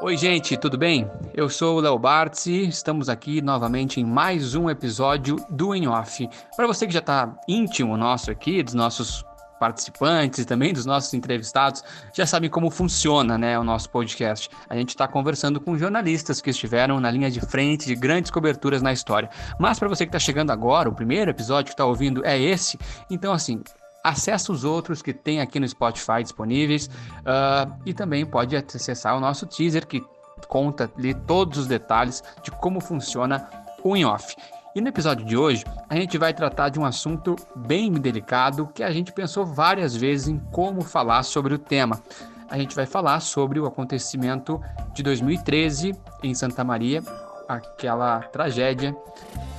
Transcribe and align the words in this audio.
Oi, 0.00 0.16
gente, 0.16 0.56
tudo 0.56 0.78
bem? 0.78 1.10
Eu 1.34 1.50
sou 1.50 1.76
o 1.76 1.80
Léo 1.80 1.98
Bartz 1.98 2.46
e 2.46 2.68
estamos 2.68 3.08
aqui 3.08 3.42
novamente 3.42 4.00
em 4.00 4.04
mais 4.04 4.54
um 4.54 4.70
episódio 4.70 5.44
do 5.50 5.74
Em 5.74 5.88
Off. 5.88 6.28
Para 6.56 6.68
você 6.68 6.86
que 6.86 6.92
já 6.92 7.00
está 7.00 7.36
íntimo 7.48 7.96
nosso 7.96 8.30
aqui, 8.30 8.62
dos 8.62 8.74
nossos 8.74 9.24
participantes 9.58 10.38
e 10.38 10.44
também 10.44 10.72
dos 10.72 10.86
nossos 10.86 11.12
entrevistados, 11.14 11.82
já 12.14 12.24
sabem 12.24 12.48
como 12.48 12.70
funciona 12.70 13.36
né, 13.36 13.58
o 13.58 13.64
nosso 13.64 13.90
podcast. 13.90 14.48
A 14.68 14.76
gente 14.76 14.90
está 14.90 15.08
conversando 15.08 15.60
com 15.60 15.76
jornalistas 15.76 16.40
que 16.40 16.50
estiveram 16.50 17.00
na 17.00 17.10
linha 17.10 17.28
de 17.28 17.40
frente 17.40 17.86
de 17.86 17.96
grandes 17.96 18.30
coberturas 18.30 18.80
na 18.80 18.92
história. 18.92 19.28
Mas 19.58 19.80
para 19.80 19.88
você 19.88 20.06
que 20.06 20.10
está 20.10 20.20
chegando 20.20 20.52
agora, 20.52 20.88
o 20.88 20.94
primeiro 20.94 21.32
episódio 21.32 21.64
que 21.66 21.74
está 21.74 21.84
ouvindo 21.84 22.24
é 22.24 22.38
esse, 22.40 22.78
então 23.10 23.32
assim, 23.32 23.60
acessa 24.02 24.52
os 24.52 24.64
outros 24.64 25.02
que 25.02 25.12
tem 25.12 25.40
aqui 25.40 25.58
no 25.58 25.68
Spotify 25.68 26.22
disponíveis 26.22 26.86
uh, 26.86 27.72
e 27.84 27.92
também 27.92 28.24
pode 28.24 28.56
acessar 28.56 29.16
o 29.16 29.20
nosso 29.20 29.46
teaser 29.46 29.86
que 29.86 30.02
conta 30.46 30.90
ali 30.96 31.14
todos 31.14 31.58
os 31.58 31.66
detalhes 31.66 32.22
de 32.42 32.50
como 32.50 32.80
funciona 32.80 33.48
o 33.82 33.96
in-off. 33.96 34.36
E 34.74 34.80
no 34.80 34.88
episódio 34.88 35.26
de 35.26 35.36
hoje, 35.36 35.64
a 35.88 35.96
gente 35.96 36.16
vai 36.16 36.32
tratar 36.32 36.68
de 36.68 36.78
um 36.78 36.84
assunto 36.84 37.34
bem 37.56 37.92
delicado 37.92 38.68
que 38.72 38.82
a 38.82 38.90
gente 38.90 39.12
pensou 39.12 39.44
várias 39.44 39.96
vezes 39.96 40.28
em 40.28 40.38
como 40.52 40.82
falar 40.82 41.22
sobre 41.24 41.54
o 41.54 41.58
tema. 41.58 42.00
A 42.48 42.56
gente 42.56 42.76
vai 42.76 42.86
falar 42.86 43.20
sobre 43.20 43.58
o 43.58 43.66
acontecimento 43.66 44.60
de 44.94 45.02
2013 45.02 45.94
em 46.22 46.34
Santa 46.34 46.62
Maria, 46.64 47.02
aquela 47.48 48.20
tragédia 48.20 48.96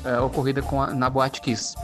uh, 0.05 0.23
ocorrida 0.23 0.61
a, 0.61 0.87
na 0.93 1.09
Boate 1.09 1.41
Kiss. 1.41 1.75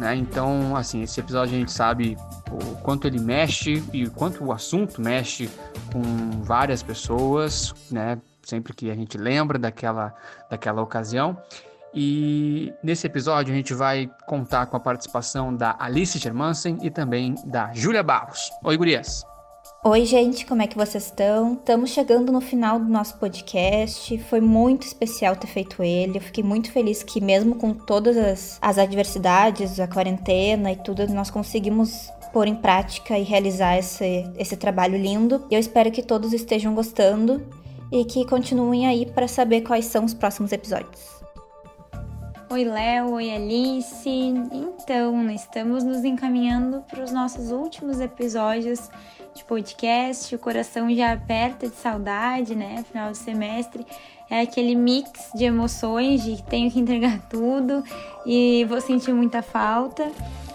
Né? 0.00 0.16
Então, 0.16 0.74
assim, 0.74 1.02
esse 1.02 1.20
episódio 1.20 1.54
a 1.54 1.58
gente 1.58 1.70
sabe 1.70 2.16
o 2.50 2.76
quanto 2.76 3.06
ele 3.06 3.20
mexe 3.20 3.84
e 3.92 4.04
o 4.04 4.10
quanto 4.10 4.42
o 4.42 4.50
assunto 4.50 4.98
mexe 4.98 5.50
com 5.92 6.00
várias 6.42 6.82
pessoas, 6.82 7.74
né? 7.90 8.18
Sempre 8.42 8.72
que 8.72 8.90
a 8.90 8.94
gente 8.94 9.18
lembra 9.18 9.58
daquela, 9.58 10.14
daquela 10.50 10.80
ocasião. 10.80 11.36
E 11.92 12.72
nesse 12.82 13.06
episódio 13.06 13.52
a 13.52 13.56
gente 13.56 13.74
vai 13.74 14.10
contar 14.26 14.64
com 14.66 14.76
a 14.78 14.80
participação 14.80 15.54
da 15.54 15.76
Alice 15.78 16.18
Germansen 16.18 16.78
e 16.80 16.90
também 16.90 17.34
da 17.44 17.70
Júlia 17.74 18.02
Barros. 18.02 18.50
Oi, 18.64 18.78
gurias! 18.78 19.29
Oi, 19.82 20.04
gente, 20.04 20.44
como 20.44 20.60
é 20.60 20.66
que 20.66 20.76
vocês 20.76 21.06
estão? 21.06 21.54
Estamos 21.54 21.88
chegando 21.88 22.30
no 22.30 22.42
final 22.42 22.78
do 22.78 22.84
nosso 22.84 23.16
podcast. 23.16 24.18
Foi 24.28 24.38
muito 24.38 24.82
especial 24.82 25.34
ter 25.34 25.46
feito 25.46 25.82
ele. 25.82 26.18
Eu 26.18 26.20
fiquei 26.20 26.44
muito 26.44 26.70
feliz 26.70 27.02
que, 27.02 27.18
mesmo 27.18 27.54
com 27.54 27.72
todas 27.72 28.14
as, 28.14 28.58
as 28.60 28.76
adversidades, 28.76 29.80
a 29.80 29.88
quarentena 29.88 30.70
e 30.70 30.76
tudo, 30.76 31.08
nós 31.14 31.30
conseguimos 31.30 32.10
pôr 32.30 32.46
em 32.46 32.54
prática 32.54 33.18
e 33.18 33.22
realizar 33.22 33.78
esse, 33.78 34.30
esse 34.36 34.54
trabalho 34.54 34.98
lindo. 34.98 35.46
Eu 35.50 35.58
espero 35.58 35.90
que 35.90 36.02
todos 36.02 36.34
estejam 36.34 36.74
gostando 36.74 37.42
e 37.90 38.04
que 38.04 38.26
continuem 38.26 38.86
aí 38.86 39.06
para 39.06 39.26
saber 39.26 39.62
quais 39.62 39.86
são 39.86 40.04
os 40.04 40.12
próximos 40.12 40.52
episódios. 40.52 41.19
Oi, 42.52 42.64
Léo, 42.64 43.12
oi, 43.12 43.30
Alice. 43.30 44.08
Então, 44.08 45.30
estamos 45.30 45.84
nos 45.84 46.02
encaminhando 46.02 46.82
para 46.90 47.04
os 47.04 47.12
nossos 47.12 47.52
últimos 47.52 48.00
episódios 48.00 48.90
de 49.32 49.44
podcast, 49.44 50.34
o 50.34 50.38
coração 50.38 50.92
já 50.92 51.12
aperta 51.12 51.68
de 51.68 51.76
saudade, 51.76 52.56
né? 52.56 52.84
Final 52.90 53.12
de 53.12 53.18
semestre 53.18 53.86
é 54.28 54.40
aquele 54.40 54.74
mix 54.74 55.30
de 55.32 55.44
emoções 55.44 56.24
de 56.24 56.42
tenho 56.42 56.68
que 56.68 56.80
entregar 56.80 57.20
tudo 57.30 57.84
e 58.26 58.66
vou 58.68 58.80
sentir 58.80 59.12
muita 59.12 59.42
falta, 59.42 60.10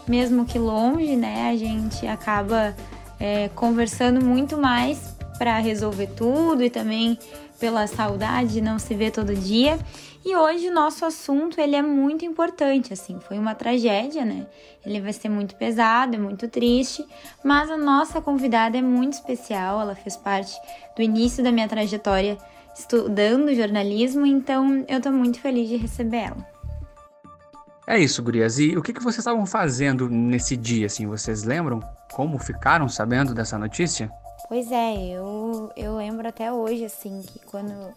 mesmo 0.06 0.44
que 0.44 0.60
longe, 0.60 1.16
né? 1.16 1.50
A 1.50 1.56
gente 1.56 2.06
acaba 2.06 2.76
é, 3.18 3.48
conversando 3.56 4.20
muito 4.20 4.58
mais 4.58 5.16
para 5.38 5.60
resolver 5.60 6.08
tudo 6.08 6.62
e 6.62 6.70
também 6.70 7.18
pela 7.58 7.88
saudade 7.88 8.54
de 8.54 8.62
não 8.62 8.78
se 8.78 8.94
ver 8.94 9.12
todo 9.12 9.34
dia. 9.34 9.80
E 10.26 10.36
hoje 10.36 10.70
o 10.70 10.74
nosso 10.74 11.06
assunto 11.06 11.62
ele 11.62 11.76
é 11.76 11.84
muito 11.84 12.26
importante, 12.26 12.92
assim, 12.92 13.20
foi 13.20 13.38
uma 13.38 13.54
tragédia, 13.54 14.26
né? 14.26 14.48
Ele 14.84 15.00
vai 15.00 15.14
ser 15.14 15.30
muito 15.30 15.56
pesado, 15.56 16.16
é 16.16 16.20
muito 16.20 16.48
triste, 16.48 17.06
mas 17.44 17.70
a 17.70 17.78
nossa 17.78 18.20
convidada 18.20 18.76
é 18.76 18.82
muito 18.82 19.14
especial, 19.14 19.80
ela 19.80 19.94
fez 19.94 20.18
parte 20.18 20.52
do 20.96 21.04
início 21.04 21.44
da 21.44 21.52
minha 21.52 21.68
trajetória 21.68 22.40
estudando 22.76 23.54
jornalismo, 23.54 24.26
então 24.26 24.84
eu 24.88 25.00
tô 25.00 25.12
muito 25.12 25.40
feliz 25.40 25.70
de 25.70 25.78
receber 25.78 26.18
ela. 26.18 26.56
É 27.86 28.00
isso, 28.00 28.24
gurias. 28.24 28.58
E 28.58 28.76
o 28.76 28.82
que, 28.82 28.94
que 28.94 29.04
vocês 29.04 29.20
estavam 29.20 29.46
fazendo 29.46 30.10
nesse 30.10 30.58
dia, 30.58 30.88
assim? 30.88 31.06
Vocês 31.06 31.44
lembram 31.44 31.80
como 32.12 32.40
ficaram 32.40 32.90
sabendo 32.90 33.32
dessa 33.36 33.60
notícia? 33.60 34.10
Pois 34.50 34.72
é, 34.72 35.08
eu, 35.08 35.72
eu 35.78 35.96
lembro 35.96 36.28
até 36.28 36.52
hoje, 36.52 36.84
assim, 36.84 37.22
que 37.22 37.40
quando 37.46 37.94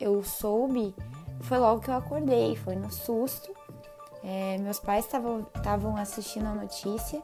eu 0.00 0.22
soube, 0.24 0.94
foi 1.40 1.58
logo 1.58 1.80
que 1.80 1.90
eu 1.90 1.94
acordei, 1.94 2.56
foi 2.56 2.76
no 2.76 2.90
susto. 2.90 3.54
É, 4.22 4.58
meus 4.58 4.78
pais 4.78 5.06
estavam 5.06 5.96
assistindo 5.96 6.46
a 6.46 6.54
notícia 6.54 7.22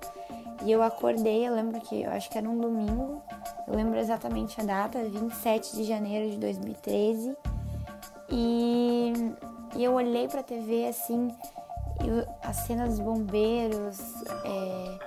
e 0.64 0.72
eu 0.72 0.82
acordei, 0.82 1.46
eu 1.46 1.54
lembro 1.54 1.78
que, 1.80 2.02
eu 2.02 2.10
acho 2.10 2.30
que 2.30 2.38
era 2.38 2.48
um 2.48 2.58
domingo, 2.58 3.22
eu 3.68 3.74
lembro 3.74 3.98
exatamente 3.98 4.58
a 4.60 4.64
data, 4.64 5.02
27 5.04 5.76
de 5.76 5.84
janeiro 5.84 6.30
de 6.30 6.38
2013. 6.38 7.36
E, 8.30 9.12
e 9.76 9.84
eu 9.84 9.92
olhei 9.92 10.26
pra 10.26 10.42
TV 10.42 10.88
assim, 10.88 11.30
as 12.42 12.56
cenas 12.56 12.90
dos 12.90 13.00
bombeiros, 13.00 13.98
é, 14.44 14.98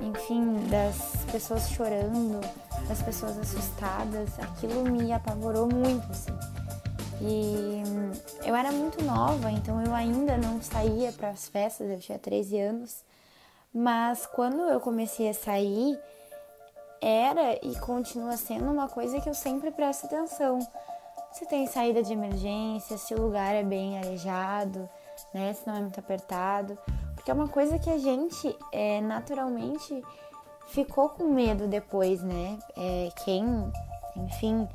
enfim, 0.00 0.54
das 0.68 1.24
pessoas 1.30 1.68
chorando, 1.68 2.40
das 2.88 3.02
pessoas 3.02 3.38
assustadas, 3.38 4.38
aquilo 4.38 4.84
me 4.84 5.12
apavorou 5.12 5.68
muito, 5.68 6.10
assim. 6.10 6.32
E 7.20 7.82
eu 8.46 8.54
era 8.54 8.72
muito 8.72 9.02
nova, 9.04 9.50
então 9.50 9.82
eu 9.84 9.94
ainda 9.94 10.38
não 10.38 10.60
saía 10.62 11.12
para 11.12 11.30
as 11.30 11.48
festas, 11.48 11.90
eu 11.90 12.00
tinha 12.00 12.18
13 12.18 12.58
anos. 12.58 13.04
Mas 13.72 14.26
quando 14.26 14.62
eu 14.62 14.80
comecei 14.80 15.28
a 15.28 15.34
sair, 15.34 15.98
era 17.00 17.54
e 17.64 17.78
continua 17.80 18.36
sendo 18.36 18.70
uma 18.70 18.88
coisa 18.88 19.20
que 19.20 19.28
eu 19.28 19.34
sempre 19.34 19.70
presto 19.70 20.06
atenção. 20.06 20.58
Se 21.32 21.46
tem 21.46 21.66
saída 21.66 22.02
de 22.02 22.12
emergência, 22.12 22.98
se 22.98 23.14
o 23.14 23.22
lugar 23.22 23.54
é 23.54 23.62
bem 23.62 23.98
arejado, 23.98 24.88
né? 25.32 25.52
Se 25.52 25.66
não 25.66 25.76
é 25.76 25.80
muito 25.80 26.00
apertado. 26.00 26.76
Porque 27.14 27.30
é 27.30 27.34
uma 27.34 27.48
coisa 27.48 27.78
que 27.78 27.90
a 27.90 27.98
gente 27.98 28.56
é, 28.72 29.00
naturalmente 29.00 30.02
ficou 30.68 31.10
com 31.10 31.24
medo 31.24 31.68
depois, 31.68 32.22
né? 32.22 32.58
É, 32.76 33.10
quem, 33.24 33.44
enfim, 34.16 34.66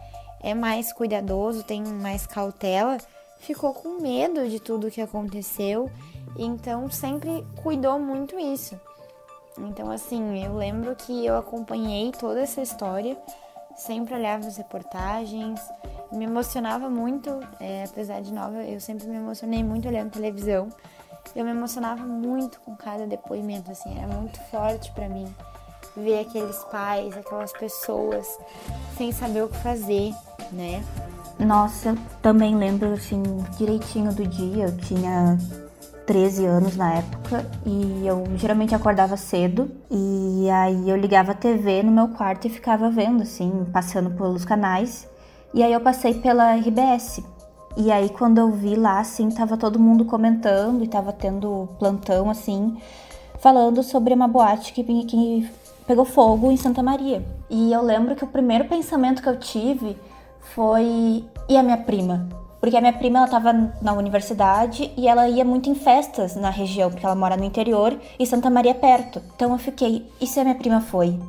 é 0.46 0.54
mais 0.54 0.94
cuidadoso, 0.94 1.64
tem 1.64 1.84
mais 1.84 2.28
cautela, 2.28 3.00
ficou 3.40 3.74
com 3.74 4.00
medo 4.00 4.48
de 4.48 4.60
tudo 4.60 4.92
que 4.92 5.02
aconteceu, 5.02 5.90
então 6.38 6.88
sempre 6.92 7.44
cuidou 7.64 8.00
muito 8.00 8.40
isso. 8.40 8.80
Então, 9.58 9.90
assim, 9.90 10.46
eu 10.46 10.56
lembro 10.56 10.96
que 10.96 11.26
eu 11.26 11.36
acompanhei 11.36 12.12
toda 12.12 12.42
essa 12.42 12.62
história, 12.62 13.18
sempre 13.76 14.14
olhava 14.14 14.46
as 14.46 14.58
reportagens, 14.58 15.60
me 16.12 16.26
emocionava 16.26 16.92
muito, 16.92 17.40
é, 17.60 17.86
apesar 17.86 18.22
de 18.22 18.32
nova, 18.32 18.64
eu 18.64 18.80
sempre 18.80 19.08
me 19.08 19.16
emocionei 19.16 19.64
muito 19.64 19.88
olhando 19.88 20.12
televisão. 20.12 20.70
Eu 21.36 21.44
me 21.44 21.50
emocionava 21.50 22.06
muito 22.06 22.60
com 22.62 22.76
cada 22.76 23.08
depoimento, 23.08 23.72
assim, 23.72 23.98
era 23.98 24.08
muito 24.08 24.40
forte 24.52 24.92
para 24.92 25.10
mim 25.10 25.28
ver 25.96 26.20
aqueles 26.20 26.58
pais, 26.66 27.16
aquelas 27.18 27.52
pessoas 27.54 28.28
sem 28.98 29.12
saber 29.12 29.44
o 29.44 29.48
que 29.48 29.58
fazer, 29.58 30.14
né? 30.52 30.84
Nossa, 31.40 31.98
também 32.22 32.56
lembro 32.56 32.94
assim 32.94 33.22
direitinho 33.58 34.14
do 34.14 34.26
dia. 34.26 34.66
Eu 34.66 34.78
tinha 34.78 35.38
13 36.06 36.46
anos 36.46 36.78
na 36.78 36.94
época 36.94 37.46
e 37.66 38.06
eu 38.06 38.24
geralmente 38.38 38.76
acordava 38.76 39.18
cedo 39.18 39.70
e 39.90 40.50
aí 40.50 40.90
eu 40.90 40.96
ligava 40.96 41.32
a 41.32 41.36
TV 41.36 41.84
no 41.84 41.92
meu 41.92 42.10
quarto 42.10 42.46
e 42.46 42.50
ficava 42.50 42.90
vendo 42.90 43.24
assim, 43.24 43.66
passando 43.74 44.12
pelos 44.12 44.46
canais. 44.46 45.08
E 45.54 45.64
aí 45.64 45.74
eu 45.74 45.82
passei 45.82 46.14
pela 46.14 46.56
RBS. 46.56 47.22
E 47.78 47.92
aí 47.92 48.10
quando 48.10 48.38
eu 48.38 48.52
vi 48.52 48.76
lá 48.76 49.00
assim, 49.00 49.30
tava 49.30 49.58
todo 49.58 49.80
mundo 49.80 50.06
comentando 50.06 50.84
e 50.84 50.88
tava 50.88 51.12
tendo 51.12 51.68
plantão 51.78 52.30
assim, 52.30 52.78
falando 53.40 53.84
sobre 53.84 54.14
uma 54.14 54.28
boate 54.28 54.72
que, 54.72 54.84
que 54.84 55.50
pegou 55.88 56.06
fogo 56.06 56.52
em 56.52 56.58
Santa 56.58 56.82
Maria. 56.82 57.24
E 57.50 57.72
eu 57.72 57.82
lembro 57.82 58.16
que 58.16 58.24
o 58.24 58.28
primeiro 58.28 58.66
pensamento 58.66 59.22
que 59.22 59.30
eu 59.30 59.40
tive 59.40 59.98
foi 60.54 61.24
e 61.48 61.58
a 61.58 61.64
minha 61.64 61.78
prima? 61.78 62.28
Porque 62.60 62.76
a 62.78 62.82
minha 62.82 62.94
prima 62.94 63.20
ela 63.20 63.26
estava 63.26 63.54
na 63.82 63.94
universidade 63.94 64.92
e 64.98 65.08
ela 65.08 65.28
ia 65.30 65.46
muito 65.46 65.70
em 65.70 65.76
festas 65.76 66.36
na 66.36 66.50
região, 66.50 66.90
porque 66.90 67.06
ela 67.06 67.16
mora 67.16 67.38
no 67.38 67.44
interior 67.44 67.96
e 68.18 68.26
Santa 68.26 68.50
Maria 68.50 68.72
é 68.72 68.74
perto. 68.74 69.22
Então 69.36 69.52
eu 69.52 69.58
fiquei, 69.60 70.10
e 70.20 70.26
se 70.26 70.40
a 70.40 70.44
minha 70.44 70.56
prima 70.56 70.82
foi? 70.82 71.20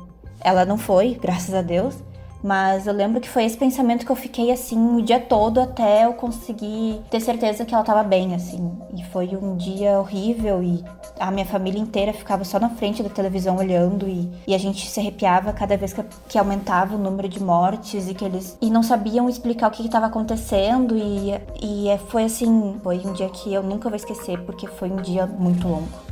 Ela 0.41 0.65
não 0.65 0.77
foi, 0.77 1.13
graças 1.21 1.53
a 1.53 1.61
Deus. 1.61 1.95
Mas 2.43 2.87
eu 2.87 2.93
lembro 2.93 3.19
que 3.19 3.29
foi 3.29 3.45
esse 3.45 3.57
pensamento 3.57 4.05
que 4.05 4.11
eu 4.11 4.15
fiquei 4.15 4.51
assim 4.51 4.97
o 4.97 5.01
dia 5.01 5.19
todo 5.19 5.59
até 5.59 6.05
eu 6.05 6.13
conseguir 6.13 7.01
ter 7.09 7.19
certeza 7.19 7.65
que 7.65 7.73
ela 7.73 7.83
tava 7.83 8.03
bem, 8.03 8.35
assim. 8.35 8.71
E 8.95 9.03
foi 9.05 9.35
um 9.35 9.55
dia 9.55 9.99
horrível 9.99 10.61
e 10.61 10.83
a 11.19 11.31
minha 11.31 11.45
família 11.45 11.79
inteira 11.79 12.13
ficava 12.13 12.43
só 12.43 12.59
na 12.59 12.69
frente 12.69 13.01
da 13.01 13.09
televisão 13.09 13.57
olhando 13.57 14.07
e, 14.07 14.29
e 14.47 14.53
a 14.53 14.57
gente 14.57 14.87
se 14.87 14.99
arrepiava 14.99 15.51
cada 15.51 15.75
vez 15.75 15.93
que, 15.93 16.03
que, 16.29 16.37
aumentava 16.37 16.95
o 16.95 16.99
número 16.99 17.27
de 17.27 17.41
mortes 17.41 18.07
e 18.07 18.13
que 18.13 18.23
eles 18.23 18.57
e 18.61 18.69
não 18.69 18.83
sabiam 18.83 19.27
explicar 19.27 19.67
o 19.67 19.71
que 19.71 19.85
estava 19.85 20.05
acontecendo 20.05 20.95
e, 20.95 21.31
e 21.61 21.97
foi 22.09 22.25
assim, 22.25 22.79
foi 22.83 22.97
um 22.99 23.13
dia 23.13 23.29
que 23.29 23.53
eu 23.53 23.63
nunca 23.63 23.89
vou 23.89 23.95
esquecer 23.95 24.39
porque 24.43 24.67
foi 24.67 24.91
um 24.91 24.97
dia 24.97 25.25
muito 25.25 25.67
longo. 25.67 26.06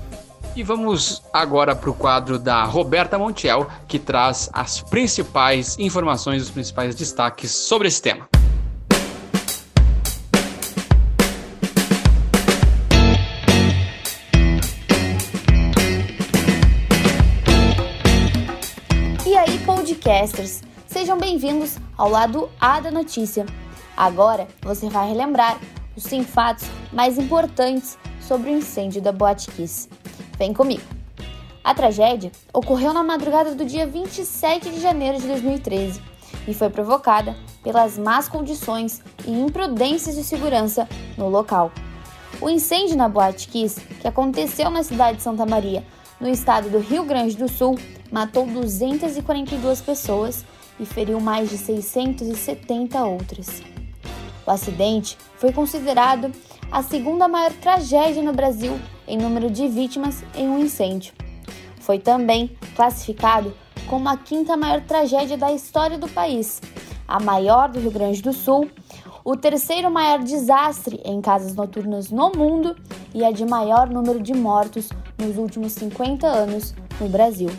E 0.56 0.64
vamos 0.64 1.22
agora 1.34 1.76
para 1.76 1.90
o 1.90 1.94
quadro 1.94 2.40
da 2.40 2.64
Roberta 2.64 3.20
Montiel, 3.20 3.70
que 3.90 4.00
traz 4.00 4.50
as 4.54 4.80
principais 4.80 5.78
informações, 5.78 6.44
os 6.44 6.50
principais 6.50 6.96
destaques 6.96 7.52
sobre 7.52 7.90
esse 7.90 8.02
tema. 8.02 8.26
E 19.26 19.36
aí, 19.36 19.60
podcasters, 19.66 20.62
sejam 20.88 21.18
bem-vindos 21.18 21.78
ao 21.98 22.10
lado 22.10 22.50
A 22.62 22.80
da 22.80 22.90
notícia. 22.90 23.46
Agora 23.98 24.48
você 24.62 24.88
vai 24.88 25.10
relembrar 25.10 25.60
os 25.98 26.04
100 26.04 26.24
fatos 26.24 26.66
mais 26.94 27.18
importantes 27.18 27.98
sobre 28.22 28.52
o 28.52 28.58
incêndio 28.58 29.02
da 29.02 29.12
Boate 29.12 29.52
Kiss. 29.52 29.90
Vem 30.38 30.54
comigo! 30.54 30.84
A 31.64 31.74
tragédia 31.74 32.32
ocorreu 32.54 32.94
na 32.94 33.04
madrugada 33.04 33.56
do 33.56 33.66
dia 33.66 33.88
27 33.88 34.70
de 34.70 34.82
janeiro 34.82 35.18
de 35.18 35.28
2013 35.28 36.02
e 36.48 36.54
foi 36.54 36.70
provocada 36.70 37.36
pelas 37.64 37.98
más 37.98 38.28
condições 38.28 39.02
e 39.26 39.32
imprudências 39.32 40.16
de 40.16 40.24
segurança 40.24 40.88
no 41.18 41.30
local. 41.30 41.72
O 42.42 42.50
incêndio 42.50 42.98
na 42.98 43.08
Boate 43.08 43.48
Kiss, 43.48 43.80
que 44.02 44.08
aconteceu 44.08 44.70
na 44.70 44.84
cidade 44.84 45.18
de 45.18 45.24
Santa 45.24 45.46
Maria, 45.46 45.84
no 46.20 46.30
estado 46.30 46.70
do 46.70 46.80
Rio 46.80 47.06
Grande 47.06 47.38
do 47.38 47.48
Sul, 47.48 47.80
matou 48.12 48.46
242 48.46 49.82
pessoas 49.82 50.46
e 50.80 50.86
feriu 50.86 51.20
mais 51.20 51.50
de 51.50 51.58
670 51.58 53.04
outras. 53.04 53.64
O 54.46 54.52
acidente 54.52 55.18
foi 55.38 55.52
considerado 55.52 56.32
a 56.72 56.84
segunda 56.84 57.28
maior 57.28 57.54
tragédia 57.54 58.22
no 58.22 58.34
Brasil 58.34 58.80
em 59.08 59.18
número 59.18 59.50
de 59.50 59.68
vítimas 59.68 60.24
em 60.36 60.48
um 60.48 60.60
incêndio. 60.60 61.14
Foi 61.80 62.00
também 62.00 62.56
classificado 62.76 63.54
como 63.88 64.10
a 64.10 64.18
quinta 64.18 64.58
maior 64.58 64.82
tragédia 64.82 65.38
da 65.38 65.52
história 65.52 65.98
do 65.98 66.08
país, 66.08 66.62
a 67.08 67.20
maior 67.20 67.70
do 67.70 67.80
Rio 67.80 67.92
Grande 67.92 68.22
do 68.22 68.34
Sul, 68.34 68.70
o 69.24 69.36
terceiro 69.36 69.90
maior 69.90 70.20
desastre 70.20 71.02
em 71.04 71.22
casas 71.22 71.56
noturnas 71.56 72.10
no 72.10 72.32
mundo 72.32 72.76
e 73.14 73.24
a 73.24 73.32
de 73.32 73.46
maior 73.46 73.90
número 73.90 74.22
de 74.22 74.34
mortos 74.34 74.90
nos 75.18 75.38
últimos 75.38 75.74
50 75.74 76.28
anos 76.28 76.76
no 77.00 77.10
Brasil. 77.10 77.50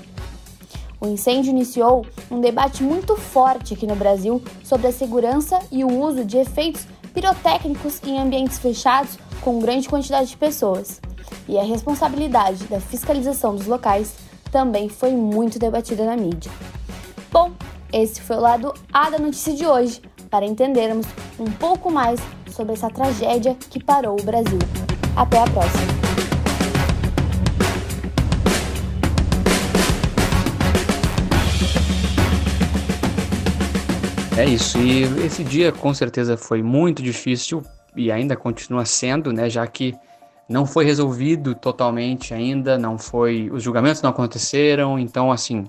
O 1.01 1.07
incêndio 1.07 1.51
iniciou 1.51 2.07
um 2.31 2.41
debate 2.41 2.83
muito 2.83 3.17
forte 3.17 3.75
aqui 3.75 3.87
no 3.87 3.95
Brasil 3.95 4.43
sobre 4.65 4.87
a 4.87 4.93
segurança 4.93 5.59
e 5.71 5.85
o 5.85 6.01
uso 6.01 6.25
de 6.25 6.39
efeitos 6.39 6.87
pirotécnicos 7.13 8.01
em 8.05 8.19
ambientes 8.19 8.59
fechados 8.59 9.19
com 9.41 9.59
grande 9.59 9.89
quantidade 9.89 10.31
de 10.31 10.37
pessoas. 10.37 11.01
E 11.49 11.59
a 11.59 11.63
responsabilidade 11.63 12.65
da 12.65 12.81
fiscalização 12.81 13.55
dos 13.55 13.67
locais 13.67 14.15
também 14.51 14.89
foi 14.89 15.13
muito 15.13 15.59
debatida 15.59 16.05
na 16.05 16.17
mídia. 16.17 16.51
Bom, 17.31 17.53
esse 17.93 18.21
foi 18.21 18.37
o 18.37 18.41
lado 18.41 18.75
A 18.93 19.11
da 19.11 19.19
notícia 19.19 19.55
de 19.55 19.67
hoje, 19.67 20.01
para 20.31 20.45
entendermos 20.45 21.07
um 21.39 21.51
pouco 21.51 21.91
mais 21.91 22.21
sobre 22.51 22.73
essa 22.73 22.91
tragédia 22.91 23.57
que 23.71 23.83
parou 23.83 24.19
o 24.19 24.23
Brasil. 24.23 24.59
Até 25.17 25.39
a 25.39 25.45
próxima! 25.45 26.17
É 34.39 34.45
isso, 34.45 34.79
e 34.79 35.03
esse 35.25 35.43
dia 35.43 35.73
com 35.73 35.95
certeza 35.95 36.37
foi 36.37 36.63
muito 36.63 37.03
difícil 37.03 37.63
e 37.97 38.13
ainda 38.13 38.37
continua 38.37 38.85
sendo, 38.85 39.33
né, 39.33 39.49
já 39.49 39.67
que 39.67 39.95
não 40.49 40.65
foi 40.67 40.85
resolvido 40.85 41.55
totalmente 41.55 42.33
ainda, 42.33 42.79
não 42.79 42.99
foi, 42.99 43.51
os 43.53 43.63
julgamentos 43.63 44.03
não 44.03 44.11
aconteceram, 44.11 44.99
então 44.99 45.33
assim, 45.33 45.65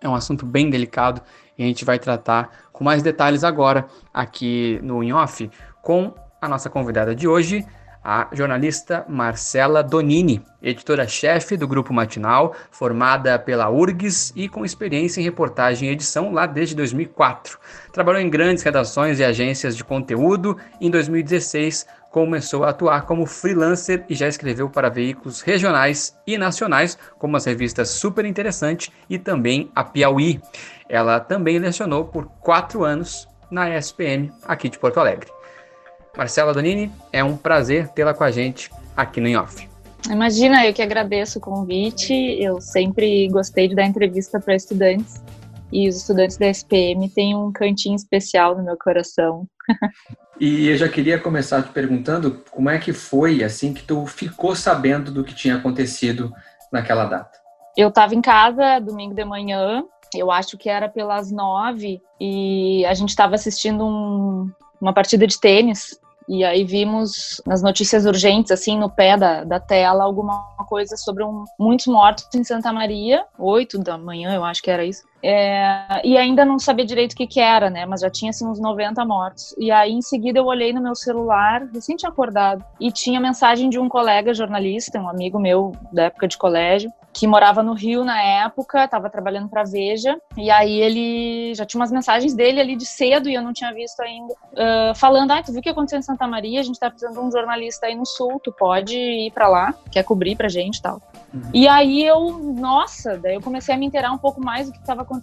é 0.00 0.08
um 0.08 0.14
assunto 0.14 0.46
bem 0.46 0.70
delicado 0.70 1.20
e 1.56 1.62
a 1.62 1.66
gente 1.66 1.84
vai 1.84 1.98
tratar 1.98 2.50
com 2.72 2.84
mais 2.84 3.02
detalhes 3.02 3.44
agora 3.44 3.86
aqui 4.12 4.78
no 4.82 5.02
In 5.02 5.12
Off 5.12 5.50
com 5.82 6.12
a 6.40 6.48
nossa 6.48 6.68
convidada 6.68 7.14
de 7.14 7.26
hoje, 7.28 7.64
a 8.04 8.28
jornalista 8.32 9.02
Marcela 9.08 9.82
Donini, 9.82 10.42
editora-chefe 10.62 11.56
do 11.56 11.66
Grupo 11.66 11.94
Matinal, 11.94 12.54
formada 12.70 13.38
pela 13.38 13.70
URGS 13.70 14.30
e 14.36 14.46
com 14.46 14.62
experiência 14.62 15.22
em 15.22 15.24
reportagem 15.24 15.88
e 15.88 15.92
edição 15.92 16.30
lá 16.30 16.44
desde 16.44 16.74
2004. 16.74 17.58
Trabalhou 17.92 18.20
em 18.20 18.28
grandes 18.28 18.62
redações 18.62 19.20
e 19.20 19.24
agências 19.24 19.74
de 19.74 19.82
conteúdo. 19.82 20.58
Em 20.78 20.90
2016, 20.90 21.86
começou 22.14 22.62
a 22.62 22.68
atuar 22.68 23.06
como 23.06 23.26
freelancer 23.26 24.04
e 24.08 24.14
já 24.14 24.28
escreveu 24.28 24.70
para 24.70 24.88
veículos 24.88 25.40
regionais 25.40 26.16
e 26.24 26.38
nacionais, 26.38 26.96
como 27.18 27.36
as 27.36 27.44
revistas 27.44 27.88
Super 27.88 28.24
Interessante 28.24 28.92
e 29.10 29.18
também 29.18 29.68
a 29.74 29.82
Piauí. 29.82 30.40
Ela 30.88 31.18
também 31.18 31.58
lecionou 31.58 32.04
por 32.04 32.26
quatro 32.40 32.84
anos 32.84 33.28
na 33.50 33.76
ESPM 33.76 34.30
aqui 34.44 34.68
de 34.68 34.78
Porto 34.78 35.00
Alegre. 35.00 35.28
Marcela 36.16 36.54
Donini, 36.54 36.88
é 37.12 37.24
um 37.24 37.36
prazer 37.36 37.88
tê-la 37.88 38.14
com 38.14 38.22
a 38.22 38.30
gente 38.30 38.70
aqui 38.96 39.20
no 39.20 39.26
InOff. 39.26 39.68
Imagina, 40.08 40.64
eu 40.64 40.72
que 40.72 40.82
agradeço 40.82 41.40
o 41.40 41.42
convite. 41.42 42.14
Eu 42.40 42.60
sempre 42.60 43.26
gostei 43.26 43.66
de 43.66 43.74
dar 43.74 43.86
entrevista 43.86 44.38
para 44.38 44.54
estudantes 44.54 45.20
e 45.72 45.88
os 45.88 45.96
estudantes 45.96 46.36
da 46.36 46.46
SPM 46.46 47.08
têm 47.08 47.34
um 47.34 47.50
cantinho 47.50 47.96
especial 47.96 48.56
no 48.56 48.62
meu 48.62 48.76
coração. 48.78 49.48
E 50.40 50.68
eu 50.68 50.76
já 50.76 50.88
queria 50.88 51.18
começar 51.18 51.62
te 51.62 51.70
perguntando 51.70 52.42
como 52.50 52.70
é 52.70 52.78
que 52.78 52.92
foi 52.92 53.42
assim 53.42 53.72
que 53.72 53.82
tu 53.82 54.06
ficou 54.06 54.54
sabendo 54.54 55.10
do 55.10 55.24
que 55.24 55.34
tinha 55.34 55.56
acontecido 55.56 56.32
naquela 56.72 57.04
data. 57.04 57.38
Eu 57.76 57.88
estava 57.88 58.14
em 58.14 58.20
casa 58.20 58.78
domingo 58.78 59.14
de 59.14 59.24
manhã, 59.24 59.84
eu 60.14 60.30
acho 60.30 60.56
que 60.56 60.68
era 60.68 60.88
pelas 60.88 61.30
nove, 61.30 62.00
e 62.20 62.84
a 62.86 62.94
gente 62.94 63.08
estava 63.08 63.34
assistindo 63.34 63.84
um, 63.84 64.50
uma 64.80 64.92
partida 64.92 65.26
de 65.26 65.40
tênis 65.40 65.98
e 66.28 66.42
aí 66.42 66.64
vimos 66.64 67.40
nas 67.46 67.62
notícias 67.62 68.06
urgentes, 68.06 68.50
assim, 68.50 68.78
no 68.78 68.88
pé 68.88 69.16
da, 69.16 69.44
da 69.44 69.60
tela, 69.60 70.04
alguma 70.04 70.56
coisa 70.66 70.96
sobre 70.96 71.22
um, 71.22 71.44
muitos 71.58 71.86
mortos 71.86 72.26
em 72.34 72.42
Santa 72.42 72.72
Maria, 72.72 73.24
oito 73.38 73.78
da 73.78 73.98
manhã, 73.98 74.34
eu 74.34 74.44
acho 74.44 74.62
que 74.62 74.70
era 74.70 74.84
isso. 74.84 75.02
É, 75.26 76.02
e 76.04 76.18
ainda 76.18 76.44
não 76.44 76.58
sabia 76.58 76.84
direito 76.84 77.14
o 77.14 77.16
que, 77.16 77.26
que 77.26 77.40
era, 77.40 77.70
né? 77.70 77.86
Mas 77.86 78.02
já 78.02 78.10
tinha 78.10 78.28
assim 78.28 78.46
uns 78.46 78.60
90 78.60 79.02
mortos. 79.06 79.54
E 79.56 79.70
aí 79.70 79.90
em 79.90 80.02
seguida 80.02 80.38
eu 80.38 80.44
olhei 80.44 80.70
no 80.70 80.82
meu 80.82 80.94
celular, 80.94 81.66
recém 81.72 81.96
tinha 81.96 82.10
acordado, 82.10 82.62
e 82.78 82.92
tinha 82.92 83.18
mensagem 83.18 83.70
de 83.70 83.78
um 83.78 83.88
colega 83.88 84.34
jornalista, 84.34 85.00
um 85.00 85.08
amigo 85.08 85.40
meu 85.40 85.72
da 85.90 86.04
época 86.04 86.28
de 86.28 86.36
colégio, 86.36 86.92
que 87.10 87.26
morava 87.26 87.62
no 87.62 87.72
Rio 87.72 88.04
na 88.04 88.20
época, 88.20 88.84
estava 88.84 89.08
trabalhando 89.08 89.48
para 89.48 89.62
Veja, 89.62 90.18
e 90.36 90.50
aí 90.50 90.80
ele 90.80 91.54
já 91.54 91.64
tinha 91.64 91.80
umas 91.80 91.90
mensagens 91.90 92.34
dele 92.34 92.60
ali 92.60 92.76
de 92.76 92.84
cedo 92.84 93.28
e 93.28 93.34
eu 93.34 93.40
não 93.40 93.52
tinha 93.52 93.72
visto 93.72 94.00
ainda, 94.00 94.34
uh, 94.34 94.94
falando: 94.94 95.30
Ah, 95.30 95.42
tu 95.42 95.52
viu 95.52 95.60
o 95.60 95.62
que 95.62 95.70
aconteceu 95.70 96.00
em 96.00 96.02
Santa 96.02 96.26
Maria? 96.26 96.60
A 96.60 96.62
gente 96.62 96.78
tá 96.78 96.90
precisando 96.90 97.14
de 97.14 97.26
um 97.26 97.30
jornalista 97.30 97.86
aí 97.86 97.94
no 97.94 98.04
Sul, 98.04 98.40
tu 98.42 98.52
pode 98.52 98.96
ir 98.96 99.30
para 99.30 99.48
lá, 99.48 99.72
quer 99.90 100.02
cobrir 100.02 100.36
pra 100.36 100.48
gente 100.48 100.78
e 100.78 100.82
tal. 100.82 101.00
Uhum. 101.32 101.42
E 101.52 101.66
aí 101.66 102.04
eu, 102.04 102.38
nossa, 102.38 103.16
daí 103.16 103.34
eu 103.34 103.40
comecei 103.40 103.74
a 103.74 103.78
me 103.78 103.86
inteirar 103.86 104.12
um 104.12 104.18
pouco 104.18 104.40
mais 104.40 104.66
do 104.66 104.72
que 104.72 104.78
estava 104.78 105.02
acontecendo 105.02 105.13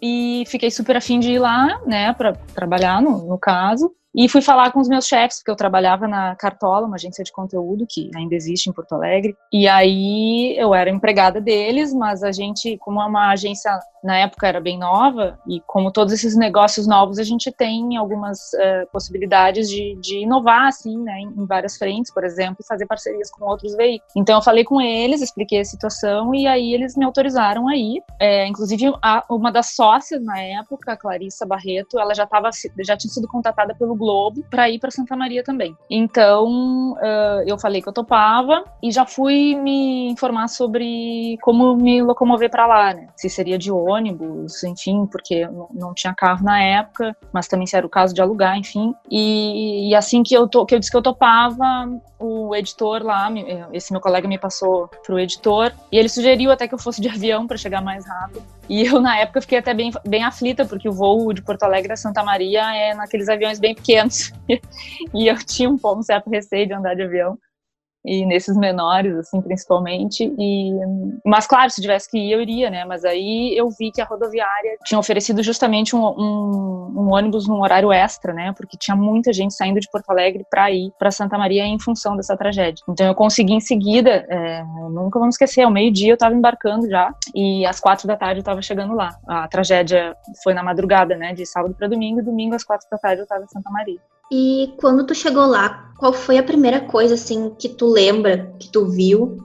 e 0.00 0.44
fiquei 0.46 0.70
super 0.70 0.96
afim 0.96 1.18
de 1.18 1.32
ir 1.32 1.38
lá, 1.38 1.80
né, 1.86 2.12
para 2.12 2.32
trabalhar 2.54 3.02
no, 3.02 3.26
no 3.26 3.38
caso. 3.38 3.92
E 4.18 4.28
fui 4.28 4.42
falar 4.42 4.72
com 4.72 4.80
os 4.80 4.88
meus 4.88 5.06
chefes, 5.06 5.38
porque 5.38 5.52
eu 5.52 5.54
trabalhava 5.54 6.08
na 6.08 6.34
Cartola, 6.34 6.88
uma 6.88 6.96
agência 6.96 7.22
de 7.22 7.30
conteúdo 7.30 7.86
que 7.88 8.10
ainda 8.16 8.34
existe 8.34 8.68
em 8.68 8.72
Porto 8.72 8.96
Alegre. 8.96 9.36
E 9.52 9.68
aí 9.68 10.56
eu 10.58 10.74
era 10.74 10.90
empregada 10.90 11.40
deles, 11.40 11.94
mas 11.94 12.24
a 12.24 12.32
gente, 12.32 12.76
como 12.78 13.00
é 13.00 13.06
uma 13.06 13.30
agência 13.30 13.78
na 14.02 14.16
época 14.18 14.48
era 14.48 14.60
bem 14.60 14.76
nova, 14.76 15.38
e 15.46 15.60
como 15.66 15.92
todos 15.92 16.12
esses 16.12 16.36
negócios 16.36 16.86
novos, 16.86 17.18
a 17.18 17.22
gente 17.22 17.52
tem 17.52 17.96
algumas 17.96 18.38
uh, 18.54 18.90
possibilidades 18.92 19.68
de, 19.68 19.96
de, 20.00 20.18
inovar, 20.18 20.66
assim, 20.66 20.96
né, 20.98 21.20
em, 21.20 21.46
várias 21.46 21.76
frentes, 21.76 22.12
por 22.12 22.24
exemplo, 22.24 22.64
fazer 22.66 22.86
parcerias 22.86 23.30
com 23.30 23.44
outros 23.44 23.76
veículos. 23.76 24.12
Então 24.16 24.36
eu 24.36 24.42
falei 24.42 24.64
com 24.64 24.80
eles, 24.80 25.22
expliquei 25.22 25.60
a 25.60 25.64
situação, 25.64 26.34
e 26.34 26.46
aí 26.46 26.74
eles 26.74 26.96
me 26.96 27.04
autorizaram 27.04 27.68
a 27.68 27.76
ir. 27.76 28.02
É, 28.20 28.46
inclusive, 28.46 28.92
a, 29.02 29.24
uma 29.30 29.52
das 29.52 29.74
sócias 29.74 30.24
na 30.24 30.40
época, 30.40 30.92
a 30.92 30.96
Clarissa 30.96 31.46
Barreto, 31.46 32.00
ela 32.00 32.14
já, 32.14 32.26
tava, 32.26 32.50
já 32.80 32.96
tinha 32.96 33.12
sido 33.12 33.28
contatada 33.28 33.74
pelo 33.74 33.94
Globo 33.94 34.07
Globo 34.08 34.42
para 34.48 34.70
ir 34.70 34.78
para 34.78 34.90
Santa 34.90 35.14
Maria 35.14 35.44
também. 35.44 35.76
Então 35.90 36.92
uh, 36.92 37.42
eu 37.46 37.58
falei 37.58 37.82
que 37.82 37.88
eu 37.88 37.92
topava 37.92 38.64
e 38.82 38.90
já 38.90 39.04
fui 39.04 39.54
me 39.54 40.08
informar 40.08 40.48
sobre 40.48 41.36
como 41.42 41.76
me 41.76 42.02
locomover 42.02 42.50
para 42.50 42.66
lá, 42.66 42.94
né? 42.94 43.08
Se 43.14 43.28
seria 43.28 43.58
de 43.58 43.70
ônibus, 43.70 44.64
enfim, 44.64 45.06
porque 45.06 45.46
não, 45.74 45.92
tinha 45.92 46.14
carro 46.14 46.42
na 46.42 46.62
época, 46.62 47.14
mas 47.32 47.48
também 47.48 47.66
se 47.66 47.76
era 47.76 47.86
o 47.86 47.90
caso 47.90 48.14
de 48.14 48.22
alugar, 48.22 48.56
enfim. 48.56 48.94
E, 49.10 49.90
e 49.90 49.94
assim 49.94 50.22
que 50.22 50.34
eu, 50.34 50.48
to, 50.48 50.64
que 50.64 50.74
eu 50.74 50.78
disse 50.78 50.90
que 50.90 50.96
eu 50.96 51.02
topava, 51.02 51.88
o 52.18 52.54
editor 52.54 53.02
lá, 53.02 53.28
esse 53.72 53.92
meu 53.92 54.00
colega 54.00 54.26
me 54.26 54.38
passou 54.38 54.88
pro 55.04 55.18
editor 55.18 55.72
e 55.92 55.98
ele 55.98 56.08
sugeriu 56.08 56.50
até 56.50 56.66
que 56.66 56.74
eu 56.74 56.78
fosse 56.78 57.00
de 57.00 57.08
avião 57.12 57.46
para 57.46 57.58
chegar 57.58 57.82
mais 57.82 58.06
rápido. 58.06 58.57
E 58.68 58.84
eu, 58.84 59.00
na 59.00 59.18
época, 59.18 59.40
fiquei 59.40 59.58
até 59.58 59.72
bem, 59.72 59.90
bem 60.06 60.22
aflita, 60.22 60.64
porque 60.64 60.88
o 60.88 60.92
voo 60.92 61.32
de 61.32 61.42
Porto 61.42 61.62
Alegre 61.62 61.92
a 61.92 61.96
Santa 61.96 62.22
Maria 62.22 62.74
é 62.74 62.94
naqueles 62.94 63.28
aviões 63.28 63.58
bem 63.58 63.74
pequenos. 63.74 64.32
e 65.14 65.26
eu 65.26 65.36
tinha 65.38 65.70
um, 65.70 65.78
um 65.82 66.02
certo 66.02 66.28
receio 66.28 66.66
de 66.66 66.74
andar 66.74 66.94
de 66.94 67.02
avião 67.02 67.38
e 68.08 68.24
nesses 68.24 68.56
menores, 68.56 69.14
assim, 69.16 69.40
principalmente. 69.42 70.32
E, 70.38 70.72
mas, 71.24 71.46
claro, 71.46 71.70
se 71.70 71.82
tivesse 71.82 72.10
que 72.10 72.18
ir, 72.18 72.32
eu 72.32 72.40
iria, 72.40 72.70
né? 72.70 72.84
Mas 72.84 73.04
aí 73.04 73.54
eu 73.56 73.68
vi 73.68 73.92
que 73.92 74.00
a 74.00 74.04
rodoviária 74.04 74.78
tinha 74.84 74.98
oferecido 74.98 75.42
justamente 75.42 75.94
um, 75.94 76.04
um, 76.04 76.92
um 76.96 77.12
ônibus 77.12 77.46
num 77.46 77.60
horário 77.60 77.92
extra, 77.92 78.32
né? 78.32 78.54
Porque 78.56 78.76
tinha 78.78 78.96
muita 78.96 79.32
gente 79.32 79.54
saindo 79.54 79.78
de 79.78 79.88
Porto 79.90 80.08
Alegre 80.10 80.46
para 80.48 80.70
ir 80.70 80.90
para 80.98 81.10
Santa 81.10 81.36
Maria 81.36 81.66
em 81.66 81.78
função 81.78 82.16
dessa 82.16 82.36
tragédia. 82.36 82.82
Então 82.88 83.06
eu 83.06 83.14
consegui 83.14 83.52
em 83.52 83.60
seguida, 83.60 84.26
é, 84.28 84.64
nunca 84.90 85.18
vamos 85.18 85.34
esquecer, 85.34 85.62
ao 85.62 85.70
meio-dia 85.70 86.10
eu 86.10 86.14
estava 86.14 86.34
embarcando 86.34 86.88
já 86.88 87.12
e 87.34 87.66
às 87.66 87.78
quatro 87.78 88.06
da 88.06 88.16
tarde 88.16 88.38
eu 88.38 88.42
estava 88.42 88.62
chegando 88.62 88.94
lá. 88.94 89.16
A 89.26 89.46
tragédia 89.48 90.16
foi 90.42 90.54
na 90.54 90.62
madrugada, 90.62 91.16
né? 91.16 91.34
De 91.34 91.44
sábado 91.44 91.74
para 91.74 91.88
domingo, 91.88 92.20
e 92.20 92.22
domingo 92.22 92.54
às 92.54 92.64
quatro 92.64 92.88
da 92.90 92.96
tarde 92.96 93.20
eu 93.20 93.24
estava 93.24 93.44
em 93.44 93.48
Santa 93.48 93.70
Maria. 93.70 93.98
E 94.30 94.74
quando 94.78 95.06
tu 95.06 95.14
chegou 95.14 95.46
lá, 95.46 95.92
qual 95.98 96.12
foi 96.12 96.38
a 96.38 96.42
primeira 96.42 96.80
coisa 96.80 97.14
assim 97.14 97.54
que 97.58 97.68
tu 97.68 97.86
lembra, 97.86 98.52
que 98.58 98.70
tu 98.70 98.86
viu? 98.86 99.36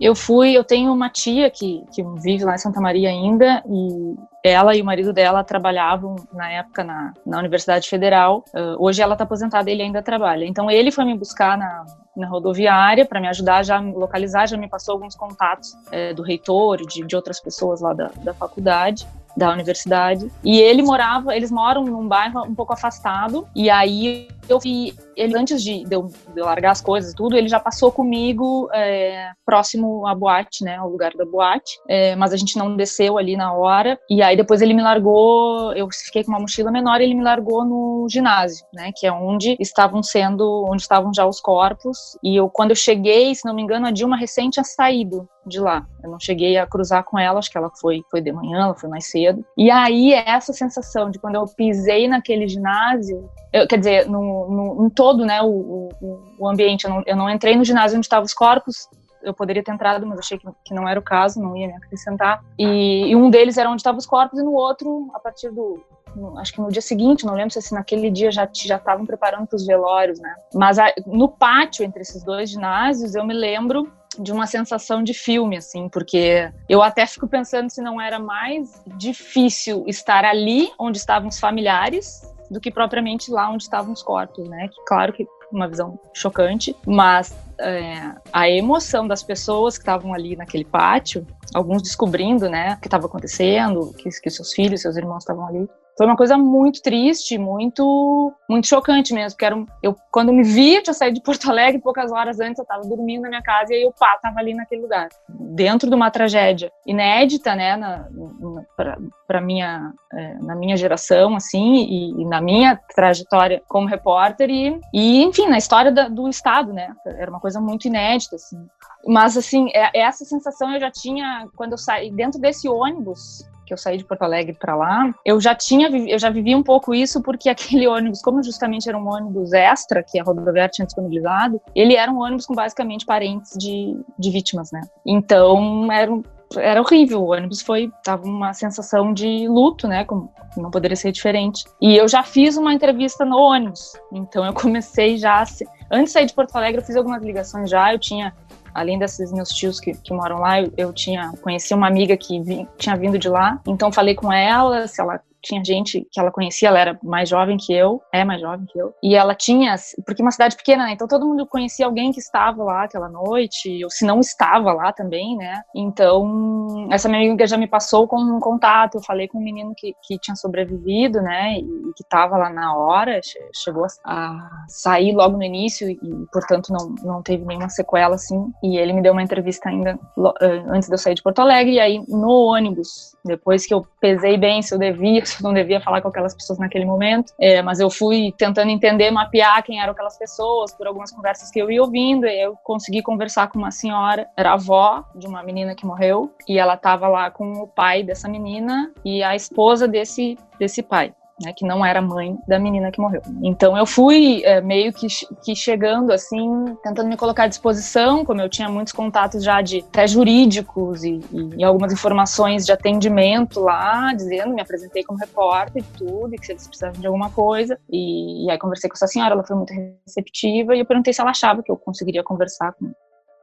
Eu 0.00 0.16
fui, 0.16 0.52
eu 0.52 0.64
tenho 0.64 0.92
uma 0.92 1.08
tia 1.08 1.50
que, 1.50 1.84
que 1.92 2.02
vive 2.20 2.44
lá 2.44 2.54
em 2.54 2.58
Santa 2.58 2.80
Maria 2.80 3.08
ainda, 3.08 3.62
e 3.68 4.16
ela 4.44 4.74
e 4.74 4.82
o 4.82 4.84
marido 4.84 5.12
dela 5.12 5.44
trabalhavam 5.44 6.16
na 6.32 6.50
época 6.50 6.82
na, 6.82 7.12
na 7.24 7.38
Universidade 7.38 7.88
Federal. 7.88 8.44
Uh, 8.52 8.84
hoje 8.84 9.00
ela 9.00 9.14
está 9.14 9.24
aposentada, 9.24 9.70
ele 9.70 9.82
ainda 9.82 10.02
trabalha. 10.02 10.44
Então 10.44 10.70
ele 10.70 10.90
foi 10.90 11.04
me 11.04 11.16
buscar 11.16 11.56
na, 11.56 11.84
na 12.16 12.26
rodoviária 12.26 13.06
para 13.06 13.20
me 13.20 13.28
ajudar 13.28 13.62
já 13.62 13.78
localizar, 13.78 14.46
já 14.46 14.56
me 14.56 14.68
passou 14.68 14.94
alguns 14.94 15.14
contatos 15.14 15.76
é, 15.92 16.12
do 16.12 16.22
reitor 16.22 16.80
e 16.80 16.86
de, 16.86 17.06
de 17.06 17.14
outras 17.14 17.40
pessoas 17.40 17.80
lá 17.80 17.92
da, 17.92 18.10
da 18.24 18.34
faculdade 18.34 19.06
da 19.36 19.50
universidade. 19.52 20.30
E 20.44 20.60
ele 20.60 20.82
morava, 20.82 21.34
eles 21.34 21.50
moram 21.50 21.84
num 21.84 22.06
bairro 22.06 22.42
um 22.44 22.54
pouco 22.54 22.72
afastado. 22.72 23.46
E 23.54 23.70
aí 23.70 24.28
eu 24.48 24.58
vi 24.58 24.94
ele 25.16 25.36
antes 25.36 25.62
de, 25.62 25.84
de, 25.84 25.94
eu, 25.94 26.02
de 26.02 26.40
eu 26.40 26.44
largar 26.44 26.72
as 26.72 26.80
coisas 26.80 27.12
e 27.12 27.14
tudo, 27.14 27.36
ele 27.36 27.48
já 27.48 27.60
passou 27.60 27.92
comigo 27.92 28.68
é, 28.72 29.30
próximo 29.44 30.06
à 30.06 30.14
boate, 30.14 30.64
né, 30.64 30.76
ao 30.76 30.88
lugar 30.88 31.12
da 31.12 31.24
boate. 31.24 31.78
É, 31.88 32.16
mas 32.16 32.32
a 32.32 32.36
gente 32.36 32.56
não 32.56 32.76
desceu 32.76 33.18
ali 33.18 33.36
na 33.36 33.52
hora. 33.52 33.98
E 34.10 34.22
aí 34.22 34.36
depois 34.36 34.62
ele 34.62 34.74
me 34.74 34.82
largou, 34.82 35.72
eu 35.74 35.88
fiquei 35.92 36.24
com 36.24 36.32
uma 36.32 36.40
mochila 36.40 36.70
menor 36.70 37.00
e 37.00 37.04
ele 37.04 37.14
me 37.14 37.22
largou 37.22 37.64
no 37.64 38.06
ginásio, 38.10 38.64
né, 38.72 38.90
que 38.96 39.06
é 39.06 39.12
onde 39.12 39.56
estavam 39.60 40.02
sendo, 40.02 40.64
onde 40.68 40.82
estavam 40.82 41.12
já 41.14 41.26
os 41.26 41.40
corpos. 41.40 41.98
E 42.22 42.36
eu 42.36 42.48
quando 42.48 42.70
eu 42.70 42.76
cheguei, 42.76 43.34
se 43.34 43.46
não 43.46 43.54
me 43.54 43.62
engano, 43.62 43.86
a 43.86 43.90
Dilma 43.90 44.16
recém 44.16 44.50
tinha 44.50 44.64
saído 44.64 45.28
de 45.46 45.60
lá. 45.60 45.86
Eu 46.02 46.10
não 46.10 46.20
cheguei 46.20 46.56
a 46.56 46.66
cruzar 46.66 47.04
com 47.04 47.18
ela, 47.18 47.38
acho 47.38 47.50
que 47.50 47.58
ela 47.58 47.70
foi 47.80 48.02
foi 48.10 48.20
de 48.20 48.32
manhã, 48.32 48.64
ela 48.64 48.74
foi 48.74 48.88
mais 48.88 49.10
cedo. 49.10 49.44
E 49.56 49.70
aí 49.70 50.12
essa 50.12 50.52
sensação 50.52 51.10
de 51.10 51.18
quando 51.18 51.36
eu 51.36 51.44
pisei 51.56 52.08
naquele 52.08 52.48
ginásio, 52.48 53.28
eu, 53.52 53.66
quer 53.66 53.78
dizer, 53.78 54.08
no, 54.08 54.48
no, 54.48 54.86
em 54.86 54.90
todo 54.90 55.24
né, 55.24 55.42
o, 55.42 55.90
o, 56.00 56.20
o 56.38 56.48
ambiente, 56.48 56.84
eu 56.84 56.90
não, 56.90 57.02
eu 57.06 57.16
não, 57.16 57.28
entrei 57.28 57.56
no 57.56 57.64
ginásio 57.64 57.96
onde 57.96 58.06
estavam 58.06 58.24
os 58.24 58.34
corpos, 58.34 58.88
eu 59.22 59.34
poderia 59.34 59.62
ter 59.62 59.72
entrado, 59.72 60.06
mas 60.06 60.18
achei 60.18 60.38
que, 60.38 60.48
que 60.64 60.74
não 60.74 60.88
era 60.88 60.98
o 60.98 61.02
caso, 61.02 61.40
não 61.40 61.56
ia 61.56 61.68
me 61.68 61.74
acrescentar. 61.74 62.42
E, 62.58 63.08
e 63.08 63.16
um 63.16 63.30
deles 63.30 63.56
era 63.56 63.68
onde 63.68 63.80
estavam 63.80 63.98
os 63.98 64.06
corpos, 64.06 64.38
e 64.38 64.42
no 64.42 64.52
outro, 64.52 65.10
a 65.14 65.20
partir 65.20 65.50
do, 65.50 65.80
no, 66.16 66.38
acho 66.38 66.52
que 66.52 66.60
no 66.60 66.70
dia 66.70 66.82
seguinte, 66.82 67.24
não 67.24 67.34
lembro 67.34 67.50
se 67.50 67.58
assim, 67.58 67.74
naquele 67.74 68.10
dia 68.10 68.30
já 68.30 68.44
estavam 68.52 69.06
preparando 69.06 69.46
para 69.46 69.56
os 69.56 69.66
velórios, 69.66 70.18
né? 70.18 70.34
Mas 70.54 70.78
a, 70.78 70.92
no 71.06 71.28
pátio 71.28 71.84
entre 71.84 72.02
esses 72.02 72.22
dois 72.24 72.50
ginásios, 72.50 73.14
eu 73.14 73.24
me 73.24 73.34
lembro 73.34 73.90
de 74.18 74.30
uma 74.30 74.46
sensação 74.46 75.02
de 75.02 75.14
filme, 75.14 75.56
assim, 75.56 75.88
porque 75.88 76.50
eu 76.68 76.82
até 76.82 77.06
fico 77.06 77.26
pensando 77.26 77.70
se 77.70 77.80
não 77.80 78.00
era 78.00 78.18
mais 78.18 78.82
difícil 78.98 79.84
estar 79.86 80.24
ali 80.24 80.70
onde 80.78 80.98
estavam 80.98 81.28
os 81.28 81.40
familiares 81.40 82.31
do 82.52 82.60
que 82.60 82.70
propriamente 82.70 83.30
lá 83.30 83.50
onde 83.50 83.62
estavam 83.62 83.92
os 83.92 84.02
corpos, 84.02 84.48
né? 84.48 84.68
Que 84.68 84.84
claro 84.84 85.12
que 85.12 85.26
uma 85.50 85.68
visão 85.68 85.98
chocante, 86.14 86.74
mas 86.86 87.36
é, 87.62 88.14
a 88.32 88.48
emoção 88.48 89.06
das 89.06 89.22
pessoas 89.22 89.76
que 89.76 89.82
estavam 89.82 90.12
ali 90.12 90.36
naquele 90.36 90.64
pátio, 90.64 91.26
alguns 91.54 91.82
descobrindo, 91.82 92.48
né, 92.48 92.74
o 92.74 92.80
que 92.80 92.86
estava 92.86 93.06
acontecendo, 93.06 93.92
que, 93.98 94.08
que 94.08 94.30
seus 94.30 94.52
filhos, 94.52 94.82
seus 94.82 94.96
irmãos 94.96 95.18
estavam 95.18 95.46
ali, 95.46 95.68
foi 95.96 96.06
uma 96.06 96.16
coisa 96.16 96.38
muito 96.38 96.80
triste, 96.80 97.36
muito 97.36 98.32
muito 98.48 98.66
chocante 98.66 99.12
mesmo, 99.12 99.36
porque 99.36 99.44
era 99.44 99.56
um, 99.56 99.66
eu 99.82 99.94
quando 100.10 100.32
me 100.32 100.42
vi, 100.42 100.76
eu 100.76 100.82
tinha 100.82 100.94
saído 100.94 101.16
de 101.16 101.22
Porto 101.22 101.50
Alegre 101.50 101.80
poucas 101.80 102.10
horas 102.10 102.40
antes, 102.40 102.58
eu 102.58 102.62
estava 102.62 102.82
dormindo 102.82 103.22
na 103.22 103.28
minha 103.28 103.42
casa 103.42 103.72
e 103.72 103.76
aí 103.76 103.84
o 103.84 103.92
pá 103.92 104.14
estava 104.14 104.38
ali 104.38 104.54
naquele 104.54 104.82
lugar, 104.82 105.08
dentro 105.28 105.88
de 105.88 105.94
uma 105.94 106.10
tragédia 106.10 106.70
inédita, 106.86 107.54
né, 107.54 107.76
na, 107.76 108.08
na 108.10 108.96
para 109.26 109.40
minha 109.40 109.92
é, 110.12 110.34
na 110.40 110.54
minha 110.54 110.76
geração 110.76 111.36
assim 111.36 111.74
e, 111.74 112.22
e, 112.22 112.24
na 112.24 112.40
minha 112.40 112.78
trajetória 112.94 113.62
como 113.68 113.86
repórter 113.86 114.50
e, 114.50 114.80
e 114.92 115.22
enfim 115.22 115.46
na 115.46 115.58
história 115.58 115.92
da, 115.92 116.08
do 116.08 116.28
estado, 116.28 116.72
né, 116.72 116.92
era 117.06 117.30
uma 117.30 117.40
coisa 117.40 117.51
muito 117.60 117.86
inédita 117.86 118.36
assim. 118.36 118.66
Mas 119.06 119.36
assim, 119.36 119.68
é, 119.74 120.00
essa 120.00 120.24
sensação 120.24 120.72
eu 120.72 120.80
já 120.80 120.90
tinha 120.90 121.48
quando 121.56 121.72
eu 121.72 121.78
saí 121.78 122.10
dentro 122.10 122.40
desse 122.40 122.68
ônibus 122.68 123.44
que 123.64 123.72
eu 123.72 123.78
saí 123.78 123.96
de 123.96 124.04
Porto 124.04 124.22
Alegre 124.22 124.56
para 124.58 124.74
lá, 124.74 125.14
eu 125.24 125.40
já 125.40 125.54
tinha, 125.54 125.88
eu 125.88 126.18
já 126.18 126.28
vivi 126.28 126.54
um 126.54 126.62
pouco 126.62 126.94
isso 126.94 127.22
porque 127.22 127.48
aquele 127.50 127.86
ônibus, 127.86 128.20
como 128.20 128.42
justamente 128.42 128.88
era 128.88 128.98
um 128.98 129.08
ônibus 129.08 129.52
extra 129.52 130.02
que 130.02 130.18
a 130.20 130.24
rodoviária 130.24 130.68
tinha 130.68 130.84
disponibilizado, 130.84 131.60
ele 131.74 131.94
era 131.94 132.10
um 132.10 132.20
ônibus 132.20 132.44
com 132.44 132.54
basicamente 132.54 133.06
parentes 133.06 133.56
de, 133.56 133.96
de 134.18 134.30
vítimas, 134.30 134.70
né? 134.72 134.82
Então 135.06 135.90
era 135.90 136.12
era 136.56 136.80
horrível. 136.80 137.22
O 137.22 137.32
ônibus 137.32 137.62
foi 137.62 137.90
tava 138.02 138.24
uma 138.24 138.52
sensação 138.52 139.12
de 139.12 139.46
luto, 139.48 139.86
né? 139.86 140.04
Como 140.04 140.32
não 140.56 140.70
poderia 140.70 140.96
ser 140.96 141.12
diferente. 141.12 141.64
E 141.80 141.96
eu 141.96 142.06
já 142.08 142.22
fiz 142.22 142.56
uma 142.56 142.72
entrevista 142.72 143.24
no 143.24 143.38
ônibus. 143.38 143.92
Então 144.12 144.44
eu 144.44 144.52
comecei 144.54 145.16
já 145.16 145.42
antes 145.90 146.06
de 146.06 146.10
sair 146.10 146.26
de 146.26 146.34
Porto 146.34 146.54
Alegre, 146.56 146.80
eu 146.80 146.86
fiz 146.86 146.96
algumas 146.96 147.22
ligações 147.22 147.70
já. 147.70 147.92
Eu 147.92 147.98
tinha 147.98 148.32
além 148.74 148.98
desses 148.98 149.32
meus 149.32 149.50
tios 149.50 149.78
que, 149.78 149.92
que 149.94 150.12
moram 150.12 150.38
lá, 150.38 150.60
eu, 150.60 150.72
eu 150.76 150.92
tinha 150.92 151.32
conheci 151.42 151.74
uma 151.74 151.86
amiga 151.86 152.16
que 152.16 152.40
vi, 152.40 152.66
tinha 152.78 152.96
vindo 152.96 153.18
de 153.18 153.28
lá, 153.28 153.60
então 153.66 153.92
falei 153.92 154.14
com 154.14 154.32
ela 154.32 154.88
se 154.88 155.00
ela 155.00 155.20
tinha 155.42 155.62
gente 155.64 156.06
que 156.10 156.20
ela 156.20 156.30
conhecia, 156.30 156.68
ela 156.68 156.78
era 156.78 156.98
mais 157.02 157.28
jovem 157.28 157.56
que 157.56 157.72
eu, 157.72 158.00
é 158.12 158.24
mais 158.24 158.40
jovem 158.40 158.66
que 158.66 158.78
eu, 158.78 158.94
e 159.02 159.14
ela 159.14 159.34
tinha, 159.34 159.74
porque 160.06 160.22
é 160.22 160.24
uma 160.24 160.30
cidade 160.30 160.56
pequena, 160.56 160.84
né? 160.84 160.92
Então 160.92 161.08
todo 161.08 161.26
mundo 161.26 161.46
conhecia 161.46 161.86
alguém 161.86 162.12
que 162.12 162.20
estava 162.20 162.62
lá 162.62 162.84
aquela 162.84 163.08
noite, 163.08 163.82
ou 163.84 163.90
se 163.90 164.04
não 164.04 164.20
estava 164.20 164.72
lá 164.72 164.92
também, 164.92 165.36
né? 165.36 165.62
Então, 165.74 166.88
essa 166.90 167.08
minha 167.08 167.20
amiga 167.20 167.46
já 167.46 167.56
me 167.56 167.66
passou 167.66 168.06
com 168.06 168.16
um 168.16 168.40
contato, 168.40 168.96
eu 168.96 169.02
falei 169.02 169.28
com 169.28 169.38
um 169.38 169.42
menino 169.42 169.74
que, 169.76 169.94
que 170.02 170.18
tinha 170.18 170.36
sobrevivido, 170.36 171.20
né? 171.20 171.58
E 171.58 171.92
que 171.96 172.02
estava 172.02 172.36
lá 172.36 172.50
na 172.50 172.76
hora, 172.76 173.20
chegou 173.54 173.86
a 174.04 174.64
sair 174.68 175.12
logo 175.12 175.36
no 175.36 175.42
início 175.42 175.88
e, 175.90 175.98
portanto, 176.32 176.72
não, 176.72 176.94
não 177.02 177.22
teve 177.22 177.44
nenhuma 177.44 177.68
sequela, 177.68 178.14
assim. 178.14 178.52
E 178.62 178.76
ele 178.76 178.92
me 178.92 179.02
deu 179.02 179.12
uma 179.12 179.22
entrevista 179.22 179.68
ainda 179.68 179.98
eh, 180.40 180.64
antes 180.68 180.88
de 180.88 180.94
eu 180.94 180.98
sair 180.98 181.14
de 181.14 181.22
Porto 181.22 181.40
Alegre, 181.40 181.74
e 181.74 181.80
aí 181.80 182.04
no 182.08 182.46
ônibus, 182.46 183.16
depois 183.24 183.66
que 183.66 183.72
eu 183.72 183.86
pesei 184.00 184.36
bem 184.36 184.62
se 184.62 184.74
eu 184.74 184.78
devia, 184.78 185.20
eu 185.22 185.42
não 185.42 185.52
devia 185.52 185.80
falar 185.80 186.00
com 186.00 186.08
aquelas 186.08 186.34
pessoas 186.34 186.58
naquele 186.58 186.84
momento, 186.84 187.32
é, 187.38 187.62
mas 187.62 187.80
eu 187.80 187.90
fui 187.90 188.32
tentando 188.36 188.70
entender, 188.70 189.10
mapear 189.10 189.62
quem 189.62 189.80
eram 189.80 189.92
aquelas 189.92 190.18
pessoas 190.18 190.72
por 190.74 190.86
algumas 190.86 191.10
conversas 191.10 191.50
que 191.50 191.60
eu 191.60 191.70
ia 191.70 191.82
ouvindo, 191.82 192.26
e 192.26 192.42
eu 192.42 192.56
consegui 192.64 193.02
conversar 193.02 193.48
com 193.48 193.58
uma 193.58 193.70
senhora, 193.70 194.28
era 194.36 194.52
avó 194.52 195.04
de 195.14 195.26
uma 195.26 195.42
menina 195.42 195.74
que 195.74 195.86
morreu, 195.86 196.32
e 196.48 196.58
ela 196.58 196.74
estava 196.74 197.08
lá 197.08 197.30
com 197.30 197.52
o 197.52 197.66
pai 197.66 198.02
dessa 198.02 198.28
menina 198.28 198.92
e 199.04 199.22
a 199.22 199.34
esposa 199.34 199.86
desse, 199.86 200.38
desse 200.58 200.82
pai 200.82 201.14
né, 201.42 201.52
que 201.52 201.66
não 201.66 201.84
era 201.84 202.00
mãe 202.00 202.38
da 202.46 202.58
menina 202.58 202.90
que 202.90 203.00
morreu. 203.00 203.22
Então 203.42 203.76
eu 203.76 203.84
fui 203.84 204.42
é, 204.44 204.60
meio 204.60 204.92
que, 204.92 205.06
que 205.42 205.54
chegando 205.54 206.12
assim, 206.12 206.76
tentando 206.82 207.08
me 207.08 207.16
colocar 207.16 207.44
à 207.44 207.46
disposição, 207.46 208.24
como 208.24 208.40
eu 208.40 208.48
tinha 208.48 208.68
muitos 208.68 208.92
contatos 208.92 209.42
já 209.42 209.60
de 209.60 209.80
até 209.80 210.06
jurídicos 210.06 211.04
e, 211.04 211.20
e, 211.56 211.64
algumas 211.64 211.92
informações 211.92 212.64
de 212.64 212.72
atendimento 212.72 213.60
lá, 213.60 214.12
dizendo, 214.14 214.54
me 214.54 214.60
apresentei 214.60 215.02
como 215.02 215.18
repórter 215.18 215.82
e 215.82 215.98
tudo, 215.98 216.34
e 216.34 216.38
que 216.38 216.46
se 216.46 216.52
eles 216.52 216.66
precisavam 216.66 217.00
de 217.00 217.06
alguma 217.06 217.30
coisa. 217.30 217.78
E, 217.90 218.46
e 218.46 218.50
aí 218.50 218.58
conversei 218.58 218.88
com 218.88 218.94
essa 218.94 219.06
senhora, 219.06 219.34
ela 219.34 219.44
foi 219.44 219.56
muito 219.56 219.72
receptiva 220.06 220.74
e 220.74 220.80
eu 220.80 220.86
perguntei 220.86 221.12
se 221.12 221.20
ela 221.20 221.30
achava 221.30 221.62
que 221.62 221.70
eu 221.70 221.76
conseguiria 221.76 222.22
conversar 222.22 222.72
com 222.72 222.92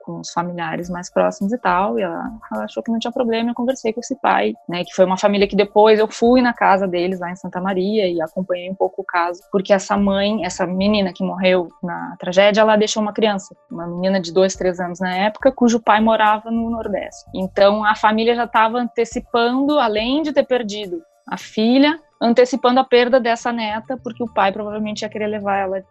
com 0.10 0.20
os 0.22 0.32
familiares 0.32 0.90
mais 0.90 1.12
próximos 1.12 1.54
e 1.54 1.58
tal, 1.60 2.00
e 2.00 2.02
ela, 2.02 2.32
ela, 2.52 2.64
achou 2.64 2.82
que 2.82 2.92
não 2.92 2.98
tinha 2.98 3.12
problema, 3.12 3.52
eu 3.52 3.54
conversei 3.54 3.94
com 3.94 4.00
esse 4.00 4.16
pai, 4.16 4.56
né, 4.68 4.84
que 4.84 4.92
foi 4.96 5.06
uma 5.06 5.18
família 5.18 5.48
que 5.48 5.56
depois 5.56 6.00
eu 6.00 6.08
fui 6.08 6.42
na 6.42 6.52
casa 6.52 6.88
deles 6.88 7.20
lá 7.20 7.30
em 7.30 7.36
Santa 7.36 7.62
Maria 7.62 8.08
e 8.08 8.20
acompanhei 8.20 8.72
um 8.72 8.76
pouco 8.76 9.04
o 9.04 9.06
caso, 9.06 9.40
porque 9.52 9.72
essa 9.72 9.96
mãe, 9.96 10.44
essa 10.44 10.66
menina 10.66 11.14
que 11.14 11.24
morreu 11.24 11.70
na 11.84 12.16
tragédia, 12.20 12.62
ela 12.62 12.76
deixou 12.76 13.04
uma 13.04 13.14
criança, 13.14 13.56
uma 13.70 13.86
menina 13.86 14.20
de 14.20 14.34
dois, 14.34 14.56
três 14.56 14.80
anos 14.80 15.00
na 15.00 15.16
época, 15.16 15.52
cujo 15.52 15.80
pai 15.80 16.02
morava 16.02 16.50
no 16.50 16.72
Nordeste. 16.72 17.30
Então 17.36 17.86
a 17.86 17.94
família 17.94 18.34
já 18.34 18.46
estava 18.46 18.80
antecipando, 18.80 19.78
além 19.78 20.24
de 20.24 20.34
ter 20.34 20.44
perdido 20.44 21.04
a 21.28 21.38
filha, 21.38 22.00
antecipando 22.20 22.80
a 22.80 22.84
perda 22.84 23.20
dessa 23.20 23.52
neta, 23.52 23.96
porque 24.04 24.24
o 24.24 24.34
pai 24.34 24.52
provavelmente 24.52 25.04
ia 25.04 25.10
querer 25.10 25.28
levar 25.28 25.58
ela 25.58 25.84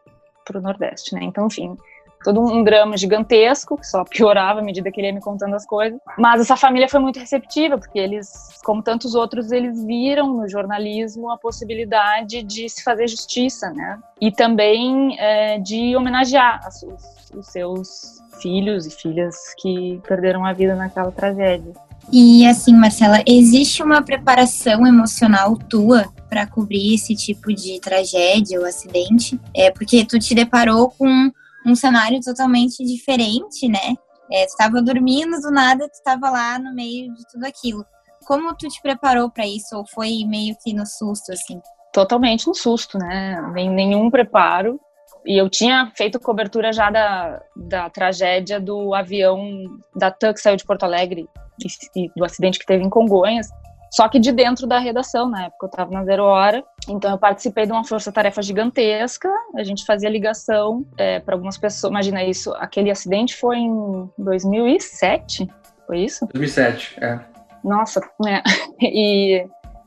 para 0.45 0.59
o 0.59 0.63
Nordeste, 0.63 1.15
né? 1.15 1.21
Então, 1.23 1.47
enfim, 1.47 1.77
todo 2.23 2.41
um 2.41 2.63
drama 2.63 2.97
gigantesco, 2.97 3.77
que 3.77 3.87
só 3.87 4.05
piorava 4.05 4.61
à 4.61 4.63
medida 4.63 4.91
que 4.91 5.01
ele 5.01 5.09
ia 5.09 5.15
me 5.15 5.21
contando 5.21 5.55
as 5.55 5.67
coisas. 5.67 6.01
Mas 6.19 6.41
essa 6.41 6.57
família 6.57 6.89
foi 6.89 7.01
muito 7.01 7.19
receptiva, 7.19 7.79
porque 7.79 7.99
eles, 7.99 8.59
como 8.65 8.83
tantos 8.83 9.15
outros, 9.15 9.53
eles 9.53 9.85
viram 9.85 10.35
no 10.35 10.49
jornalismo 10.49 11.31
a 11.31 11.39
possibilidade 11.39 12.43
de 12.43 12.69
se 12.69 12.83
fazer 12.83 13.09
justiça, 13.09 13.71
né? 13.71 13.99
E 14.21 14.33
também 14.33 15.19
é, 15.19 15.59
de 15.59 15.97
homenagear 15.97 16.61
os, 16.69 16.83
os 17.35 17.47
seus 17.47 18.23
filhos 18.41 18.87
e 18.87 18.91
filhas 18.91 19.37
que 19.59 20.01
perderam 20.07 20.45
a 20.45 20.53
vida 20.53 20.75
naquela 20.75 21.11
tragédia. 21.11 21.73
E 22.11 22.47
assim, 22.47 22.73
Marcela, 22.73 23.23
existe 23.27 23.83
uma 23.83 24.03
preparação 24.03 24.87
emocional 24.87 25.57
tua 25.57 26.07
para 26.29 26.47
cobrir 26.47 26.95
esse 26.95 27.15
tipo 27.15 27.53
de 27.53 27.79
tragédia 27.81 28.59
ou 28.59 28.67
acidente? 28.67 29.39
É 29.55 29.71
porque 29.71 30.05
tu 30.05 30.19
te 30.19 30.35
deparou 30.35 30.91
com 30.91 31.31
um 31.67 31.75
cenário 31.75 32.21
totalmente 32.21 32.85
diferente, 32.85 33.69
né? 33.69 33.95
É, 34.31 34.45
tu 34.45 34.51
estava 34.51 34.83
dormindo, 34.83 35.41
do 35.41 35.51
nada 35.51 35.89
tu 35.89 35.95
estava 35.95 36.31
lá 36.31 36.59
no 36.59 36.75
meio 36.75 37.13
de 37.15 37.23
tudo 37.33 37.45
aquilo. 37.45 37.85
Como 38.27 38.55
tu 38.55 38.69
te 38.69 38.81
preparou 38.83 39.31
para 39.31 39.47
isso 39.47 39.77
ou 39.77 39.87
foi 39.87 40.25
meio 40.27 40.55
que 40.63 40.75
no 40.75 40.85
susto 40.85 41.33
assim? 41.33 41.61
Totalmente 41.93 42.47
no 42.47 42.55
susto, 42.55 42.99
né? 42.99 43.41
Nem 43.53 43.71
nenhum 43.71 44.11
preparo. 44.11 44.79
E 45.25 45.37
eu 45.37 45.49
tinha 45.49 45.91
feito 45.97 46.21
cobertura 46.21 46.73
já 46.73 46.91
da, 46.91 47.43
da 47.57 47.91
tragédia 47.91 48.61
do 48.61 48.95
avião 48.95 49.65
da 49.97 50.11
TAM 50.11 50.33
que 50.33 50.41
saiu 50.41 50.57
de 50.57 50.65
Porto 50.65 50.85
Alegre 50.85 51.27
e, 51.97 52.05
e 52.05 52.11
do 52.15 52.25
acidente 52.25 52.59
que 52.59 52.67
teve 52.67 52.85
em 52.85 52.91
Congonhas. 52.91 53.49
Só 53.91 54.09
que 54.09 54.19
de 54.19 54.31
dentro 54.33 54.67
da 54.67 54.79
redação, 54.79 55.29
na 55.29 55.47
época 55.47 55.67
eu 55.67 55.71
estava 55.71 55.91
na 55.91 56.05
Zero 56.05 56.25
Hora, 56.25 56.63
então 56.89 57.11
eu 57.11 57.19
participei 57.19 57.67
de 57.67 57.73
uma 57.73 57.85
força-tarefa 57.85 58.43
gigantesca, 58.43 59.29
a 59.57 59.63
gente 59.63 59.85
fazia 59.85 60.09
ligação 60.09 60.87
é, 60.97 61.21
para 61.21 61.35
algumas 61.35 61.59
pessoas, 61.59 61.91
imagina 61.91 62.25
isso, 62.25 62.53
aquele 62.55 62.91
acidente 62.91 63.37
foi 63.37 63.59
em 63.59 64.11
2007, 64.19 65.49
foi 65.87 66.01
isso? 66.01 66.27
2007, 66.33 66.97
é. 67.01 67.21
Nossa, 67.63 68.01
né? 68.21 68.43
E 68.81 69.45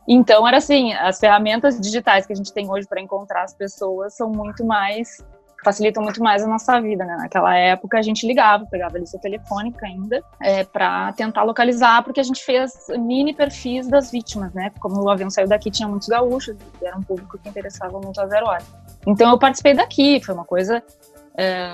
então 0.07 0.45
era 0.45 0.57
assim, 0.57 0.91
as 0.93 1.19
ferramentas 1.19 1.79
digitais 1.79 2.25
que 2.25 2.33
a 2.33 2.35
gente 2.35 2.51
tem 2.51 2.69
hoje 2.69 2.87
para 2.87 2.99
encontrar 2.99 3.43
as 3.43 3.53
pessoas 3.53 4.15
são 4.15 4.29
muito 4.29 4.65
mais 4.65 5.23
facilitam 5.63 6.03
muito 6.03 6.21
mais 6.21 6.43
a 6.43 6.47
nossa 6.47 6.79
vida, 6.81 7.05
né? 7.05 7.17
Naquela 7.17 7.55
época 7.55 7.97
a 7.97 8.01
gente 8.01 8.25
ligava, 8.25 8.65
pegava 8.65 8.97
a 8.97 8.99
lista 8.99 9.19
telefônica 9.19 9.85
ainda, 9.85 10.23
é, 10.41 10.63
para 10.63 11.13
tentar 11.13 11.43
localizar, 11.43 12.03
porque 12.03 12.19
a 12.19 12.23
gente 12.23 12.43
fez 12.43 12.73
mini 12.97 13.33
perfis 13.33 13.87
das 13.87 14.11
vítimas, 14.11 14.53
né? 14.53 14.71
Como 14.79 15.01
o 15.03 15.09
avião 15.09 15.29
saiu 15.29 15.47
daqui, 15.47 15.69
tinha 15.69 15.87
muitos 15.87 16.07
gaúchos, 16.07 16.55
era 16.81 16.97
um 16.97 17.03
público 17.03 17.37
que 17.37 17.49
interessava 17.49 17.99
muito 17.99 18.19
a 18.19 18.27
Zero 18.27 18.47
Hora. 18.47 18.63
Então 19.05 19.29
eu 19.31 19.39
participei 19.39 19.73
daqui, 19.73 20.21
foi 20.23 20.33
uma 20.33 20.45
coisa 20.45 20.83
é, 21.37 21.71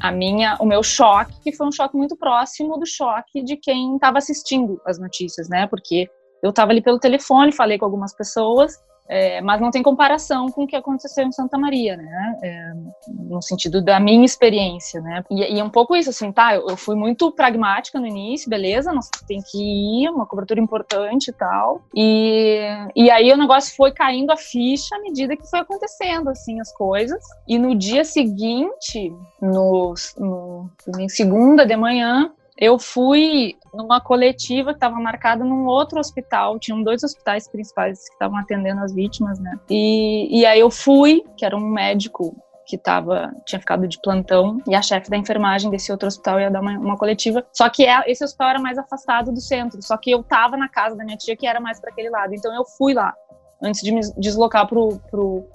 a 0.00 0.10
minha, 0.10 0.56
o 0.60 0.66
meu 0.66 0.82
choque, 0.82 1.32
que 1.42 1.52
foi 1.52 1.66
um 1.66 1.72
choque 1.72 1.96
muito 1.96 2.16
próximo 2.16 2.78
do 2.78 2.86
choque 2.86 3.42
de 3.42 3.56
quem 3.56 3.94
estava 3.94 4.18
assistindo 4.18 4.80
as 4.86 4.98
notícias, 4.98 5.48
né? 5.48 5.66
Porque 5.66 6.08
eu 6.42 6.50
estava 6.50 6.70
ali 6.70 6.80
pelo 6.80 6.98
telefone, 6.98 7.52
falei 7.52 7.78
com 7.78 7.84
algumas 7.84 8.14
pessoas 8.14 8.76
é, 9.08 9.40
mas 9.40 9.60
não 9.60 9.70
tem 9.70 9.82
comparação 9.82 10.50
com 10.50 10.64
o 10.64 10.66
que 10.66 10.76
aconteceu 10.76 11.24
em 11.24 11.32
Santa 11.32 11.56
Maria, 11.56 11.96
né? 11.96 12.38
É, 12.42 12.72
no 13.08 13.40
sentido 13.40 13.82
da 13.82 13.98
minha 13.98 14.24
experiência, 14.24 15.00
né? 15.00 15.24
E, 15.30 15.54
e, 15.54 15.58
é 15.58 15.64
um 15.64 15.70
pouco 15.70 15.96
isso, 15.96 16.10
assim, 16.10 16.30
tá? 16.30 16.54
Eu, 16.54 16.68
eu, 16.68 16.76
fui 16.76 16.94
muito 16.94 17.32
pragmática 17.32 17.98
no 17.98 18.06
início, 18.06 18.50
beleza? 18.50 18.92
Nós 18.92 19.08
tem 19.26 19.40
que 19.40 19.58
ir, 19.58 20.10
uma 20.10 20.26
cobertura 20.26 20.60
importante 20.60 21.28
e 21.28 21.32
tal. 21.32 21.82
E, 21.94 22.60
e 22.94 23.10
aí 23.10 23.32
o 23.32 23.36
negócio 23.36 23.74
foi 23.74 23.92
caindo 23.92 24.30
a 24.30 24.36
ficha 24.36 24.94
à 24.96 25.00
medida 25.00 25.36
que 25.36 25.48
foi 25.48 25.60
acontecendo, 25.60 26.28
assim, 26.28 26.60
as 26.60 26.72
coisas. 26.72 27.22
E 27.46 27.58
no 27.58 27.74
dia 27.74 28.04
seguinte, 28.04 29.12
no, 29.40 29.94
no, 30.18 30.70
segunda 31.08 31.64
de 31.64 31.76
manhã, 31.76 32.30
eu 32.60 32.76
fui 32.76 33.54
numa 33.72 34.00
coletiva 34.00 34.72
que 34.72 34.78
estava 34.78 34.96
marcada 34.96 35.44
num 35.44 35.66
outro 35.66 36.00
hospital. 36.00 36.58
Tinham 36.58 36.82
dois 36.82 37.04
hospitais 37.04 37.48
principais 37.48 38.04
que 38.08 38.14
estavam 38.14 38.36
atendendo 38.36 38.80
as 38.80 38.92
vítimas, 38.92 39.38
né? 39.38 39.56
E, 39.70 40.40
e 40.40 40.44
aí 40.44 40.58
eu 40.58 40.70
fui, 40.70 41.22
que 41.36 41.44
era 41.44 41.56
um 41.56 41.60
médico 41.60 42.36
que 42.66 42.76
tava, 42.76 43.32
tinha 43.46 43.58
ficado 43.58 43.86
de 43.86 43.98
plantão, 44.02 44.60
e 44.68 44.74
a 44.74 44.82
chefe 44.82 45.08
da 45.08 45.16
enfermagem 45.16 45.70
desse 45.70 45.90
outro 45.90 46.06
hospital 46.06 46.38
ia 46.38 46.50
dar 46.50 46.60
uma, 46.60 46.72
uma 46.72 46.96
coletiva. 46.98 47.46
Só 47.52 47.68
que 47.70 47.86
é, 47.86 48.02
esse 48.10 48.22
hospital 48.22 48.50
era 48.50 48.58
mais 48.58 48.76
afastado 48.76 49.32
do 49.32 49.40
centro, 49.40 49.80
só 49.80 49.96
que 49.96 50.10
eu 50.10 50.22
tava 50.22 50.56
na 50.56 50.68
casa 50.68 50.94
da 50.94 51.04
minha 51.04 51.16
tia, 51.16 51.36
que 51.36 51.46
era 51.46 51.60
mais 51.60 51.80
para 51.80 51.90
aquele 51.90 52.10
lado. 52.10 52.34
Então 52.34 52.52
eu 52.54 52.64
fui 52.76 52.92
lá, 52.92 53.14
antes 53.62 53.80
de 53.80 53.92
me 53.92 54.00
deslocar 54.18 54.66
pro, 54.66 55.00
pro, 55.10 55.46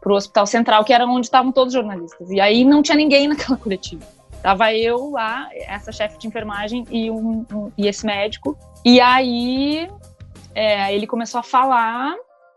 pro 0.00 0.14
hospital 0.14 0.46
central, 0.46 0.84
que 0.84 0.94
era 0.94 1.04
onde 1.06 1.26
estavam 1.26 1.52
todos 1.52 1.74
os 1.74 1.78
jornalistas. 1.78 2.30
E 2.30 2.40
aí 2.40 2.64
não 2.64 2.82
tinha 2.82 2.96
ninguém 2.96 3.28
naquela 3.28 3.58
coletiva. 3.58 4.21
Tava 4.42 4.74
eu 4.74 5.10
lá, 5.10 5.48
essa 5.52 5.92
chefe 5.92 6.18
de 6.18 6.26
enfermagem 6.26 6.84
e, 6.90 7.10
um, 7.10 7.46
um, 7.52 7.72
e 7.78 7.86
esse 7.86 8.04
médico. 8.04 8.58
E 8.84 9.00
aí 9.00 9.88
é, 10.54 10.92
ele 10.92 11.06
começou 11.06 11.38
a 11.38 11.44
falar 11.44 12.14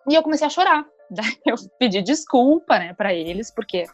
e 0.09 0.15
eu 0.15 0.23
comecei 0.23 0.47
a 0.47 0.49
chorar. 0.49 0.83
Daí 1.09 1.37
eu 1.45 1.55
pedi 1.77 2.01
desculpa, 2.01 2.79
né, 2.79 2.93
para 2.93 3.13
eles, 3.13 3.51
porque 3.51 3.85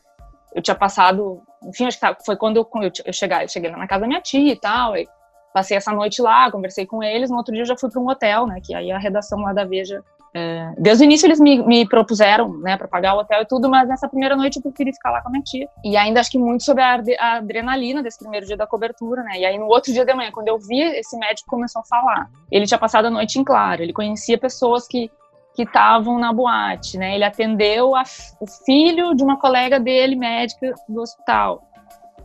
eu 0.56 0.62
tinha 0.62 0.76
passado, 0.76 1.42
enfim, 1.64 1.86
acho 1.86 2.00
que 2.00 2.26
foi 2.26 2.38
quando 2.38 2.58
eu, 2.58 2.70
eu, 2.82 2.92
eu, 3.06 3.14
cheguei, 3.14 3.44
eu 3.44 3.48
cheguei 3.50 3.70
lá 3.70 3.78
na 3.78 3.88
casa 3.88 4.02
da 4.02 4.08
minha 4.08 4.22
tia 4.22 4.54
e 4.54 4.56
tal, 4.56 4.96
e 4.96 5.06
passei 5.54 5.76
essa 5.76 5.92
noite 5.92 6.22
lá, 6.22 6.50
conversei 6.50 6.86
com 6.86 7.04
eles, 7.04 7.30
no 7.30 7.36
outro 7.36 7.54
dia 7.54 7.64
eu 7.64 7.68
já 7.68 7.78
fui 7.78 7.90
para 7.90 8.02
um 8.02 8.08
hotel, 8.08 8.48
né, 8.48 8.62
que 8.64 8.74
aí 8.74 8.92
a 8.92 8.98
redação 8.98 9.42
lá 9.42 9.52
da 9.52 9.66
Veja 9.66 10.02
é, 10.34 10.74
desde 10.78 11.04
o 11.04 11.06
início 11.06 11.28
eles 11.28 11.40
me, 11.40 11.62
me 11.66 11.88
propuseram, 11.88 12.58
né, 12.60 12.78
para 12.78 12.88
pagar 12.88 13.16
o 13.16 13.20
hotel 13.20 13.42
e 13.42 13.46
tudo, 13.46 13.70
mas 13.70 13.88
nessa 13.90 14.08
primeira 14.08 14.36
noite 14.36 14.58
eu 14.58 14.62
preferi 14.62 14.94
ficar 14.94 15.12
lá 15.12 15.22
com 15.22 15.28
a 15.28 15.32
minha 15.32 15.44
tia. 15.44 15.68
E 15.84 15.98
ainda 15.98 16.20
acho 16.20 16.32
que 16.32 16.38
muito 16.38 16.64
sobre 16.64 16.82
a, 16.82 17.02
a, 17.20 17.38
adrenalina 17.38 18.02
desse 18.02 18.20
primeiro 18.20 18.46
dia 18.46 18.56
da 18.56 18.66
cobertura, 18.66 19.24
né? 19.24 19.40
E 19.40 19.46
aí 19.46 19.58
no 19.58 19.66
outro 19.66 19.92
dia 19.92 20.06
de 20.06 20.14
manhã, 20.14 20.32
quando 20.32 20.48
eu 20.48 20.58
vi, 20.58 20.82
esse 20.82 21.18
médico 21.18 21.50
começou 21.50 21.82
a 21.82 21.86
falar. 21.86 22.30
Ele 22.50 22.66
tinha 22.66 22.78
passado 22.78 23.06
a 23.06 23.10
noite 23.10 23.40
em 23.40 23.44
claro, 23.44 23.84
ele 23.84 23.94
conhecia 23.94 24.38
pessoas 24.38 24.88
que 24.88 25.12
que 25.54 25.64
estavam 25.64 26.18
na 26.18 26.32
boate, 26.32 26.98
né? 26.98 27.16
Ele 27.16 27.26
atendeu 27.26 27.94
a, 27.94 28.04
o 28.40 28.48
filho 28.48 29.14
de 29.14 29.22
uma 29.22 29.38
colega 29.38 29.82
dele, 29.82 30.16
médica 30.16 30.74
do 30.88 31.02
hospital. 31.02 31.62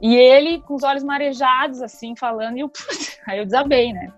E 0.01 0.15
ele 0.15 0.61
com 0.61 0.75
os 0.75 0.83
olhos 0.83 1.03
marejados, 1.03 1.83
assim, 1.83 2.15
falando, 2.15 2.57
e 2.57 2.61
eu, 2.61 2.69
putz, 2.69 3.19
aí 3.27 3.39
eu 3.39 3.45
desabei, 3.45 3.93
né? 3.93 4.13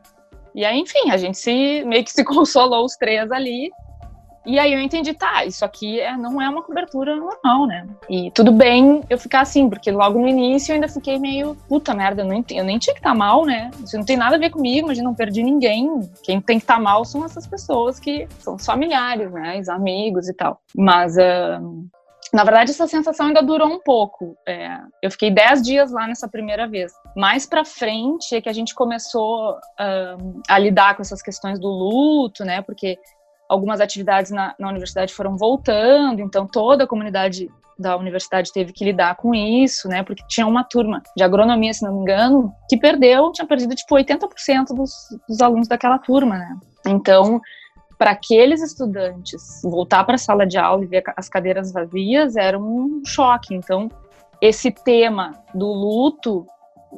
E 0.59 0.65
aí, 0.65 0.77
enfim, 0.81 1.13
a 1.13 1.17
gente 1.17 1.39
se 1.39 1.85
meio 1.85 2.03
que 2.03 2.11
se 2.11 2.25
consolou 2.27 2.85
os 2.85 2.97
três 2.97 3.31
ali. 3.31 3.71
E 4.45 4.59
aí 4.59 4.73
eu 4.73 4.81
entendi, 4.81 5.15
tá, 5.15 5.45
isso 5.45 5.65
aqui 5.65 6.01
é, 6.01 6.17
não 6.17 6.43
é 6.43 6.49
uma 6.49 6.65
cobertura 6.65 7.15
normal, 7.15 7.65
né? 7.67 7.87
E 8.11 8.31
tudo 8.33 8.51
bem 8.51 9.03
eu 9.09 9.17
ficar 9.19 9.43
assim, 9.43 9.69
porque 9.69 9.89
logo 9.93 10.19
no 10.19 10.27
início 10.27 10.73
eu 10.73 10.75
ainda 10.75 10.89
fiquei 10.89 11.17
meio, 11.17 11.55
puta 11.69 11.95
merda, 11.95 12.23
eu, 12.23 12.27
não, 12.27 12.45
eu 12.51 12.65
nem 12.65 12.79
tinha 12.79 12.95
que 12.95 12.99
estar 12.99 13.11
tá 13.11 13.15
mal, 13.15 13.45
né? 13.45 13.71
Isso 13.85 13.97
não 13.97 14.05
tem 14.05 14.17
nada 14.17 14.35
a 14.35 14.39
ver 14.39 14.51
comigo, 14.51 14.89
mas 14.89 14.99
não 14.99 15.15
perdi 15.15 15.45
ninguém. 15.45 16.01
Quem 16.25 16.41
tem 16.41 16.59
que 16.59 16.65
estar 16.65 16.77
tá 16.77 16.81
mal 16.81 17.05
são 17.05 17.25
essas 17.25 17.47
pessoas 17.47 18.01
que 18.01 18.27
são 18.41 18.59
familiares, 18.59 19.31
né? 19.31 19.61
Os 19.61 19.69
amigos 19.69 20.29
e 20.29 20.35
tal. 20.35 20.61
Mas 20.75 21.17
uh, 21.17 21.89
na 22.33 22.45
verdade, 22.45 22.71
essa 22.71 22.87
sensação 22.87 23.27
ainda 23.27 23.43
durou 23.43 23.69
um 23.69 23.81
pouco. 23.81 24.37
É, 24.47 24.79
eu 25.03 25.11
fiquei 25.11 25.31
dez 25.31 25.63
dias 25.63 25.91
lá 25.91 26.07
nessa 26.07 26.29
primeira 26.29 26.69
vez. 26.69 26.93
Mais 27.17 27.47
para 27.47 27.65
frente 27.65 28.35
é 28.35 28.41
que 28.41 28.49
a 28.49 28.53
gente 28.53 28.75
começou 28.75 29.57
a 30.49 30.59
lidar 30.59 30.95
com 30.95 31.03
essas 31.03 31.23
questões 31.23 31.59
do 31.59 31.69
luto, 31.69 32.45
né? 32.45 32.61
Porque 32.63 32.99
algumas 33.49 33.81
atividades 33.81 34.31
na, 34.31 34.55
na, 34.59 34.69
universidade 34.69 35.15
foram 35.15 35.37
voltando, 35.37 36.21
então 36.21 36.47
toda 36.47 36.85
a 36.85 36.87
comunidade 36.87 37.49
da 37.79 37.97
universidade 37.97 38.53
teve 38.53 38.73
que 38.73 38.85
lidar 38.85 39.17
com 39.17 39.35
isso, 39.35 39.89
né? 39.89 40.03
Porque 40.03 40.23
tinha 40.29 40.47
uma 40.47 40.65
turma 40.65 41.03
de 41.17 41.23
agronomia, 41.23 41.73
se 41.73 41.83
não 41.83 41.95
me 41.95 42.01
engano, 42.03 42.53
que 42.69 42.77
perdeu, 42.77 43.33
tinha 43.33 43.47
perdido 43.47 43.75
tipo 43.75 43.95
80% 43.95 44.75
dos, 44.75 44.93
dos 45.27 45.41
alunos 45.41 45.69
daquela 45.69 45.99
turma, 45.99 46.37
né? 46.37 46.57
Então 46.87 47.41
para 47.99 48.13
aqueles 48.13 48.63
estudantes 48.63 49.61
voltar 49.65 50.05
para 50.05 50.15
a 50.15 50.19
sala 50.19 50.47
de 50.47 50.57
aula 50.57 50.85
e 50.85 50.87
ver 50.87 51.03
as 51.17 51.29
cadeiras 51.29 51.73
vazias 51.73 52.37
era 52.37 52.59
um 52.59 53.03
choque. 53.05 53.55
Então, 53.55 53.91
esse 54.41 54.71
tema 54.71 55.33
do 55.53 55.67
luto, 55.67 56.47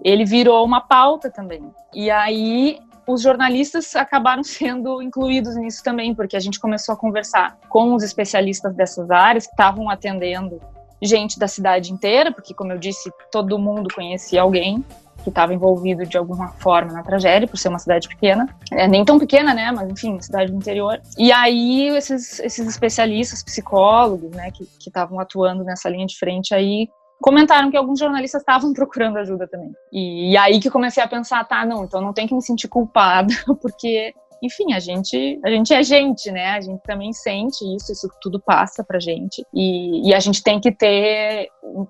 ele 0.04 0.26
virou 0.26 0.62
uma 0.64 0.82
pauta 0.82 1.30
também. 1.30 1.62
E 1.94 2.10
aí 2.10 2.78
os 3.06 3.22
jornalistas 3.22 3.96
acabaram 3.96 4.42
sendo 4.44 5.00
incluídos 5.00 5.56
nisso 5.56 5.82
também, 5.82 6.14
porque 6.14 6.36
a 6.36 6.40
gente 6.40 6.60
começou 6.60 6.92
a 6.92 6.98
conversar 6.98 7.56
com 7.68 7.94
os 7.94 8.02
especialistas 8.02 8.74
dessas 8.74 9.10
áreas 9.10 9.46
que 9.46 9.52
estavam 9.52 9.88
atendendo 9.88 10.60
gente 11.02 11.38
da 11.38 11.48
cidade 11.48 11.92
inteira, 11.92 12.32
porque 12.32 12.54
como 12.54 12.72
eu 12.72 12.78
disse, 12.78 13.10
todo 13.30 13.58
mundo 13.58 13.88
conhecia 13.94 14.42
alguém 14.42 14.84
que 15.22 15.28
estava 15.28 15.52
envolvido 15.52 16.06
de 16.06 16.16
alguma 16.16 16.48
forma 16.48 16.92
na 16.92 17.02
tragédia, 17.02 17.46
por 17.46 17.58
ser 17.58 17.68
uma 17.68 17.78
cidade 17.78 18.08
pequena, 18.08 18.48
é, 18.72 18.88
nem 18.88 19.04
tão 19.04 19.18
pequena, 19.18 19.52
né, 19.52 19.70
mas 19.70 19.90
enfim, 19.90 20.18
cidade 20.20 20.50
do 20.50 20.56
interior. 20.56 21.00
E 21.18 21.30
aí 21.30 21.88
esses, 21.88 22.40
esses 22.40 22.66
especialistas, 22.66 23.42
psicólogos, 23.42 24.30
né, 24.30 24.50
que 24.50 24.66
estavam 24.86 25.20
atuando 25.20 25.62
nessa 25.62 25.88
linha 25.88 26.06
de 26.06 26.16
frente 26.16 26.54
aí, 26.54 26.88
comentaram 27.20 27.70
que 27.70 27.76
alguns 27.76 27.98
jornalistas 27.98 28.40
estavam 28.40 28.72
procurando 28.72 29.18
ajuda 29.18 29.46
também. 29.46 29.70
E, 29.92 30.32
e, 30.32 30.36
aí 30.36 30.58
que 30.58 30.70
comecei 30.70 31.02
a 31.02 31.08
pensar, 31.08 31.44
tá, 31.44 31.64
não, 31.66 31.84
então 31.84 32.00
não 32.00 32.12
tem 32.12 32.26
que 32.26 32.34
me 32.34 32.42
sentir 32.42 32.68
culpada, 32.68 33.32
porque 33.60 34.14
enfim, 34.42 34.72
a 34.72 34.80
gente, 34.80 35.38
a 35.44 35.50
gente 35.50 35.74
é 35.74 35.82
gente, 35.82 36.30
né? 36.30 36.52
A 36.52 36.60
gente 36.60 36.80
também 36.82 37.12
sente 37.12 37.64
isso, 37.76 37.92
isso 37.92 38.08
tudo 38.20 38.40
passa 38.40 38.82
pra 38.82 38.98
gente. 38.98 39.44
E, 39.54 40.08
e 40.08 40.14
a 40.14 40.20
gente 40.20 40.42
tem 40.42 40.60
que 40.60 40.72
ter, 40.72 41.48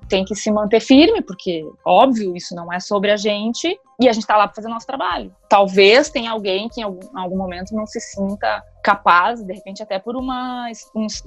tem 0.09 0.25
que 0.25 0.35
se 0.35 0.51
manter 0.51 0.81
firme, 0.81 1.23
porque, 1.23 1.65
óbvio, 1.85 2.37
isso 2.37 2.55
não 2.55 2.73
é 2.73 2.81
sobre 2.81 3.11
a 3.11 3.17
gente, 3.17 3.79
e 4.01 4.09
a 4.09 4.13
gente 4.13 4.23
está 4.23 4.37
lá 4.37 4.47
para 4.49 4.55
fazer 4.55 4.69
nosso 4.69 4.87
trabalho. 4.87 5.35
Talvez 5.49 6.09
tenha 6.09 6.31
alguém 6.31 6.69
que 6.69 6.81
em 6.81 6.85
algum, 6.85 7.01
em 7.01 7.21
algum, 7.21 7.37
momento 7.37 7.75
não 7.75 7.87
se 7.87 8.01
sinta 8.01 8.63
capaz, 8.83 9.43
de 9.43 9.53
repente 9.53 9.83
até 9.83 9.99
por 9.99 10.17
uma, 10.17 10.67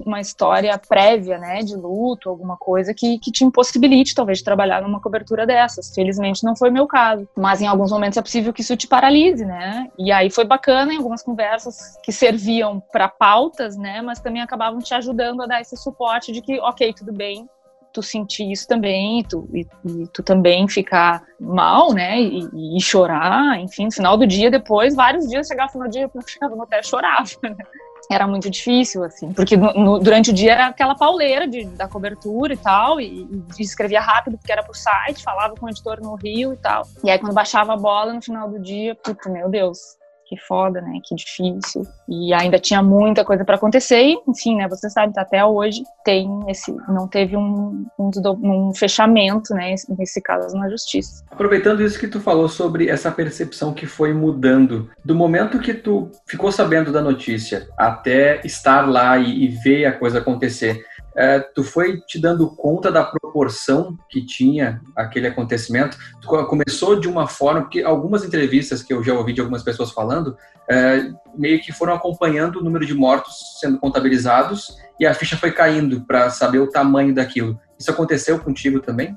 uma 0.04 0.20
história 0.20 0.78
prévia, 0.78 1.38
né, 1.38 1.60
de 1.60 1.76
luto, 1.76 2.28
alguma 2.28 2.56
coisa 2.56 2.92
que, 2.94 3.18
que 3.18 3.30
te 3.30 3.44
impossibilite 3.44 4.14
talvez 4.14 4.38
de 4.38 4.44
trabalhar 4.44 4.82
numa 4.82 5.00
cobertura 5.00 5.46
dessas. 5.46 5.94
Felizmente 5.94 6.44
não 6.44 6.56
foi 6.56 6.70
meu 6.70 6.86
caso, 6.86 7.28
mas 7.36 7.60
em 7.60 7.66
alguns 7.66 7.90
momentos 7.90 8.16
é 8.16 8.22
possível 8.22 8.52
que 8.52 8.60
isso 8.60 8.76
te 8.76 8.86
paralise, 8.86 9.44
né? 9.44 9.88
E 9.98 10.12
aí 10.12 10.30
foi 10.30 10.44
bacana 10.44 10.92
em 10.92 10.96
algumas 10.96 11.22
conversas 11.22 11.96
que 12.02 12.12
serviam 12.12 12.80
para 12.92 13.08
pautas, 13.08 13.76
né, 13.76 14.02
mas 14.02 14.20
também 14.20 14.42
acabavam 14.42 14.80
te 14.80 14.94
ajudando 14.94 15.42
a 15.42 15.46
dar 15.46 15.60
esse 15.60 15.76
suporte 15.76 16.32
de 16.32 16.40
que, 16.40 16.58
ok, 16.60 16.92
tudo 16.92 17.12
bem, 17.12 17.48
tu 17.94 18.02
sentir 18.02 18.50
isso 18.50 18.66
também, 18.66 19.22
tu, 19.22 19.48
e, 19.54 19.66
e 19.86 20.06
tu 20.08 20.22
também 20.22 20.66
ficar 20.66 21.22
mal, 21.40 21.92
né, 21.92 22.20
e, 22.20 22.76
e, 22.76 22.80
chorar, 22.82 23.58
enfim, 23.60 23.84
no 23.86 23.92
final 23.92 24.16
do 24.16 24.26
dia, 24.26 24.50
depois, 24.50 24.96
vários 24.96 25.28
dias, 25.28 25.46
chegava 25.46 25.68
no 25.68 25.72
final 25.72 25.88
do 25.88 25.92
dia, 25.92 26.10
eu 26.12 26.22
chegava 26.26 26.56
no 26.56 26.62
hotel 26.62 26.82
chorava, 26.82 27.30
né? 27.42 27.56
Era 28.10 28.26
muito 28.26 28.50
difícil, 28.50 29.02
assim, 29.02 29.32
porque 29.32 29.56
no, 29.56 29.72
no, 29.72 29.98
durante 29.98 30.28
o 30.28 30.32
dia 30.34 30.52
era 30.52 30.66
aquela 30.66 30.94
pauleira 30.94 31.48
de, 31.48 31.64
da 31.64 31.88
cobertura 31.88 32.52
e 32.52 32.56
tal, 32.58 33.00
e, 33.00 33.26
e 33.58 33.62
escrevia 33.62 33.98
rápido 33.98 34.36
porque 34.36 34.52
era 34.52 34.62
pro 34.62 34.74
site, 34.74 35.22
falava 35.22 35.54
com 35.54 35.64
o 35.64 35.70
editor 35.70 36.02
no 36.02 36.14
Rio 36.14 36.52
e 36.52 36.56
tal. 36.58 36.86
E 37.02 37.10
aí, 37.10 37.18
quando 37.18 37.32
baixava 37.32 37.72
a 37.72 37.76
bola 37.78 38.12
no 38.12 38.20
final 38.20 38.46
do 38.50 38.60
dia, 38.60 38.94
puta, 38.94 39.30
meu 39.30 39.48
Deus, 39.48 39.96
que 40.34 40.46
foda, 40.46 40.80
né? 40.80 40.98
Que 41.04 41.14
difícil. 41.14 41.86
E 42.08 42.32
ainda 42.34 42.58
tinha 42.58 42.82
muita 42.82 43.24
coisa 43.24 43.44
para 43.44 43.56
acontecer. 43.56 44.02
E, 44.02 44.18
enfim, 44.28 44.56
né? 44.56 44.68
Você 44.68 44.90
sabe, 44.90 45.12
até 45.16 45.44
hoje 45.44 45.82
tem 46.04 46.28
esse, 46.48 46.74
não 46.88 47.08
teve 47.08 47.36
um, 47.36 47.86
um, 47.98 48.10
um, 48.42 48.74
fechamento, 48.74 49.54
né? 49.54 49.74
Nesse 49.98 50.20
caso 50.20 50.56
na 50.56 50.68
justiça. 50.68 51.24
Aproveitando 51.30 51.82
isso 51.82 51.98
que 51.98 52.08
tu 52.08 52.20
falou 52.20 52.48
sobre 52.48 52.88
essa 52.88 53.10
percepção 53.10 53.72
que 53.72 53.86
foi 53.86 54.12
mudando, 54.12 54.90
do 55.04 55.14
momento 55.14 55.58
que 55.58 55.74
tu 55.74 56.10
ficou 56.26 56.50
sabendo 56.50 56.92
da 56.92 57.00
notícia 57.00 57.68
até 57.76 58.40
estar 58.44 58.88
lá 58.88 59.18
e, 59.18 59.44
e 59.44 59.48
ver 59.48 59.86
a 59.86 59.92
coisa 59.92 60.18
acontecer, 60.18 60.84
é, 61.16 61.38
tu 61.38 61.62
foi 61.62 62.00
te 62.00 62.20
dando 62.20 62.48
conta 62.50 62.90
da 62.90 63.04
proporção 63.04 63.96
que 64.08 64.24
tinha 64.24 64.80
aquele 64.96 65.28
acontecimento? 65.28 65.96
Tu 66.20 66.28
começou 66.46 66.98
de 66.98 67.08
uma 67.08 67.26
forma, 67.28 67.62
porque 67.62 67.82
algumas 67.82 68.24
entrevistas 68.24 68.82
que 68.82 68.92
eu 68.92 69.02
já 69.02 69.14
ouvi 69.14 69.32
de 69.32 69.40
algumas 69.40 69.62
pessoas 69.62 69.90
falando, 69.90 70.36
é, 70.68 71.10
meio 71.36 71.60
que 71.60 71.72
foram 71.72 71.94
acompanhando 71.94 72.58
o 72.58 72.64
número 72.64 72.84
de 72.84 72.94
mortos 72.94 73.58
sendo 73.60 73.78
contabilizados 73.78 74.76
e 74.98 75.06
a 75.06 75.14
ficha 75.14 75.36
foi 75.36 75.52
caindo 75.52 76.04
para 76.04 76.30
saber 76.30 76.58
o 76.58 76.70
tamanho 76.70 77.14
daquilo. 77.14 77.58
Isso 77.78 77.90
aconteceu 77.90 78.38
contigo 78.38 78.80
também? 78.80 79.16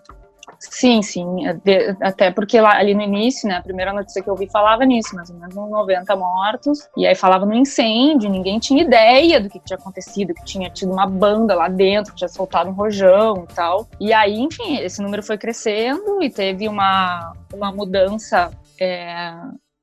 Sim, 0.60 1.02
sim. 1.02 1.26
Até 2.02 2.32
porque 2.32 2.60
lá, 2.60 2.78
ali 2.78 2.93
no 2.93 3.02
início, 3.02 3.48
né, 3.48 3.56
a 3.56 3.62
primeira 3.62 3.93
notícia 3.93 4.22
que 4.22 4.30
eu 4.30 4.36
vi 4.36 4.50
falava 4.50 4.86
nisso, 4.86 5.15
mais 5.15 5.30
ou 5.30 5.38
menos 5.38 5.56
90 5.56 6.15
mortos. 6.15 6.89
E 6.98 7.06
aí 7.06 7.15
falava 7.15 7.46
no 7.46 7.54
incêndio, 7.54 8.30
ninguém 8.30 8.60
tinha 8.60 8.84
ideia 8.84 9.39
do 9.39 9.50
que 9.50 9.60
tinha 9.60 9.78
acontecido, 9.78 10.34
que 10.34 10.43
tinha 10.43 10.70
tido 10.70 10.91
uma 10.91 11.06
banda 11.06 11.56
lá 11.56 11.67
dentro, 11.67 12.12
que 12.12 12.20
tinha 12.20 12.28
soltado 12.28 12.70
um 12.70 12.74
rojão 12.74 13.46
e 13.50 13.54
tal. 13.54 13.88
E 14.00 14.13
aí, 14.13 14.39
enfim, 14.39 14.78
esse 14.78 15.02
número 15.02 15.24
foi 15.24 15.38
crescendo 15.38 16.22
e 16.22 16.30
teve 16.30 16.67
uma, 16.67 17.34
uma 17.54 17.72
mudança 17.72 18.52
é, 18.80 19.34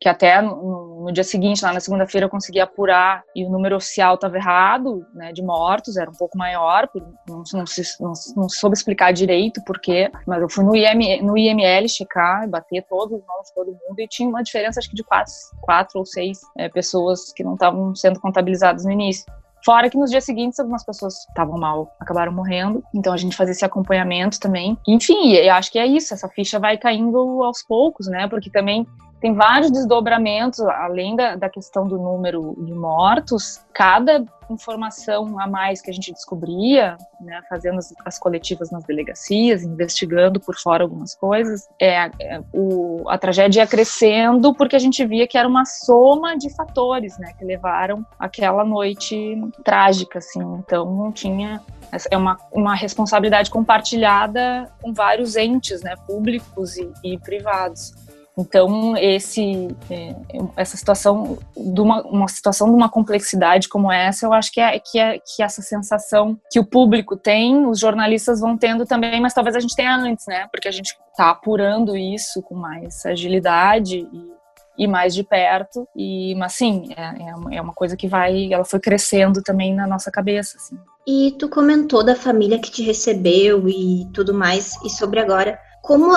que 0.05 0.09
até 0.11 0.43
no, 0.43 1.01
no, 1.05 1.11
dia 1.11 1.25
seguinte, 1.25 1.65
lá 1.65 1.73
na 1.73 1.81
segunda-feira, 1.81 2.27
eu 2.27 2.31
consegui 2.31 2.61
apurar 2.61 3.25
e 3.35 3.43
o 3.43 3.49
número 3.49 3.75
oficial 3.75 4.17
estava 4.17 4.37
errado, 4.37 5.03
né, 5.15 5.33
de 5.33 5.43
mortos, 5.43 5.97
era 5.97 6.11
um 6.11 6.15
pouco 6.15 6.37
maior, 6.37 6.87
não, 7.27 7.43
não, 7.55 7.65
não, 8.01 8.13
não 8.37 8.49
soube 8.51 8.77
explicar 8.77 9.15
direito 9.15 9.65
por 9.65 9.81
quê, 9.81 10.13
mas 10.27 10.43
eu 10.43 10.49
fui 10.51 10.63
no, 10.63 10.77
IM, 10.77 11.23
no 11.23 11.39
IML 11.39 11.89
checar, 11.89 12.47
bater 12.51 12.85
todos 12.87 13.19
os 13.19 13.27
nomes 13.27 13.49
de 13.49 13.55
todo 13.55 13.67
mundo 13.69 13.99
e 13.99 14.07
tinha 14.07 14.29
uma 14.29 14.43
diferença, 14.43 14.79
acho 14.79 14.91
que 14.91 14.95
de 14.95 15.03
quatro, 15.03 15.33
quatro 15.63 15.99
ou 15.99 16.05
seis 16.05 16.39
é, 16.59 16.69
pessoas 16.69 17.33
que 17.33 17.43
não 17.43 17.55
estavam 17.55 17.95
sendo 17.95 18.21
contabilizadas 18.21 18.85
no 18.85 18.93
início. 18.93 19.25
Fora 19.65 19.89
que 19.89 19.97
nos 19.97 20.11
dias 20.11 20.25
seguintes 20.25 20.61
algumas 20.61 20.85
pessoas 20.85 21.15
estavam 21.27 21.59
mal, 21.59 21.91
acabaram 21.99 22.31
morrendo. 22.31 22.85
Então 22.95 23.15
a 23.15 23.17
gente 23.17 23.35
fazia 23.35 23.53
esse 23.53 23.65
acompanhamento 23.65 24.39
também. 24.39 24.77
Enfim, 24.87 25.33
eu 25.33 25.55
acho 25.55 25.73
que 25.73 25.79
é 25.79 25.87
isso, 25.87 26.13
essa 26.13 26.29
ficha 26.29 26.59
vai 26.59 26.77
caindo 26.77 27.43
aos 27.43 27.63
poucos, 27.63 28.07
né? 28.07 28.29
Porque 28.29 28.51
também 28.51 28.87
tem 29.25 29.33
vários 29.33 29.71
desdobramentos, 29.71 30.61
além 30.61 31.17
da, 31.17 31.35
da 31.35 31.49
questão 31.49 31.89
do 31.89 31.97
número 31.97 32.55
de 32.59 32.75
mortos, 32.75 33.65
cada 33.73 34.23
informação 34.51 35.41
a 35.41 35.47
mais 35.47 35.81
que 35.81 35.91
a 35.91 35.95
gente 35.95 36.13
descobria, 36.13 36.99
né, 37.19 37.41
fazendo 37.49 37.79
as, 37.79 37.95
as, 38.05 38.19
coletivas 38.19 38.71
nas 38.71 38.85
delegacias, 38.85 39.63
investigando 39.63 40.39
por 40.39 40.55
fora 40.57 40.85
algumas 40.85 41.15
coisas, 41.15 41.67
é, 41.81 42.11
é, 42.21 42.43
o, 42.53 43.09
a 43.09 43.17
tragédia 43.17 43.63
ia 43.63 43.67
crescendo 43.67 44.53
porque 44.53 44.77
a 44.77 44.79
gente 44.79 45.03
via 45.07 45.27
que 45.27 45.39
era 45.39 45.49
uma 45.49 45.65
soma 45.65 46.37
de 46.37 46.55
fatores, 46.55 47.17
né, 47.17 47.33
que 47.39 47.47
levaram 47.47 48.05
aquela 48.19 48.63
noite 48.63 49.41
trágica, 49.65 50.19
assim. 50.19 50.43
Então 50.59 50.85
não 50.85 51.11
tinha 51.11 51.63
é 52.11 52.17
uma, 52.17 52.39
uma 52.53 52.75
responsabilidade 52.75 53.51
compartilhada 53.51 54.71
com 54.83 54.93
vários 54.93 55.37
entes, 55.37 55.81
né, 55.83 55.95
públicos 56.07 56.77
e, 56.77 56.93
e 57.03 57.19
privados. 57.19 57.95
Então, 58.37 58.97
esse, 58.97 59.69
é, 59.89 60.15
essa 60.57 60.77
situação, 60.77 61.39
de 61.57 61.81
uma, 61.81 62.03
uma, 62.03 62.27
situação 62.27 62.69
de 62.69 62.75
uma 62.75 62.89
complexidade 62.89 63.69
como 63.69 63.93
essa, 63.93 64.27
eu 64.27 64.33
acho 64.33 64.51
que 64.51 64.61
é, 64.61 64.79
que 64.81 64.99
é 64.99 65.19
que 65.19 65.43
essa 65.43 65.63
sensação 65.63 66.37
que 66.51 66.59
o 66.59 66.65
público 66.65 67.17
tem, 67.17 67.65
os 67.67 67.79
jornalistas 67.79 68.41
vão 68.41 68.57
tendo 68.57 68.85
também, 68.85 69.21
mas 69.21 69.33
talvez 69.33 69.55
a 69.55 69.61
gente 69.61 69.77
tenha 69.77 69.97
antes, 69.97 70.27
né? 70.27 70.49
Porque 70.51 70.67
a 70.67 70.73
gente 70.73 70.97
está 71.13 71.31
apurando 71.31 71.97
isso 71.97 72.43
com 72.43 72.57
mais 72.57 73.07
agilidade 73.07 73.99
e, 73.99 74.33
e 74.79 74.89
mais 74.89 75.15
de 75.15 75.23
perto. 75.23 75.87
E, 75.95 76.35
mas 76.35 76.55
sim, 76.55 76.89
é, 76.97 77.57
é 77.57 77.61
uma 77.63 77.73
coisa 77.73 77.97
que 77.97 78.09
vai, 78.09 78.53
ela 78.53 78.65
foi 78.65 78.81
crescendo 78.81 79.43
também 79.43 79.73
na 79.73 79.87
nossa 79.87 80.11
cabeça. 80.11 80.57
Assim. 80.57 80.77
E 81.07 81.37
tu 81.39 81.49
comentou 81.49 82.03
da 82.03 82.17
família 82.17 82.59
que 82.59 82.71
te 82.71 82.83
recebeu 82.83 83.69
e 83.69 84.09
tudo 84.13 84.35
mais, 84.35 84.75
e 84.85 84.91
sobre 84.91 85.21
agora. 85.21 85.57
Como 85.83 86.13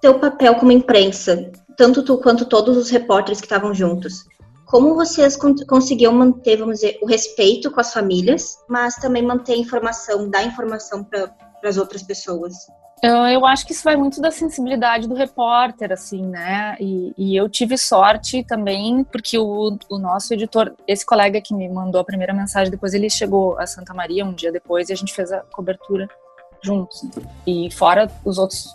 teu 0.00 0.18
papel 0.18 0.54
como 0.56 0.72
imprensa, 0.72 1.50
tanto 1.76 2.02
tu 2.02 2.18
quanto 2.18 2.46
todos 2.46 2.76
os 2.76 2.90
repórteres 2.90 3.40
que 3.40 3.46
estavam 3.46 3.74
juntos. 3.74 4.24
Como 4.66 4.94
vocês 4.94 5.36
conseguiam 5.66 6.12
manter, 6.12 6.58
vamos 6.58 6.76
dizer, 6.76 6.98
o 7.02 7.06
respeito 7.06 7.70
com 7.70 7.80
as 7.80 7.92
famílias, 7.92 8.56
mas 8.68 8.94
também 8.96 9.22
manter 9.22 9.54
a 9.54 9.56
informação, 9.56 10.30
dar 10.30 10.44
informação 10.44 11.02
para 11.02 11.34
as 11.64 11.76
outras 11.76 12.02
pessoas? 12.02 12.54
Eu, 13.02 13.46
acho 13.46 13.66
que 13.66 13.72
isso 13.72 13.82
vai 13.82 13.96
muito 13.96 14.20
da 14.20 14.30
sensibilidade 14.30 15.08
do 15.08 15.14
repórter, 15.14 15.90
assim, 15.90 16.24
né? 16.24 16.76
E, 16.78 17.14
e 17.16 17.34
eu 17.34 17.48
tive 17.48 17.78
sorte 17.78 18.44
também, 18.44 19.02
porque 19.04 19.38
o, 19.38 19.78
o, 19.88 19.98
nosso 19.98 20.34
editor, 20.34 20.74
esse 20.86 21.04
colega 21.04 21.40
que 21.40 21.54
me 21.54 21.66
mandou 21.66 22.00
a 22.00 22.04
primeira 22.04 22.34
mensagem, 22.34 22.70
depois 22.70 22.92
ele 22.92 23.08
chegou 23.08 23.58
a 23.58 23.66
Santa 23.66 23.94
Maria 23.94 24.24
um 24.24 24.34
dia 24.34 24.52
depois 24.52 24.90
e 24.90 24.92
a 24.92 24.96
gente 24.96 25.14
fez 25.14 25.32
a 25.32 25.40
cobertura 25.50 26.08
juntos. 26.62 27.02
E 27.46 27.70
fora 27.70 28.10
os 28.22 28.36
outros 28.36 28.68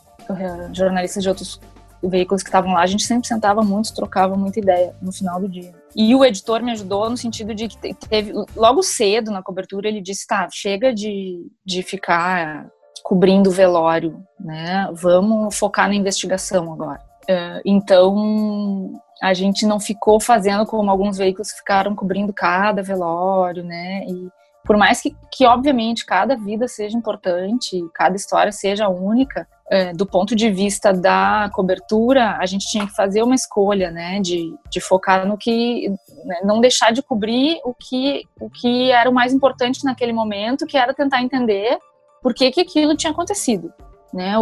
jornalistas 0.73 1.23
de 1.23 1.29
outros 1.29 1.59
veículos 2.03 2.43
que 2.43 2.49
estavam 2.49 2.73
lá, 2.73 2.81
a 2.81 2.87
gente 2.87 3.03
sempre 3.03 3.27
sentava 3.27 3.61
muito, 3.61 3.93
trocava 3.93 4.35
muita 4.35 4.59
ideia 4.59 4.95
no 5.01 5.11
final 5.11 5.39
do 5.39 5.49
dia. 5.49 5.73
E 5.95 6.13
o 6.13 6.23
editor 6.23 6.61
me 6.61 6.71
ajudou 6.71 7.09
no 7.09 7.17
sentido 7.17 7.53
de 7.53 7.67
que 7.67 7.93
teve, 7.93 8.33
logo 8.55 8.83
cedo 8.83 9.31
na 9.31 9.41
cobertura, 9.41 9.87
ele 9.87 10.01
disse: 10.01 10.27
tá, 10.27 10.47
chega 10.51 10.93
de, 10.93 11.47
de 11.65 11.81
ficar 11.81 12.67
cobrindo 13.03 13.49
o 13.49 13.53
velório, 13.53 14.23
né? 14.39 14.89
Vamos 14.93 15.57
focar 15.57 15.87
na 15.87 15.95
investigação 15.95 16.71
agora. 16.73 16.99
Uh, 17.23 17.61
então, 17.65 18.93
a 19.21 19.33
gente 19.33 19.65
não 19.65 19.79
ficou 19.79 20.19
fazendo 20.19 20.65
como 20.65 20.91
alguns 20.91 21.17
veículos 21.17 21.51
ficaram 21.51 21.95
cobrindo 21.95 22.33
cada 22.33 22.83
velório, 22.83 23.63
né? 23.63 24.05
E 24.07 24.29
por 24.65 24.77
mais 24.77 25.01
que, 25.01 25.15
que 25.31 25.45
obviamente, 25.45 26.05
cada 26.05 26.35
vida 26.35 26.67
seja 26.67 26.97
importante, 26.97 27.79
cada 27.93 28.15
história 28.15 28.51
seja 28.51 28.89
única, 28.89 29.47
do 29.95 30.05
ponto 30.05 30.35
de 30.35 30.51
vista 30.51 30.93
da 30.93 31.49
cobertura, 31.53 32.37
a 32.37 32.45
gente 32.45 32.67
tinha 32.67 32.85
que 32.85 32.93
fazer 32.93 33.23
uma 33.23 33.33
escolha, 33.33 33.89
né, 33.89 34.19
de, 34.19 34.53
de 34.69 34.79
focar 34.79 35.27
no 35.27 35.37
que, 35.37 35.89
né, 36.23 36.41
não 36.43 36.61
deixar 36.61 36.93
de 36.93 37.01
cobrir 37.01 37.59
o 37.63 37.73
que, 37.73 38.23
o 38.39 38.49
que 38.49 38.91
era 38.91 39.09
o 39.09 39.13
mais 39.13 39.33
importante 39.33 39.83
naquele 39.83 40.13
momento, 40.13 40.67
que 40.67 40.77
era 40.77 40.93
tentar 40.93 41.21
entender 41.21 41.79
por 42.21 42.33
que, 42.33 42.51
que 42.51 42.61
aquilo 42.61 42.95
tinha 42.95 43.11
acontecido. 43.11 43.73
né? 44.13 44.33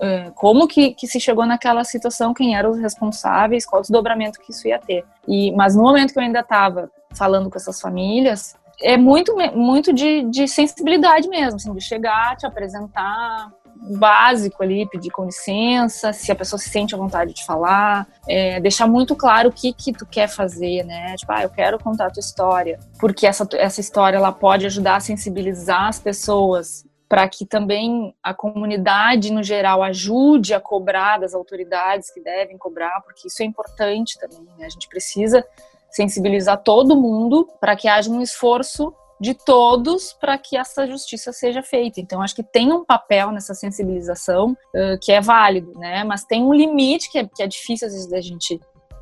É, 0.00 0.30
como 0.34 0.68
que, 0.68 0.92
que 0.92 1.06
se 1.06 1.18
chegou 1.18 1.44
naquela 1.44 1.82
situação, 1.82 2.32
quem 2.32 2.56
eram 2.56 2.70
os 2.70 2.78
responsáveis, 2.78 3.66
qual 3.66 3.80
o 3.80 3.82
desdobramento 3.82 4.38
que 4.38 4.52
isso 4.52 4.68
ia 4.68 4.78
ter. 4.78 5.04
E, 5.26 5.50
mas 5.52 5.74
no 5.74 5.82
momento 5.82 6.12
que 6.12 6.18
eu 6.18 6.22
ainda 6.22 6.40
estava 6.40 6.90
falando 7.14 7.50
com 7.50 7.56
essas 7.56 7.80
famílias, 7.80 8.54
é 8.80 8.96
muito, 8.96 9.34
muito 9.56 9.92
de, 9.92 10.22
de 10.30 10.46
sensibilidade 10.46 11.28
mesmo, 11.28 11.56
assim, 11.56 11.74
de 11.74 11.80
chegar, 11.80 12.36
te 12.36 12.46
apresentar, 12.46 13.50
básico 13.80 14.62
ali, 14.62 14.88
pedir 14.88 15.10
com 15.10 15.24
licença, 15.24 16.12
se 16.12 16.30
a 16.30 16.34
pessoa 16.34 16.58
se 16.58 16.68
sente 16.68 16.94
à 16.94 16.98
vontade 16.98 17.32
de 17.32 17.44
falar, 17.44 18.06
é, 18.28 18.60
deixar 18.60 18.86
muito 18.86 19.14
claro 19.14 19.48
o 19.48 19.52
que 19.52 19.72
que 19.72 19.92
tu 19.92 20.04
quer 20.06 20.28
fazer, 20.28 20.84
né? 20.84 21.14
Tipo, 21.16 21.32
ah, 21.32 21.42
eu 21.42 21.50
quero 21.50 21.78
contar 21.78 22.06
a 22.06 22.10
tua 22.10 22.20
história, 22.20 22.78
porque 22.98 23.26
essa, 23.26 23.46
essa 23.54 23.80
história 23.80 24.16
ela 24.16 24.32
pode 24.32 24.66
ajudar 24.66 24.96
a 24.96 25.00
sensibilizar 25.00 25.88
as 25.88 25.98
pessoas 25.98 26.84
para 27.08 27.26
que 27.26 27.46
também 27.46 28.14
a 28.22 28.34
comunidade 28.34 29.32
no 29.32 29.42
geral 29.42 29.82
ajude 29.82 30.52
a 30.52 30.60
cobrar 30.60 31.18
das 31.18 31.34
autoridades 31.34 32.10
que 32.10 32.20
devem 32.20 32.58
cobrar, 32.58 33.00
porque 33.00 33.28
isso 33.28 33.42
é 33.42 33.46
importante 33.46 34.18
também, 34.18 34.46
né? 34.58 34.66
A 34.66 34.68
gente 34.68 34.88
precisa 34.88 35.44
sensibilizar 35.90 36.58
todo 36.58 36.94
mundo 36.94 37.48
para 37.58 37.74
que 37.74 37.88
haja 37.88 38.10
um 38.10 38.20
esforço 38.20 38.94
de 39.20 39.34
todos 39.34 40.12
para 40.12 40.38
que 40.38 40.56
essa 40.56 40.86
justiça 40.86 41.32
seja 41.32 41.62
feita. 41.62 42.00
Então, 42.00 42.22
acho 42.22 42.34
que 42.34 42.42
tem 42.42 42.72
um 42.72 42.84
papel 42.84 43.32
nessa 43.32 43.54
sensibilização 43.54 44.52
uh, 44.52 44.98
que 45.00 45.12
é 45.12 45.20
válido, 45.20 45.72
né? 45.78 46.04
Mas 46.04 46.24
tem 46.24 46.42
um 46.42 46.52
limite 46.52 47.10
que 47.10 47.18
é, 47.18 47.26
que 47.26 47.42
é 47.42 47.46
difícil 47.46 47.88
às 47.88 47.92
vezes 47.94 48.08
da 48.08 48.20
gente 48.20 48.60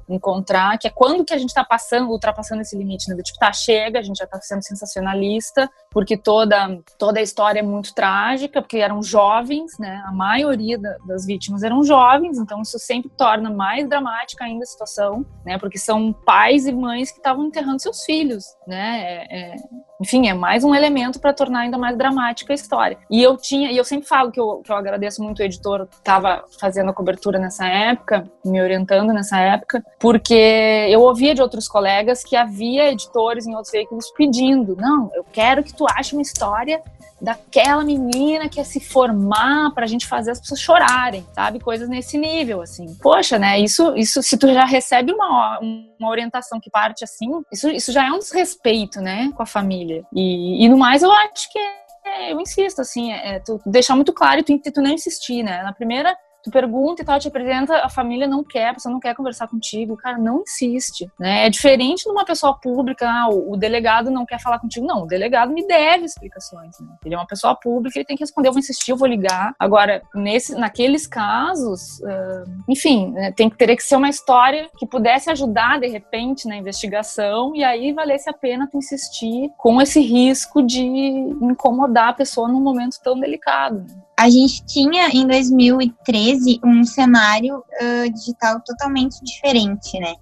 encontrar, 0.08 0.78
que 0.78 0.86
é 0.86 0.90
quando 0.90 1.24
que 1.24 1.34
a 1.34 1.38
gente 1.38 1.48
está 1.48 1.64
passando, 1.64 2.10
ultrapassando 2.10 2.62
esse 2.62 2.76
limite, 2.76 3.08
né? 3.08 3.16
Tipo, 3.22 3.38
tá, 3.38 3.52
chega, 3.52 3.98
a 3.98 4.02
gente 4.02 4.18
já 4.18 4.24
está 4.24 4.40
sendo 4.40 4.62
sensacionalista, 4.62 5.68
porque 5.96 6.14
toda, 6.14 6.78
toda 6.98 7.20
a 7.20 7.22
história 7.22 7.60
é 7.60 7.62
muito 7.62 7.94
trágica, 7.94 8.60
porque 8.60 8.76
eram 8.76 9.02
jovens, 9.02 9.78
né? 9.78 10.04
A 10.06 10.12
maioria 10.12 10.78
da, 10.78 10.94
das 11.06 11.24
vítimas 11.24 11.62
eram 11.62 11.82
jovens, 11.82 12.36
então 12.36 12.60
isso 12.60 12.78
sempre 12.78 13.10
torna 13.16 13.48
mais 13.48 13.88
dramática 13.88 14.44
ainda 14.44 14.62
a 14.62 14.66
situação, 14.66 15.24
né? 15.42 15.56
Porque 15.56 15.78
são 15.78 16.12
pais 16.12 16.66
e 16.66 16.72
mães 16.74 17.10
que 17.10 17.16
estavam 17.16 17.46
enterrando 17.46 17.80
seus 17.80 18.04
filhos, 18.04 18.44
né? 18.68 19.00
É, 19.00 19.54
é, 19.54 19.56
enfim, 19.98 20.28
é 20.28 20.34
mais 20.34 20.64
um 20.64 20.74
elemento 20.74 21.18
para 21.18 21.32
tornar 21.32 21.60
ainda 21.60 21.78
mais 21.78 21.96
dramática 21.96 22.52
a 22.52 22.54
história. 22.54 22.98
E 23.10 23.22
eu 23.22 23.34
tinha, 23.38 23.72
e 23.72 23.78
eu 23.78 23.84
sempre 23.84 24.06
falo 24.06 24.30
que 24.30 24.38
eu, 24.38 24.60
que 24.62 24.70
eu 24.70 24.76
agradeço 24.76 25.22
muito 25.22 25.38
o 25.38 25.42
editor 25.42 25.86
que 25.86 25.96
estava 25.96 26.44
fazendo 26.60 26.90
a 26.90 26.92
cobertura 26.92 27.38
nessa 27.38 27.66
época, 27.66 28.30
me 28.44 28.60
orientando 28.60 29.14
nessa 29.14 29.38
época, 29.38 29.82
porque 29.98 30.86
eu 30.90 31.00
ouvia 31.00 31.34
de 31.34 31.40
outros 31.40 31.66
colegas 31.66 32.22
que 32.22 32.36
havia 32.36 32.92
editores 32.92 33.46
em 33.46 33.54
outros 33.54 33.72
veículos 33.72 34.10
pedindo: 34.10 34.76
não, 34.76 35.10
eu 35.14 35.24
quero 35.32 35.64
que 35.64 35.74
tu 35.74 35.85
ache 35.88 36.14
uma 36.14 36.22
história 36.22 36.82
daquela 37.20 37.82
menina 37.82 38.48
que 38.48 38.58
ia 38.58 38.64
se 38.64 38.78
formar 38.78 39.72
para 39.72 39.84
a 39.84 39.86
gente 39.88 40.06
fazer 40.06 40.32
as 40.32 40.40
pessoas 40.40 40.60
chorarem, 40.60 41.26
sabe? 41.34 41.60
Coisas 41.60 41.88
nesse 41.88 42.18
nível, 42.18 42.60
assim. 42.60 42.94
Poxa, 43.02 43.38
né? 43.38 43.58
Isso, 43.58 43.96
isso 43.96 44.22
se 44.22 44.36
tu 44.36 44.52
já 44.52 44.64
recebe 44.64 45.12
uma, 45.12 45.58
uma 45.60 46.10
orientação 46.10 46.60
que 46.60 46.70
parte 46.70 47.04
assim, 47.04 47.30
isso, 47.50 47.68
isso 47.70 47.90
já 47.90 48.06
é 48.06 48.10
um 48.10 48.18
desrespeito, 48.18 49.00
né? 49.00 49.32
Com 49.34 49.42
a 49.42 49.46
família. 49.46 50.04
E, 50.12 50.64
e 50.64 50.68
no 50.68 50.76
mais, 50.76 51.02
eu 51.02 51.10
acho 51.10 51.50
que 51.50 51.58
é, 52.04 52.32
eu 52.32 52.40
insisto, 52.40 52.80
assim, 52.80 53.12
é, 53.12 53.36
é 53.36 53.40
tu 53.40 53.60
deixar 53.66 53.96
muito 53.96 54.12
claro 54.12 54.40
e 54.40 54.42
tu, 54.42 54.58
tu 54.72 54.80
não 54.80 54.90
insistir, 54.90 55.42
né? 55.42 55.62
Na 55.62 55.72
primeira 55.72 56.16
tu 56.46 56.50
pergunta 56.50 57.02
e 57.02 57.04
tal, 57.04 57.18
te 57.18 57.28
apresenta, 57.28 57.84
a 57.84 57.88
família 57.88 58.26
não 58.26 58.42
quer, 58.42 58.68
a 58.68 58.74
pessoa 58.74 58.92
não 58.92 59.00
quer 59.00 59.14
conversar 59.14 59.48
contigo, 59.48 59.96
cara, 59.96 60.16
não 60.16 60.42
insiste, 60.42 61.10
né? 61.18 61.46
É 61.46 61.50
diferente 61.50 62.04
de 62.04 62.10
uma 62.10 62.24
pessoa 62.24 62.54
pública, 62.54 63.08
ah, 63.08 63.28
o, 63.28 63.52
o, 63.52 63.56
delegado 63.56 64.10
não 64.10 64.24
quer 64.24 64.40
falar 64.40 64.58
contigo, 64.58 64.86
não, 64.86 65.02
o 65.02 65.06
delegado 65.06 65.52
me 65.52 65.66
deve 65.66 66.04
explicações, 66.04 66.78
né? 66.80 66.86
Ele 67.04 67.14
é 67.14 67.18
uma 67.18 67.26
pessoa 67.26 67.54
pública, 67.54 67.98
ele 67.98 68.04
tem 68.04 68.16
que 68.16 68.22
responder, 68.22 68.48
eu 68.48 68.52
vou 68.52 68.60
insistir, 68.60 68.92
eu 68.92 68.96
vou 68.96 69.08
ligar. 69.08 69.54
Agora, 69.58 70.02
nesse, 70.14 70.54
naqueles 70.54 71.06
casos, 71.06 71.98
uh, 72.00 72.64
enfim, 72.68 73.10
né, 73.10 73.32
tem 73.32 73.50
que 73.50 73.56
ter 73.56 73.74
que 73.74 73.82
ser 73.82 73.96
uma 73.96 74.08
história 74.08 74.70
que 74.78 74.86
pudesse 74.86 75.30
ajudar, 75.30 75.80
de 75.80 75.88
repente, 75.88 76.46
na 76.46 76.56
investigação, 76.56 77.54
e 77.54 77.64
aí 77.64 77.92
valesse 77.92 78.30
a 78.30 78.32
pena 78.32 78.68
tu 78.70 78.78
insistir 78.78 79.50
com 79.56 79.80
esse 79.80 80.00
risco 80.00 80.62
de 80.62 80.84
incomodar 80.84 82.10
a 82.10 82.14
pessoa 82.14 82.48
num 82.48 82.60
momento 82.60 83.00
tão 83.02 83.18
delicado. 83.18 83.80
Né? 83.80 84.05
A 84.18 84.30
gente 84.30 84.64
tinha 84.64 85.08
em 85.10 85.26
2013 85.26 86.60
um 86.64 86.84
cenário 86.84 87.58
uh, 87.58 88.12
digital 88.12 88.60
totalmente 88.64 89.22
diferente, 89.22 90.00
né? 90.00 90.14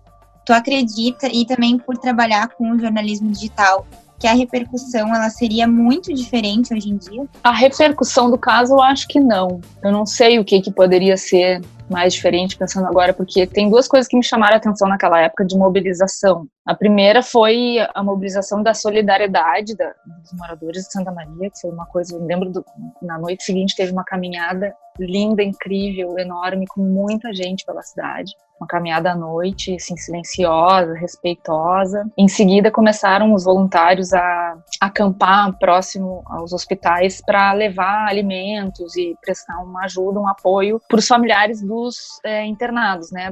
Tu 0.45 0.53
acredita, 0.53 1.29
e 1.29 1.47
também 1.47 1.79
por 1.79 1.97
trabalhar 1.97 2.49
com 2.49 2.73
o 2.73 2.79
jornalismo 2.79 3.31
digital, 3.31 3.87
que 4.19 4.27
a 4.27 4.35
repercussão 4.35 5.15
ela 5.15 5.31
seria 5.31 5.69
muito 5.69 6.13
diferente 6.13 6.75
hoje 6.75 6.91
em 6.91 6.97
dia? 6.97 7.25
A 7.43 7.53
repercussão 7.53 8.31
do 8.31 8.37
caso 8.37 8.75
eu 8.75 8.83
acho 8.83 9.07
que 9.07 9.21
não. 9.21 9.61
Eu 9.83 9.93
não 9.93 10.05
sei 10.05 10.39
o 10.39 10.45
que, 10.45 10.61
que 10.61 10.73
poderia 10.73 11.17
ser 11.17 11.63
mais 11.91 12.15
diferente 12.15 12.57
pensando 12.57 12.87
agora, 12.87 13.13
porque 13.13 13.47
tem 13.47 13.69
duas 13.69 13.87
coisas 13.87 14.09
que 14.09 14.17
me 14.17 14.25
chamaram 14.25 14.55
a 14.55 14.59
atenção 14.59 14.89
naquela 14.89 15.21
época 15.21 15.45
de 15.45 15.57
mobilização. 15.57 16.47
A 16.67 16.75
primeira 16.75 17.23
foi 17.23 17.77
a 17.95 18.03
mobilização 18.03 18.63
da 18.63 18.73
solidariedade 18.73 19.77
da, 19.77 19.93
dos 20.23 20.33
moradores 20.33 20.85
de 20.85 20.93
Santa 20.93 21.13
Maria, 21.13 21.51
que 21.51 21.61
foi 21.61 21.71
uma 21.71 21.87
coisa, 21.87 22.15
eu 22.15 22.25
lembro 22.25 22.51
do, 22.51 22.65
na 23.03 23.19
noite 23.19 23.45
seguinte 23.45 23.77
teve 23.77 23.93
uma 23.93 24.05
caminhada 24.05 24.75
linda, 24.99 25.43
incrível, 25.43 26.19
enorme, 26.19 26.67
com 26.67 26.81
muita 26.81 27.33
gente 27.33 27.65
pela 27.65 27.83
cidade. 27.83 28.33
Uma 28.61 28.69
caminhada 28.69 29.11
à 29.11 29.17
noite, 29.17 29.75
assim, 29.75 29.97
silenciosa, 29.97 30.95
respeitosa. 30.95 32.07
Em 32.17 32.29
seguida, 32.29 32.71
começaram 32.71 33.35
os 33.35 33.45
voluntários 33.45 34.13
a 34.13 34.57
acampar 34.81 35.59
próximo 35.59 36.23
aos 36.27 36.53
hospitais 36.53 37.21
para 37.21 37.53
levar 37.53 38.09
alimentos 38.09 38.97
e 38.97 39.17
prestar 39.21 39.59
uma 39.59 39.85
ajuda, 39.85 40.21
um 40.21 40.29
apoio 40.29 40.81
para 40.89 40.99
os 40.99 41.07
familiares 41.07 41.61
dos 41.75 42.21
é, 42.25 42.45
internados, 42.47 43.11
né, 43.11 43.31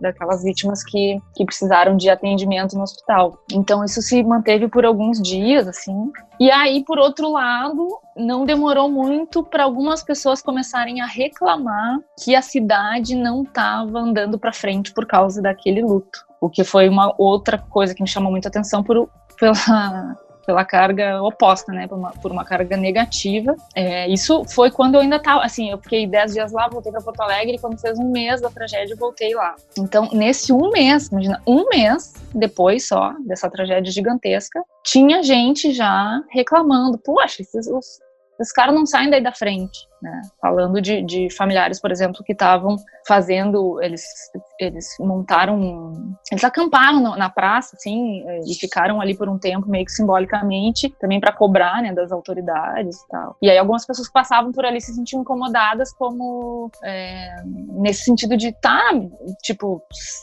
daquelas 0.00 0.42
vítimas 0.42 0.84
que, 0.84 1.20
que 1.34 1.44
precisaram 1.44 1.96
de 1.96 2.08
atendimento 2.08 2.76
no 2.76 2.82
hospital. 2.82 3.38
Então, 3.52 3.84
isso 3.84 4.00
se 4.00 4.22
manteve 4.22 4.68
por 4.68 4.84
alguns 4.84 5.20
dias, 5.20 5.66
assim, 5.66 6.10
e 6.38 6.50
aí, 6.50 6.84
por 6.84 6.98
outro 6.98 7.30
lado, 7.30 7.88
não 8.16 8.44
demorou 8.44 8.88
muito 8.88 9.42
para 9.42 9.64
algumas 9.64 10.02
pessoas 10.02 10.42
começarem 10.42 11.00
a 11.00 11.06
reclamar 11.06 11.98
que 12.22 12.34
a 12.34 12.42
cidade 12.42 13.14
não 13.14 13.42
estava 13.42 13.98
andando 13.98 14.38
para 14.38 14.52
frente 14.52 14.92
por 14.92 15.06
causa 15.06 15.42
daquele 15.42 15.82
luto. 15.82 16.24
O 16.40 16.48
que 16.48 16.64
foi 16.64 16.88
uma 16.88 17.14
outra 17.18 17.58
coisa 17.58 17.94
que 17.94 18.02
me 18.02 18.08
chamou 18.08 18.32
muita 18.32 18.48
atenção 18.48 18.82
por, 18.82 19.08
pela, 19.38 20.16
pela 20.44 20.64
carga 20.64 21.22
oposta, 21.22 21.72
né, 21.72 21.86
por 21.86 21.98
uma, 21.98 22.10
por 22.10 22.30
uma 22.30 22.44
carga 22.44 22.76
negativa. 22.76 23.54
É, 23.74 24.08
isso 24.08 24.44
foi 24.44 24.70
quando 24.70 24.94
eu 24.94 25.00
ainda 25.00 25.16
estava, 25.16 25.44
assim, 25.44 25.70
eu 25.70 25.78
fiquei 25.78 26.06
dez 26.06 26.32
dias 26.32 26.52
lá, 26.52 26.68
voltei 26.68 26.90
para 26.90 27.00
Porto 27.00 27.20
Alegre, 27.20 27.56
e 27.56 27.58
quando 27.58 27.80
fez 27.80 27.98
um 27.98 28.10
mês 28.10 28.40
da 28.40 28.50
tragédia, 28.50 28.94
eu 28.94 28.98
voltei 28.98 29.34
lá. 29.34 29.54
Então, 29.78 30.08
nesse 30.12 30.52
um 30.52 30.70
mês, 30.70 31.08
imagina, 31.08 31.40
um 31.46 31.68
mês 31.68 32.14
depois 32.34 32.86
só 32.86 33.14
dessa 33.26 33.50
tragédia 33.50 33.92
gigantesca, 33.92 34.62
tinha 34.84 35.22
gente 35.22 35.72
já 35.72 36.22
reclamando, 36.30 36.98
poxa, 36.98 37.42
esses, 37.42 37.66
os, 37.66 38.00
os 38.42 38.52
caras 38.52 38.74
não 38.74 38.84
saem 38.84 39.08
daí 39.08 39.22
da 39.22 39.32
frente, 39.32 39.88
né? 40.02 40.20
Falando 40.40 40.80
de, 40.80 41.00
de 41.02 41.30
familiares, 41.30 41.80
por 41.80 41.92
exemplo, 41.92 42.24
que 42.24 42.32
estavam 42.32 42.76
fazendo, 43.06 43.80
eles, 43.80 44.04
eles 44.58 44.96
montaram, 44.98 46.16
eles 46.30 46.42
acamparam 46.42 47.00
na 47.16 47.30
praça, 47.30 47.76
assim, 47.76 48.24
e 48.44 48.54
ficaram 48.54 49.00
ali 49.00 49.16
por 49.16 49.28
um 49.28 49.38
tempo, 49.38 49.68
meio 49.68 49.84
que 49.84 49.92
simbolicamente, 49.92 50.90
também 51.00 51.20
para 51.20 51.32
cobrar, 51.32 51.80
né, 51.80 51.92
das 51.92 52.10
autoridades 52.10 53.00
e 53.00 53.08
tal. 53.08 53.36
E 53.40 53.48
aí 53.48 53.56
algumas 53.56 53.86
pessoas 53.86 54.08
que 54.08 54.14
passavam 54.14 54.50
por 54.50 54.66
ali 54.66 54.80
se 54.80 54.92
sentiam 54.92 55.22
incomodadas, 55.22 55.92
como 55.92 56.70
é, 56.82 57.36
nesse 57.44 58.04
sentido 58.04 58.36
de, 58.36 58.52
tá, 58.52 58.90
tipo, 59.42 59.80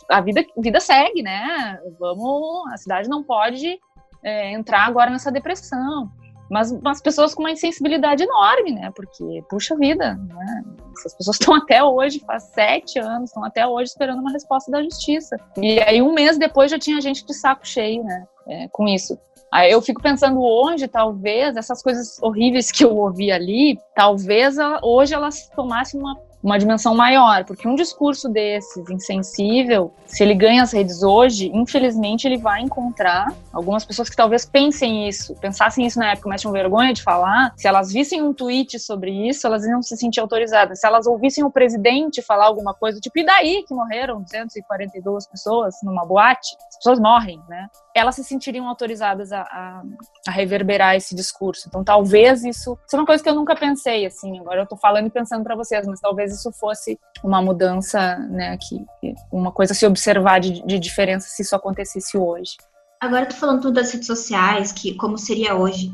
a 0.09 0.19
vida, 0.19 0.43
vida 0.57 0.79
segue, 0.81 1.21
né? 1.21 1.79
Vamos, 1.97 2.71
a 2.73 2.77
cidade 2.77 3.07
não 3.07 3.23
pode 3.23 3.79
é, 4.21 4.51
entrar 4.51 4.85
agora 4.85 5.09
nessa 5.09 5.31
depressão 5.31 6.11
mas 6.49 6.71
umas 6.71 7.01
pessoas 7.01 7.33
com 7.33 7.43
uma 7.43 7.51
insensibilidade 7.51 8.23
enorme, 8.23 8.71
né? 8.71 8.91
Porque, 8.95 9.43
puxa 9.49 9.75
vida, 9.75 10.15
né? 10.15 10.63
Essas 10.97 11.15
pessoas 11.15 11.37
estão 11.39 11.55
até 11.55 11.83
hoje, 11.83 12.23
faz 12.25 12.43
sete 12.43 12.99
anos, 12.99 13.29
estão 13.29 13.43
até 13.43 13.65
hoje 13.65 13.91
esperando 13.91 14.19
uma 14.19 14.31
resposta 14.31 14.71
da 14.71 14.81
justiça. 14.81 15.37
E 15.57 15.79
aí, 15.81 16.01
um 16.01 16.13
mês 16.13 16.37
depois, 16.37 16.71
já 16.71 16.79
tinha 16.79 16.99
gente 16.99 17.25
de 17.25 17.33
saco 17.33 17.67
cheio, 17.67 18.03
né? 18.03 18.25
É, 18.47 18.67
com 18.69 18.87
isso. 18.87 19.17
Aí 19.51 19.71
eu 19.71 19.81
fico 19.81 20.01
pensando 20.01 20.41
hoje, 20.41 20.87
talvez, 20.87 21.55
essas 21.55 21.81
coisas 21.81 22.21
horríveis 22.21 22.71
que 22.71 22.85
eu 22.85 22.95
ouvi 22.95 23.31
ali, 23.31 23.79
talvez 23.95 24.57
hoje 24.83 25.13
elas 25.13 25.49
tomassem 25.55 25.99
uma 25.99 26.15
uma 26.41 26.57
dimensão 26.57 26.95
maior, 26.95 27.43
porque 27.43 27.67
um 27.67 27.75
discurso 27.75 28.29
desses, 28.29 28.89
insensível, 28.89 29.93
se 30.05 30.23
ele 30.23 30.33
ganha 30.33 30.63
as 30.63 30.71
redes 30.71 31.03
hoje, 31.03 31.51
infelizmente 31.53 32.25
ele 32.25 32.37
vai 32.37 32.61
encontrar 32.61 33.27
algumas 33.51 33.83
pessoas 33.83 34.09
que 34.09 34.15
talvez 34.15 34.45
pensem 34.45 35.07
isso, 35.07 35.35
pensassem 35.35 35.85
isso 35.85 35.99
na 35.99 36.11
época, 36.11 36.29
mas 36.29 36.41
tinham 36.41 36.53
vergonha 36.53 36.93
de 36.93 37.03
falar. 37.03 37.53
Se 37.57 37.67
elas 37.67 37.91
vissem 37.91 38.21
um 38.21 38.33
tweet 38.33 38.79
sobre 38.79 39.11
isso, 39.29 39.45
elas 39.45 39.65
iam 39.65 39.81
se 39.81 39.97
sentir 39.97 40.19
autorizadas. 40.19 40.79
Se 40.79 40.87
elas 40.87 41.05
ouvissem 41.05 41.43
o 41.43 41.51
presidente 41.51 42.21
falar 42.21 42.45
alguma 42.45 42.73
coisa, 42.73 42.99
tipo, 42.99 43.19
e 43.19 43.25
daí 43.25 43.63
que 43.67 43.73
morreram 43.73 44.21
242 44.21 45.27
pessoas 45.27 45.75
numa 45.83 46.05
boate? 46.05 46.55
As 46.69 46.77
pessoas 46.77 46.99
morrem, 46.99 47.41
né? 47.49 47.67
Elas 47.93 48.15
se 48.15 48.23
sentiriam 48.23 48.67
autorizadas 48.67 49.33
a, 49.33 49.41
a, 49.41 49.83
a 50.27 50.31
reverberar 50.31 50.95
esse 50.95 51.13
discurso. 51.13 51.65
Então, 51.67 51.83
talvez 51.83 52.43
isso. 52.45 52.77
Isso 52.87 52.95
é 52.95 52.99
uma 52.99 53.05
coisa 53.05 53.21
que 53.21 53.29
eu 53.29 53.35
nunca 53.35 53.55
pensei, 53.55 54.05
assim. 54.05 54.39
Agora 54.39 54.61
eu 54.61 54.67
tô 54.67 54.77
falando 54.77 55.07
e 55.07 55.09
pensando 55.09 55.43
para 55.43 55.55
vocês, 55.55 55.85
mas 55.85 55.99
talvez 55.99 56.28
isso 56.33 56.51
fosse 56.51 56.99
uma 57.23 57.41
mudança, 57.41 58.17
né? 58.17 58.57
Que, 58.57 58.85
uma 59.31 59.51
coisa 59.51 59.73
se 59.73 59.85
observar 59.85 60.39
de, 60.39 60.65
de 60.65 60.79
diferença 60.79 61.27
se 61.27 61.41
isso 61.41 61.55
acontecesse 61.55 62.17
hoje. 62.17 62.57
Agora 62.99 63.25
tô 63.25 63.35
falando 63.35 63.61
tudo 63.61 63.75
das 63.75 63.91
redes 63.91 64.07
sociais, 64.07 64.71
que 64.71 64.95
como 64.95 65.17
seria 65.17 65.55
hoje. 65.55 65.91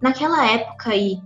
Naquela 0.00 0.46
época 0.50 0.94
e, 0.94 1.18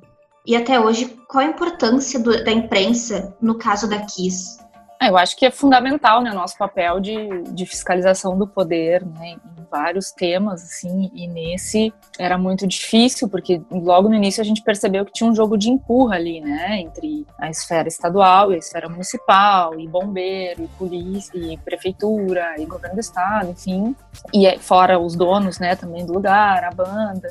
e 0.47 0.57
até 0.57 0.81
hoje, 0.81 1.19
qual 1.29 1.45
a 1.45 1.49
importância 1.49 2.19
do, 2.19 2.45
da 2.45 2.51
imprensa 2.51 3.37
no 3.41 3.59
caso 3.59 3.89
da 3.89 3.99
Kiss? 4.01 4.59
É, 5.01 5.11
eu 5.11 5.17
acho 5.17 5.37
que 5.37 5.47
é 5.47 5.51
fundamental, 5.51 6.21
né, 6.21 6.33
nosso 6.33 6.59
papel 6.59 6.99
de, 6.99 7.43
de 7.53 7.65
fiscalização 7.65 8.37
do 8.37 8.49
poder, 8.49 9.07
né, 9.07 9.37
em 9.37 9.65
vários 9.71 10.11
temas, 10.11 10.61
assim, 10.63 11.09
e 11.15 11.29
nesse 11.29 11.93
era 12.19 12.37
muito 12.37 12.67
difícil, 12.67 13.29
porque 13.29 13.63
logo 13.71 14.09
no 14.09 14.17
início 14.17 14.41
a 14.41 14.45
gente 14.45 14.61
percebeu 14.61 15.05
que 15.05 15.13
tinha 15.13 15.31
um 15.31 15.35
jogo 15.35 15.57
de 15.57 15.71
empurra 15.71 16.17
ali, 16.17 16.41
né, 16.41 16.81
entre 16.81 17.25
a 17.39 17.49
esfera 17.49 17.87
estadual 17.87 18.51
e 18.51 18.57
a 18.57 18.59
esfera 18.59 18.89
municipal, 18.89 19.79
e 19.79 19.87
bombeiro, 19.87 20.65
e 20.65 20.69
polícia, 20.77 21.39
e 21.39 21.57
prefeitura, 21.59 22.57
e 22.59 22.67
governo 22.67 22.97
do 22.97 23.01
estado, 23.01 23.51
enfim, 23.51 23.95
e 24.35 24.49
é, 24.49 24.59
fora 24.59 24.99
os 24.99 25.15
donos, 25.15 25.61
né, 25.61 25.77
também 25.77 26.05
do 26.05 26.13
lugar, 26.13 26.65
a 26.65 26.71
banda. 26.71 27.29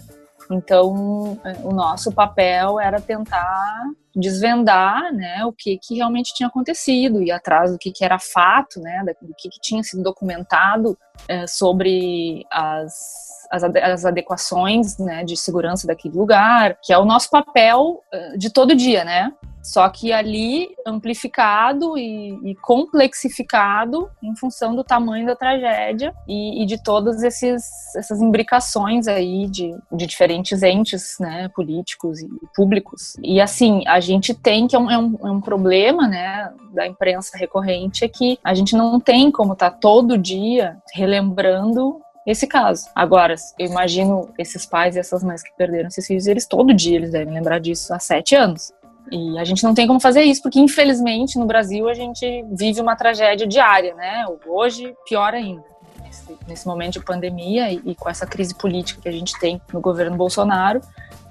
Então, 0.52 1.40
é, 1.44 1.54
o 1.64 1.72
nosso 1.72 2.12
papel 2.12 2.80
era 2.80 3.02
tentar 3.02 3.84
desvendar, 4.16 5.14
né, 5.14 5.46
o 5.46 5.54
que, 5.54 5.78
que 5.78 5.96
realmente 5.96 6.34
tinha 6.34 6.48
acontecido 6.48 7.22
e 7.22 7.32
atrás 7.32 7.72
do 7.72 7.78
que, 7.78 7.92
que 7.92 8.04
era 8.04 8.18
fato, 8.18 8.80
né, 8.80 9.04
do 9.22 9.34
que, 9.38 9.48
que 9.48 9.60
tinha 9.62 9.84
sido 9.84 10.02
documentado 10.02 10.98
é, 11.28 11.46
sobre 11.46 12.44
as 12.52 13.28
as, 13.50 13.64
as 13.64 14.06
adequações 14.06 14.98
né, 14.98 15.24
de 15.24 15.38
segurança 15.38 15.88
daquele 15.88 16.18
lugar, 16.18 16.78
que 16.82 16.94
é 16.94 16.98
o 16.98 17.06
nosso 17.06 17.30
papel 17.30 18.02
é, 18.12 18.38
de 18.38 18.50
todo 18.52 18.76
dia, 18.76 19.04
né? 19.04 19.32
Só 19.68 19.90
que 19.90 20.14
ali 20.14 20.70
amplificado 20.86 21.98
e, 21.98 22.52
e 22.52 22.56
complexificado 22.56 24.10
em 24.24 24.34
função 24.34 24.74
do 24.74 24.82
tamanho 24.82 25.26
da 25.26 25.36
tragédia 25.36 26.14
e, 26.26 26.64
e 26.64 26.66
de 26.66 26.82
todas 26.82 27.22
essas 27.22 28.22
imbricações 28.22 29.10
aí 29.10 29.46
de, 29.48 29.76
de 29.92 30.08
diferentes 30.08 30.64
entes, 30.64 31.18
né, 31.20 31.50
políticos 31.54 32.22
e 32.22 32.30
públicos. 32.56 33.18
E 33.22 33.42
assim, 33.42 33.84
a 33.86 34.00
gente 34.00 34.34
tem 34.34 34.68
que 34.68 34.76
é 34.76 34.80
um, 34.80 34.90
é 34.90 34.98
um, 34.98 35.18
é 35.22 35.32
um 35.32 35.42
problema, 35.42 36.08
né, 36.08 36.50
da 36.74 36.88
imprensa 36.88 37.38
recorrente 37.38 38.06
é 38.06 38.08
que 38.08 38.40
a 38.42 38.54
gente 38.54 38.74
não 38.74 39.02
tem 39.02 39.30
como 39.30 39.52
estar 39.52 39.72
tá 39.72 39.78
todo 39.78 40.18
dia 40.18 40.78
relembrando 40.94 42.00
esse 42.28 42.46
caso. 42.46 42.90
Agora, 42.94 43.36
eu 43.58 43.66
imagino 43.66 44.30
esses 44.38 44.66
pais 44.66 44.98
e 44.98 45.00
essas 45.00 45.24
mães 45.24 45.42
que 45.42 45.56
perderam 45.56 45.88
esses 45.88 46.06
filhos, 46.06 46.28
eles 46.28 46.46
todo 46.46 46.74
dia 46.74 46.98
eles 46.98 47.12
devem 47.12 47.34
lembrar 47.34 47.58
disso 47.58 47.94
há 47.94 48.00
sete 48.00 48.36
anos. 48.36 48.74
E 49.12 49.38
a 49.38 49.44
gente 49.44 49.64
não 49.64 49.74
tem 49.74 49.88
como 49.88 50.00
fazer 50.00 50.22
isso, 50.24 50.42
porque 50.42 50.60
infelizmente 50.60 51.38
no 51.38 51.46
Brasil 51.46 51.88
a 51.88 51.94
gente 51.94 52.46
vive 52.52 52.82
uma 52.82 52.96
tragédia 52.96 53.48
diária, 53.48 53.94
né? 53.96 54.26
Hoje, 54.46 54.94
pior 55.08 55.34
ainda. 55.34 55.64
Nesse, 56.04 56.38
nesse 56.48 56.68
momento 56.68 56.94
de 56.94 57.06
pandemia 57.06 57.72
e, 57.72 57.82
e 57.86 57.96
com 57.96 58.10
essa 58.10 58.26
crise 58.26 58.56
política 58.56 59.02
que 59.02 59.10
a 59.10 59.12
gente 59.12 59.38
tem 59.40 59.62
no 59.74 59.82
governo 59.82 60.16
Bolsonaro, 60.16 60.82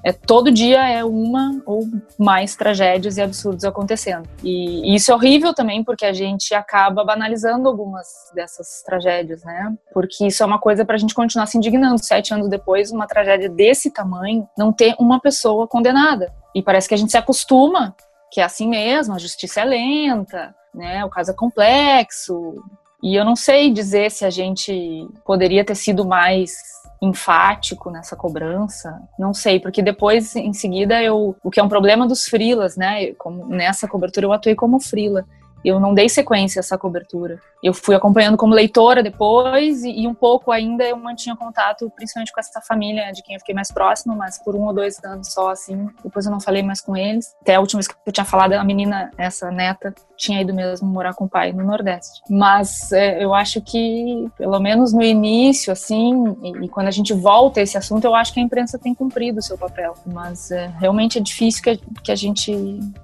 é, 0.07 0.13
todo 0.13 0.53
dia 0.53 0.89
é 0.89 1.05
uma 1.05 1.61
ou 1.67 1.85
mais 2.17 2.55
tragédias 2.55 3.17
e 3.17 3.23
absurdos 3.23 3.65
acontecendo. 3.65 4.29
E, 4.41 4.93
e, 4.93 4.95
isso 4.95 5.11
é 5.11 5.15
horrível 5.17 5.53
também 5.53 5.83
porque 5.83 6.05
a 6.05 6.13
gente 6.13 6.55
acaba 6.55 7.03
banalizando 7.03 7.69
algumas 7.69 8.07
dessas 8.33 8.85
tragédias, 8.87 9.43
né? 9.43 9.75
Porque 9.93 10.25
isso 10.25 10.45
é 10.45 10.47
uma 10.47 10.61
coisa 10.61 10.85
para 10.85 10.95
a 10.95 10.99
gente 10.99 11.13
continuar 11.13 11.47
se 11.47 11.59
indignando. 11.59 11.99
Sete 11.99 12.33
anos 12.33 12.49
depois, 12.49 12.93
uma 12.93 13.09
tragédia 13.09 13.49
desse 13.49 13.91
tamanho, 13.91 14.49
não 14.57 14.73
ter 14.73 14.95
uma 15.01 15.19
pessoa 15.19 15.67
condenada. 15.67 16.33
E 16.57 16.63
parece 16.63 16.89
que 16.89 16.95
a 16.95 16.97
gente 16.97 17.11
se 17.11 17.19
acostuma 17.19 17.95
que 18.33 18.41
é 18.41 18.45
assim 18.45 18.67
mesmo, 18.67 19.15
a 19.15 19.19
justiça 19.19 19.61
é 19.61 19.65
lenta, 19.65 20.55
né? 20.75 21.05
O 21.05 21.11
caso 21.11 21.31
é 21.31 21.35
complexo. 21.35 22.55
E 23.03 23.15
eu 23.15 23.27
não 23.27 23.37
sei 23.37 23.71
dizer 23.71 24.11
se 24.11 24.25
a 24.25 24.31
gente 24.31 25.07
poderia 25.23 25.63
ter 25.63 25.75
sido 25.75 26.07
mais 26.07 26.55
enfático 27.03 27.91
nessa 27.91 28.17
cobrança, 28.17 28.99
não 29.19 29.35
sei, 29.35 29.61
porque 29.61 29.83
depois, 29.83 30.35
em 30.35 30.55
seguida, 30.55 31.03
eu, 31.03 31.37
o 31.45 31.51
que 31.51 31.61
é 31.61 31.63
um 31.63 31.69
problema 31.69 32.09
dos 32.09 32.25
frilas, 32.25 32.75
né, 32.75 33.13
como, 33.19 33.47
nessa 33.49 33.87
cobertura 33.87 34.25
eu 34.25 34.33
atuei 34.33 34.55
como 34.55 34.81
frila, 34.81 35.27
eu 35.65 35.81
não 35.81 35.95
dei 35.95 36.09
sequência 36.09 36.59
a 36.59 36.63
essa 36.63 36.79
cobertura. 36.79 37.41
Eu 37.63 37.75
fui 37.75 37.95
acompanhando 37.95 38.37
como 38.37 38.55
leitora 38.55 39.03
depois 39.03 39.83
e, 39.83 40.03
e, 40.03 40.07
um 40.07 40.15
pouco 40.15 40.53
ainda 40.53 40.85
eu 40.85 40.97
mantinha 40.97 41.35
contato, 41.35 41.91
principalmente 41.97 42.33
com 42.33 42.39
essa 42.39 42.61
família 42.61 43.11
de 43.13 43.23
quem 43.23 43.35
eu 43.35 43.41
fiquei 43.41 43.55
mais 43.55 43.73
próxima, 43.73 44.15
mas 44.15 44.39
por 44.39 44.55
um 44.55 44.67
ou 44.67 44.73
dois 44.73 45.03
anos 45.03 45.33
só, 45.33 45.51
assim. 45.51 45.89
Depois 46.05 46.27
eu 46.27 46.33
não 46.33 46.41
falei 46.41 46.63
mais 46.63 46.81
com 46.81 46.97
eles. 46.97 47.35
Até 47.41 47.57
a 47.57 47.61
última 47.61 47.79
vez 47.79 47.89
que 47.89 47.95
eu 48.07 48.13
tinha 48.13 48.25
falado, 48.25 48.53
a 48.53 48.63
menina, 48.63 49.11
essa 49.19 49.51
neta, 49.51 49.95
tinha 50.17 50.41
ido 50.41 50.55
mesmo 50.55 50.89
morar 50.89 51.15
com 51.15 51.25
o 51.25 51.29
pai 51.29 51.53
no 51.53 51.65
Nordeste. 51.65 52.23
Mas 52.29 52.93
é, 52.93 53.23
eu 53.23 53.35
acho 53.35 53.61
que, 53.61 54.31
pelo 54.37 54.59
menos 54.61 54.93
no 54.93 55.03
início, 55.03 55.73
assim, 55.73 56.37
e, 56.43 56.65
e, 56.65 56.69
quando 56.69 56.89
a 56.89 56.93
gente 56.93 57.13
volta 57.13 57.61
a 57.61 57.63
esse 57.63 57.77
assunto, 57.77 58.05
eu 58.05 58.15
acho 58.15 58.33
que 58.33 58.41
a 58.41 58.43
imprensa 58.43 58.79
tem 58.79 58.95
cumprido 58.95 59.41
o 59.41 59.43
seu 59.43 59.59
papel. 59.59 59.95
Mas 60.07 60.51
é, 60.51 60.73
realmente 60.79 61.19
é 61.19 61.21
difícil 61.21 61.63
que, 61.63 61.77
que 62.03 62.13
a 62.13 62.17
gente. 62.17 62.53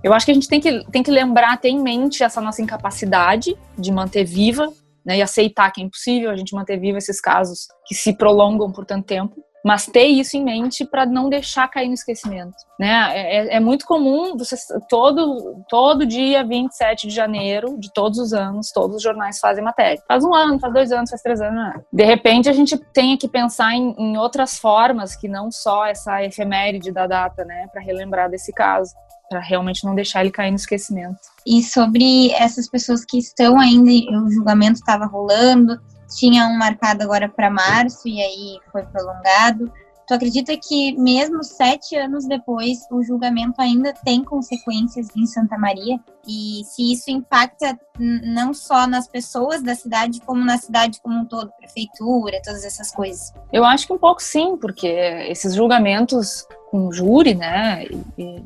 Eu 0.03 0.13
acho 0.13 0.25
que 0.25 0.33
a 0.33 0.35
gente 0.35 0.49
tem 0.49 0.61
que, 0.61 0.85
tem 0.91 1.03
que 1.03 1.11
lembrar, 1.11 1.59
ter 1.59 1.69
em 1.69 1.81
mente 1.81 2.23
essa 2.23 2.41
nossa 2.41 2.52
incapacidade 2.61 3.57
de 3.79 3.93
manter 3.93 4.25
viva 4.25 4.69
né, 5.05 5.19
e 5.19 5.23
aceitar 5.23 5.71
que 5.71 5.81
é 5.81 5.85
impossível 5.85 6.31
a 6.31 6.37
gente 6.37 6.55
manter 6.55 6.79
vivo 6.79 6.99
esses 6.99 7.21
casos 7.21 7.67
que 7.87 7.95
se 7.95 8.17
prolongam 8.17 8.71
por 8.71 8.85
tanto 8.85 9.07
tempo 9.07 9.37
mas 9.65 9.87
ter 9.87 10.07
isso 10.07 10.37
em 10.37 10.45
mente 10.45 10.85
para 10.85 11.07
não 11.07 11.29
deixar 11.29 11.69
cair 11.69 11.87
no 11.87 11.95
esquecimento, 11.95 12.57
né? 12.79 13.11
É, 13.13 13.37
é, 13.37 13.57
é, 13.57 13.61
muito 13.61 13.87
comum 13.87 14.37
você 14.37 14.57
todo 14.89 15.63
todo 15.69 16.05
dia 16.05 16.45
27 16.45 17.07
de 17.07 17.15
janeiro 17.15 17.79
de 17.79 17.93
todos 17.93 18.19
os 18.19 18.33
anos, 18.33 18.73
todos 18.73 18.97
os 18.97 19.03
jornais 19.03 19.39
fazem 19.39 19.63
matéria. 19.63 20.03
Faz 20.09 20.25
um 20.25 20.35
ano, 20.35 20.59
faz 20.59 20.73
dois 20.73 20.93
anos, 20.93 21.11
faz 21.11 21.23
três 21.23 21.41
anos. 21.41 21.55
Né? 21.55 21.81
De 21.93 22.05
repente 22.05 22.49
a 22.49 22.53
gente 22.53 22.77
tem 22.93 23.17
que 23.17 23.29
pensar 23.29 23.75
em, 23.75 23.95
em 23.97 24.17
outras 24.19 24.59
formas 24.59 25.15
que 25.15 25.29
não 25.29 25.51
só 25.51 25.87
essa 25.87 26.25
efeméride 26.25 26.91
da 26.91 27.07
data, 27.07 27.45
né, 27.45 27.69
para 27.73 27.81
relembrar 27.81 28.29
desse 28.29 28.53
caso, 28.53 28.93
para 29.33 29.41
realmente 29.41 29.85
não 29.85 29.95
deixar 29.95 30.21
ele 30.21 30.31
cair 30.31 30.51
no 30.51 30.57
esquecimento. 30.57 31.17
E 31.47 31.63
sobre 31.63 32.31
essas 32.33 32.69
pessoas 32.69 33.03
que 33.05 33.19
estão 33.19 33.59
ainda, 33.59 33.91
o 33.91 34.31
julgamento 34.31 34.79
estava 34.79 35.07
rolando, 35.07 35.81
tinha 36.19 36.47
um 36.47 36.59
marcado 36.59 37.03
agora 37.03 37.29
para 37.29 37.49
março 37.49 38.07
e 38.07 38.21
aí 38.21 38.59
foi 38.71 38.83
prolongado. 38.83 39.73
Tu 40.07 40.15
acredita 40.15 40.57
que 40.57 40.97
mesmo 40.99 41.45
sete 41.45 41.97
anos 41.97 42.27
depois 42.27 42.81
o 42.91 43.03
julgamento 43.03 43.61
ainda 43.61 43.93
tem 44.05 44.25
consequências 44.25 45.09
em 45.17 45.27
Santa 45.27 45.57
Maria? 45.57 45.99
E 46.27 46.63
se 46.65 46.93
isso 46.93 47.11
impacta 47.11 47.79
não 47.99 48.53
só 48.53 48.87
nas 48.87 49.07
pessoas 49.07 49.63
da 49.63 49.75
cidade, 49.75 50.21
como 50.21 50.45
na 50.45 50.59
cidade 50.59 51.01
como 51.01 51.21
um 51.21 51.25
todo, 51.25 51.53
prefeitura, 51.59 52.41
todas 52.45 52.65
essas 52.65 52.91
coisas? 52.93 53.33
Eu 53.53 53.65
acho 53.65 53.87
que 53.87 53.93
um 53.93 53.99
pouco 53.99 54.23
sim, 54.23 54.57
porque 54.57 54.89
esses 54.89 55.55
julgamentos 55.55 56.47
com 56.71 56.91
júri, 56.91 57.35
né, 57.35 57.85
e, 58.17 58.43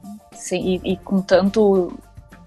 e, 0.53 0.92
e 0.92 0.97
com 0.99 1.23
tanto 1.23 1.97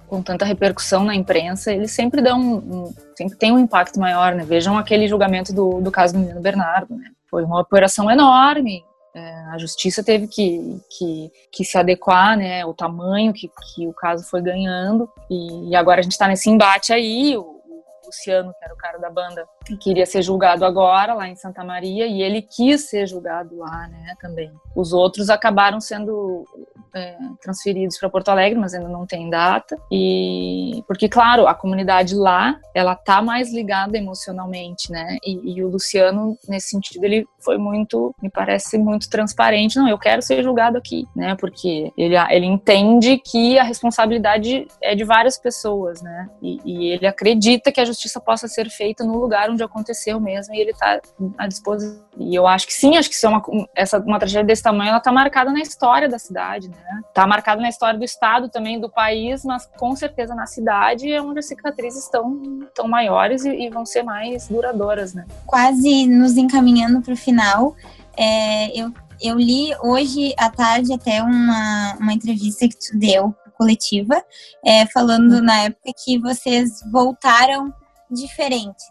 com 0.09 0.23
tanta 0.23 0.43
repercussão 0.43 1.03
na 1.03 1.15
imprensa, 1.15 1.71
eles 1.71 1.91
sempre 1.91 2.19
dão 2.19 2.41
um, 2.41 2.93
sempre 3.15 3.37
tem 3.37 3.51
um 3.51 3.59
impacto 3.59 3.99
maior, 3.99 4.33
né? 4.33 4.43
Vejam 4.43 4.75
aquele 4.75 5.07
julgamento 5.07 5.53
do, 5.53 5.79
do 5.79 5.91
caso 5.91 6.13
do 6.13 6.19
menino 6.19 6.41
Bernardo, 6.41 6.95
né? 6.95 7.11
Foi 7.29 7.43
uma 7.43 7.61
operação 7.61 8.09
enorme. 8.09 8.83
É, 9.19 9.33
a 9.51 9.57
justiça 9.57 10.01
teve 10.01 10.27
que, 10.27 10.81
que, 10.89 11.31
que, 11.51 11.65
se 11.65 11.77
adequar, 11.77 12.37
né? 12.37 12.65
O 12.65 12.73
tamanho 12.73 13.33
que, 13.33 13.49
que 13.49 13.85
o 13.85 13.93
caso 13.93 14.23
foi 14.23 14.41
ganhando. 14.41 15.09
E, 15.29 15.71
e 15.71 15.75
agora 15.75 15.99
a 15.99 16.03
gente 16.03 16.13
está 16.13 16.27
nesse 16.27 16.49
embate 16.49 16.93
aí. 16.93 17.35
O, 17.35 17.41
o 17.41 18.05
Luciano, 18.05 18.53
que 18.57 18.63
era 18.63 18.73
o 18.73 18.77
cara 18.77 18.97
da 18.97 19.09
banda, 19.09 19.45
queria 19.79 20.05
ser 20.05 20.21
julgado 20.21 20.65
agora 20.65 21.13
lá 21.13 21.27
em 21.27 21.35
Santa 21.35 21.63
Maria 21.63 22.07
e 22.07 22.21
ele 22.21 22.41
quis 22.41 22.89
ser 22.89 23.07
julgado 23.07 23.57
lá, 23.57 23.87
né? 23.87 24.15
Também. 24.19 24.51
Os 24.75 24.93
outros 24.93 25.29
acabaram 25.29 25.79
sendo 25.79 26.45
é, 26.93 27.17
transferidos 27.41 27.97
para 27.97 28.09
Porto 28.09 28.29
Alegre, 28.29 28.59
mas 28.59 28.73
ainda 28.73 28.89
não 28.89 29.05
tem 29.05 29.29
data. 29.29 29.77
E 29.91 30.83
porque, 30.87 31.07
claro, 31.07 31.47
a 31.47 31.53
comunidade 31.53 32.15
lá, 32.15 32.59
ela 32.73 32.95
tá 32.95 33.21
mais 33.21 33.53
ligada 33.53 33.97
emocionalmente, 33.97 34.91
né? 34.91 35.17
E, 35.25 35.57
e, 35.57 35.63
o 35.63 35.69
Luciano, 35.69 36.37
nesse 36.47 36.69
sentido, 36.69 37.03
ele 37.03 37.27
foi 37.39 37.57
muito, 37.57 38.13
me 38.21 38.29
parece 38.29 38.77
muito 38.77 39.09
transparente. 39.09 39.77
Não, 39.77 39.87
eu 39.87 39.97
quero 39.97 40.21
ser 40.21 40.43
julgado 40.43 40.77
aqui, 40.77 41.07
né? 41.15 41.35
Porque 41.35 41.91
ele, 41.97 42.15
ele 42.29 42.45
entende 42.45 43.17
que 43.17 43.57
a 43.59 43.63
responsabilidade 43.63 44.67
é 44.81 44.95
de 44.95 45.03
várias 45.03 45.37
pessoas, 45.37 46.01
né? 46.01 46.29
E, 46.41 46.59
e 46.65 46.91
ele 46.91 47.05
acredita 47.05 47.71
que 47.71 47.81
a 47.81 47.85
justiça 47.85 48.19
possa 48.19 48.47
ser 48.47 48.69
feita 48.69 49.03
no 49.03 49.19
lugar 49.19 49.49
onde 49.49 49.58
aconteceu 49.65 50.19
mesmo 50.19 50.53
e 50.53 50.59
ele 50.59 50.73
tá 50.73 50.99
à 51.37 51.47
disposição. 51.47 52.03
E 52.17 52.35
eu 52.35 52.45
acho 52.45 52.67
que 52.67 52.73
sim, 52.73 52.97
acho 52.97 53.09
que 53.09 53.15
se 53.15 53.25
é 53.25 53.29
uma, 53.29 53.41
essa, 53.75 53.99
uma 53.99 54.19
tragédia 54.19 54.45
desse 54.45 54.63
tamanho, 54.63 54.89
ela 54.89 54.99
tá 54.99 55.11
marcada 55.11 55.51
na 55.51 55.59
história 55.59 56.09
da 56.09 56.19
cidade, 56.19 56.69
né? 56.69 57.01
Tá 57.13 57.25
marcada 57.25 57.61
na 57.61 57.69
história 57.69 57.97
do 57.97 58.05
estado 58.05 58.49
também, 58.49 58.79
do 58.79 58.89
país, 58.89 59.43
mas 59.45 59.65
com 59.77 59.95
certeza 59.95 60.35
na 60.35 60.45
cidade 60.45 61.11
é 61.11 61.21
onde 61.21 61.39
as 61.39 61.47
cicatrizes 61.47 62.03
estão 62.03 62.41
tão 62.75 62.87
maiores 62.87 63.45
e, 63.45 63.49
e, 63.49 63.69
vão 63.69 63.85
ser 63.85 64.03
mais 64.03 64.47
duradouras, 64.47 65.13
né? 65.13 65.25
Quase 65.45 66.07
nos 66.07 66.37
encaminhando 66.37 67.01
para 67.01 67.13
o 67.13 67.17
final, 67.17 67.75
é, 68.17 68.77
eu, 68.79 68.91
eu 69.21 69.37
li 69.37 69.71
hoje 69.81 70.33
à 70.37 70.49
tarde 70.49 70.93
até 70.93 71.21
uma, 71.21 71.95
uma 71.99 72.13
entrevista 72.13 72.67
que 72.67 72.75
tu 72.75 72.97
deu 72.97 73.33
coletiva, 73.57 74.23
é, 74.65 74.85
falando 74.87 75.33
uhum. 75.33 75.41
na 75.41 75.63
época 75.63 75.91
que 76.03 76.17
vocês 76.17 76.79
voltaram 76.91 77.73
diferentes 78.09 78.87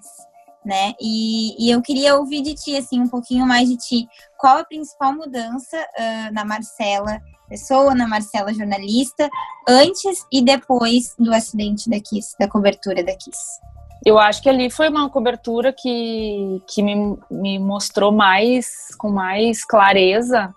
né? 0.69 0.93
E, 1.01 1.57
e, 1.59 1.71
eu 1.71 1.81
queria 1.81 2.15
ouvir 2.15 2.43
de 2.43 2.55
ti, 2.55 2.77
assim, 2.77 3.01
um 3.01 3.09
pouquinho 3.09 3.47
mais 3.47 3.67
de 3.67 3.79
ti. 3.79 4.09
Qual 4.37 4.59
a 4.59 4.65
principal 4.65 5.15
mudança 5.15 5.79
uh, 5.79 6.35
na 6.35 6.45
Marcela 6.45 7.23
pessoa, 7.49 7.95
na 7.95 8.07
Marcela 8.07 8.53
jornalista, 8.53 9.31
antes 9.67 10.27
e 10.31 10.43
depois 10.43 11.15
do 11.19 11.33
acidente 11.33 11.89
da 11.89 11.99
Kiss, 11.99 12.37
da 12.39 12.47
cobertura 12.47 13.03
da 13.03 13.17
Kiss? 13.17 13.59
Eu 14.05 14.19
acho 14.19 14.43
que 14.43 14.49
ali 14.51 14.71
foi 14.71 14.91
uma 14.91 15.09
cobertura 15.09 15.73
que, 15.73 16.63
que 16.67 16.83
me, 16.83 17.19
me 17.31 17.59
mostrou 17.59 18.13
mais, 18.13 18.95
com 18.99 19.09
mais 19.09 19.65
clareza, 19.65 20.55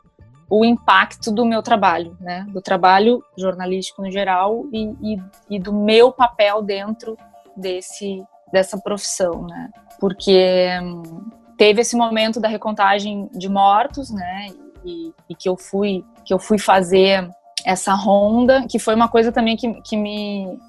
o 0.49 0.65
impacto 0.65 1.31
do 1.31 1.45
meu 1.45 1.63
trabalho, 1.63 2.17
né? 2.19 2.45
Do 2.49 2.61
trabalho 2.61 3.23
jornalístico 3.37 4.01
no 4.01 4.11
geral 4.11 4.65
e, 4.73 4.93
e, 5.01 5.21
e 5.51 5.57
do 5.57 5.71
meu 5.71 6.11
papel 6.11 6.61
dentro 6.61 7.17
desse 7.55 8.21
dessa 8.51 8.77
profissão, 8.77 9.47
né? 9.47 9.69
Porque 10.01 10.67
hum, 10.81 11.29
teve 11.57 11.81
esse 11.81 11.95
momento 11.95 12.41
da 12.41 12.49
recontagem 12.49 13.29
de 13.31 13.47
mortos, 13.47 14.11
né? 14.11 14.47
E, 14.83 15.13
e, 15.29 15.35
que 15.35 15.47
eu 15.47 15.55
fui 15.55 16.03
que 16.25 16.33
eu 16.33 16.39
fui 16.39 16.57
fazer 16.57 17.29
essa 17.63 17.93
ronda, 17.93 18.65
que 18.67 18.79
foi 18.79 18.95
uma 18.95 19.07
coisa 19.07 19.31
também 19.31 19.55
que, 19.55 19.71
que 19.81 19.95
me 19.95 20.59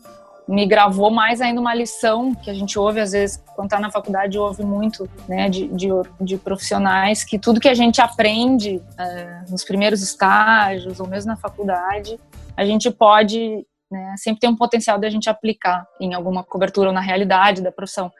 me 0.46 0.66
gravou 0.66 1.08
mais 1.08 1.40
ainda 1.40 1.60
uma 1.60 1.72
lição 1.72 2.34
que 2.34 2.50
a 2.50 2.52
gente 2.52 2.76
ouve 2.76 3.00
às 3.00 3.12
vezes 3.12 3.42
quando 3.54 3.68
está 3.68 3.78
na 3.78 3.92
faculdade 3.92 4.36
ouve 4.36 4.64
muito 4.64 5.08
né 5.28 5.48
de, 5.48 5.68
de, 5.68 5.88
de, 6.20 6.36
profissionais 6.36 7.22
que 7.22 7.38
tudo 7.38 7.60
que 7.60 7.68
a 7.68 7.74
gente 7.74 8.00
aprende 8.00 8.76
uh, 8.76 9.50
nos 9.50 9.64
primeiros 9.64 10.02
estágios 10.02 10.98
ou 10.98 11.06
mesmo 11.06 11.30
na 11.30 11.36
faculdade 11.36 12.18
a 12.56 12.64
gente 12.64 12.90
pode 12.90 13.64
né? 13.92 14.14
Sempre 14.16 14.40
tem 14.40 14.50
um 14.50 14.56
potencial 14.56 14.98
de 14.98 15.06
a 15.06 15.10
gente 15.10 15.28
aplicar 15.28 15.86
em 16.00 16.14
alguma 16.14 16.42
cobertura 16.42 16.88
ou 16.88 16.94
na 16.94 17.00
realidade 17.00 17.60
da 17.60 17.70
profissão. 17.70 18.10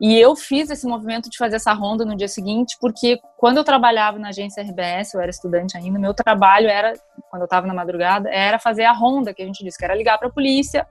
E 0.00 0.18
eu 0.18 0.34
fiz 0.34 0.68
esse 0.68 0.86
movimento 0.86 1.30
de 1.30 1.38
fazer 1.38 1.56
essa 1.56 1.72
ronda 1.72 2.04
no 2.04 2.16
dia 2.16 2.28
seguinte, 2.28 2.76
porque 2.80 3.20
quando 3.36 3.58
eu 3.58 3.64
trabalhava 3.64 4.18
na 4.18 4.28
agência 4.28 4.62
RBS, 4.62 5.14
eu 5.14 5.20
era 5.20 5.30
estudante 5.30 5.76
ainda, 5.76 5.98
meu 5.98 6.12
trabalho 6.12 6.68
era, 6.68 6.94
quando 7.30 7.42
eu 7.42 7.46
estava 7.46 7.66
na 7.66 7.74
madrugada, 7.74 8.28
era 8.28 8.58
fazer 8.58 8.84
a 8.84 8.92
ronda, 8.92 9.32
que 9.32 9.42
a 9.42 9.46
gente 9.46 9.62
disse, 9.62 9.78
que 9.78 9.84
era 9.84 9.94
ligar 9.94 10.18
para 10.18 10.28
a 10.28 10.32
polícia, 10.32 10.86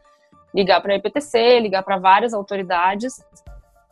ligar 0.53 0.81
para 0.81 0.93
a 0.93 0.95
EPTC, 0.95 1.59
ligar 1.59 1.83
para 1.83 1.97
várias 1.97 2.33
autoridades, 2.33 3.23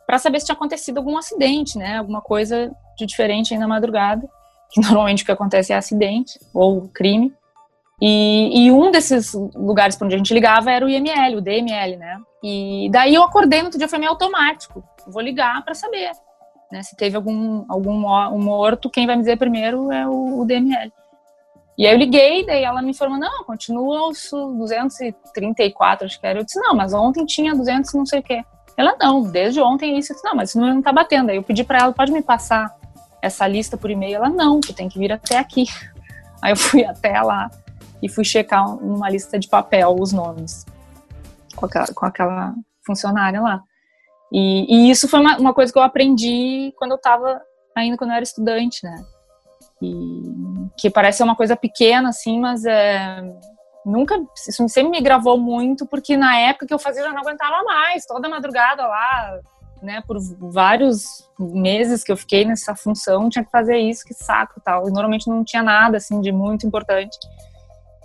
para 0.06 0.18
saber 0.18 0.40
se 0.40 0.46
tinha 0.46 0.56
acontecido 0.56 0.98
algum 0.98 1.16
acidente, 1.16 1.78
né? 1.78 1.98
Alguma 1.98 2.20
coisa 2.20 2.70
de 2.98 3.06
diferente 3.06 3.54
aí 3.54 3.60
na 3.60 3.68
madrugada, 3.68 4.28
que 4.70 4.80
normalmente 4.82 5.22
o 5.22 5.26
que 5.26 5.32
acontece 5.32 5.72
é 5.72 5.76
acidente 5.76 6.38
ou 6.52 6.88
crime. 6.88 7.32
E, 8.02 8.64
e, 8.64 8.72
um 8.72 8.90
desses 8.90 9.34
lugares 9.54 9.94
para 9.94 10.06
onde 10.06 10.14
a 10.14 10.18
gente 10.18 10.32
ligava 10.32 10.72
era 10.72 10.86
o 10.86 10.88
IML, 10.88 11.36
o 11.36 11.40
DML, 11.42 11.96
né? 11.96 12.18
E 12.42 12.88
daí 12.90 13.14
eu 13.14 13.22
acordei 13.22 13.58
no 13.58 13.66
outro 13.66 13.78
dia, 13.78 13.88
foi 13.88 13.98
meio 13.98 14.10
automático. 14.10 14.82
Vou 15.06 15.22
ligar 15.22 15.62
para 15.64 15.74
saber, 15.74 16.10
né? 16.70 16.82
Se 16.82 16.96
teve 16.96 17.16
algum, 17.16 17.64
algum 17.68 18.06
um 18.34 18.42
morto, 18.42 18.90
quem 18.90 19.06
vai 19.06 19.16
me 19.16 19.22
dizer 19.22 19.36
primeiro 19.36 19.90
é 19.92 20.06
o, 20.06 20.40
o, 20.40 20.44
DML. 20.44 20.92
E 21.76 21.86
aí 21.86 21.94
eu 21.94 21.98
liguei, 21.98 22.44
daí 22.44 22.62
ela 22.62 22.82
me 22.82 22.90
informou, 22.90 23.18
não, 23.18 23.44
continua 23.44 24.08
os 24.08 24.30
234, 24.30 26.06
acho 26.06 26.20
que 26.20 26.26
era. 26.26 26.40
Eu 26.40 26.44
disse, 26.44 26.60
não, 26.60 26.74
mas 26.74 26.92
ontem 26.92 27.24
tinha 27.24 27.54
200 27.54 27.94
não 27.94 28.06
sei 28.06 28.20
o 28.20 28.22
quê. 28.22 28.44
Ela, 28.76 28.96
não, 29.00 29.22
desde 29.22 29.60
ontem 29.60 29.98
isso. 29.98 30.12
Eu 30.12 30.16
disse, 30.16 30.26
não, 30.26 30.34
mas 30.34 30.50
isso 30.50 30.60
não 30.60 30.82
tá 30.82 30.92
batendo. 30.92 31.30
Aí 31.30 31.36
eu 31.36 31.42
pedi 31.42 31.64
para 31.64 31.78
ela, 31.80 31.92
pode 31.92 32.12
me 32.12 32.22
passar 32.22 32.74
essa 33.22 33.46
lista 33.46 33.76
por 33.76 33.90
e-mail? 33.90 34.16
Ela, 34.16 34.28
não, 34.28 34.60
tu 34.60 34.72
tem 34.72 34.88
que 34.88 34.98
vir 34.98 35.12
até 35.12 35.38
aqui. 35.38 35.64
Aí 36.42 36.52
eu 36.52 36.56
fui 36.56 36.84
até 36.84 37.20
lá 37.20 37.50
e 38.02 38.08
fui 38.08 38.24
checar 38.24 38.66
numa 38.76 39.10
lista 39.10 39.38
de 39.38 39.48
papel 39.48 39.94
os 39.98 40.12
nomes 40.12 40.64
com 41.54 41.66
aquela, 41.66 41.86
com 41.94 42.06
aquela 42.06 42.54
funcionária 42.86 43.40
lá. 43.40 43.62
E, 44.32 44.86
e 44.88 44.90
isso 44.90 45.08
foi 45.08 45.20
uma, 45.20 45.38
uma, 45.38 45.54
coisa 45.54 45.72
que 45.72 45.78
eu 45.78 45.82
aprendi 45.82 46.72
quando 46.76 46.92
eu 46.92 46.96
estava 46.96 47.40
ainda 47.74 47.96
quando 47.96 48.10
eu 48.10 48.16
era 48.16 48.22
estudante, 48.22 48.84
né? 48.84 49.04
E 49.82 50.22
que 50.76 50.90
parece 50.90 51.18
ser 51.18 51.24
uma 51.24 51.36
coisa 51.36 51.56
pequena 51.56 52.10
assim, 52.10 52.38
mas 52.38 52.64
é, 52.64 53.22
nunca 53.84 54.20
isso 54.36 54.68
sempre 54.68 54.90
me 54.90 55.00
gravou 55.00 55.38
muito 55.38 55.86
porque 55.86 56.16
na 56.16 56.38
época 56.38 56.66
que 56.66 56.74
eu 56.74 56.78
fazia 56.78 57.02
eu 57.02 57.06
já 57.06 57.12
não 57.12 57.22
aguentava 57.22 57.62
mais, 57.64 58.04
toda 58.06 58.28
madrugada 58.28 58.86
lá, 58.86 59.40
né, 59.82 60.02
por 60.06 60.18
vários 60.52 61.28
meses 61.38 62.04
que 62.04 62.12
eu 62.12 62.16
fiquei 62.16 62.44
nessa 62.44 62.74
função, 62.74 63.28
tinha 63.28 63.44
que 63.44 63.50
fazer 63.50 63.78
isso, 63.78 64.04
que 64.04 64.14
saco, 64.14 64.60
tal. 64.62 64.86
E 64.88 64.92
normalmente 64.92 65.28
não 65.28 65.42
tinha 65.42 65.62
nada 65.62 65.96
assim 65.96 66.20
de 66.20 66.30
muito 66.30 66.66
importante. 66.66 67.18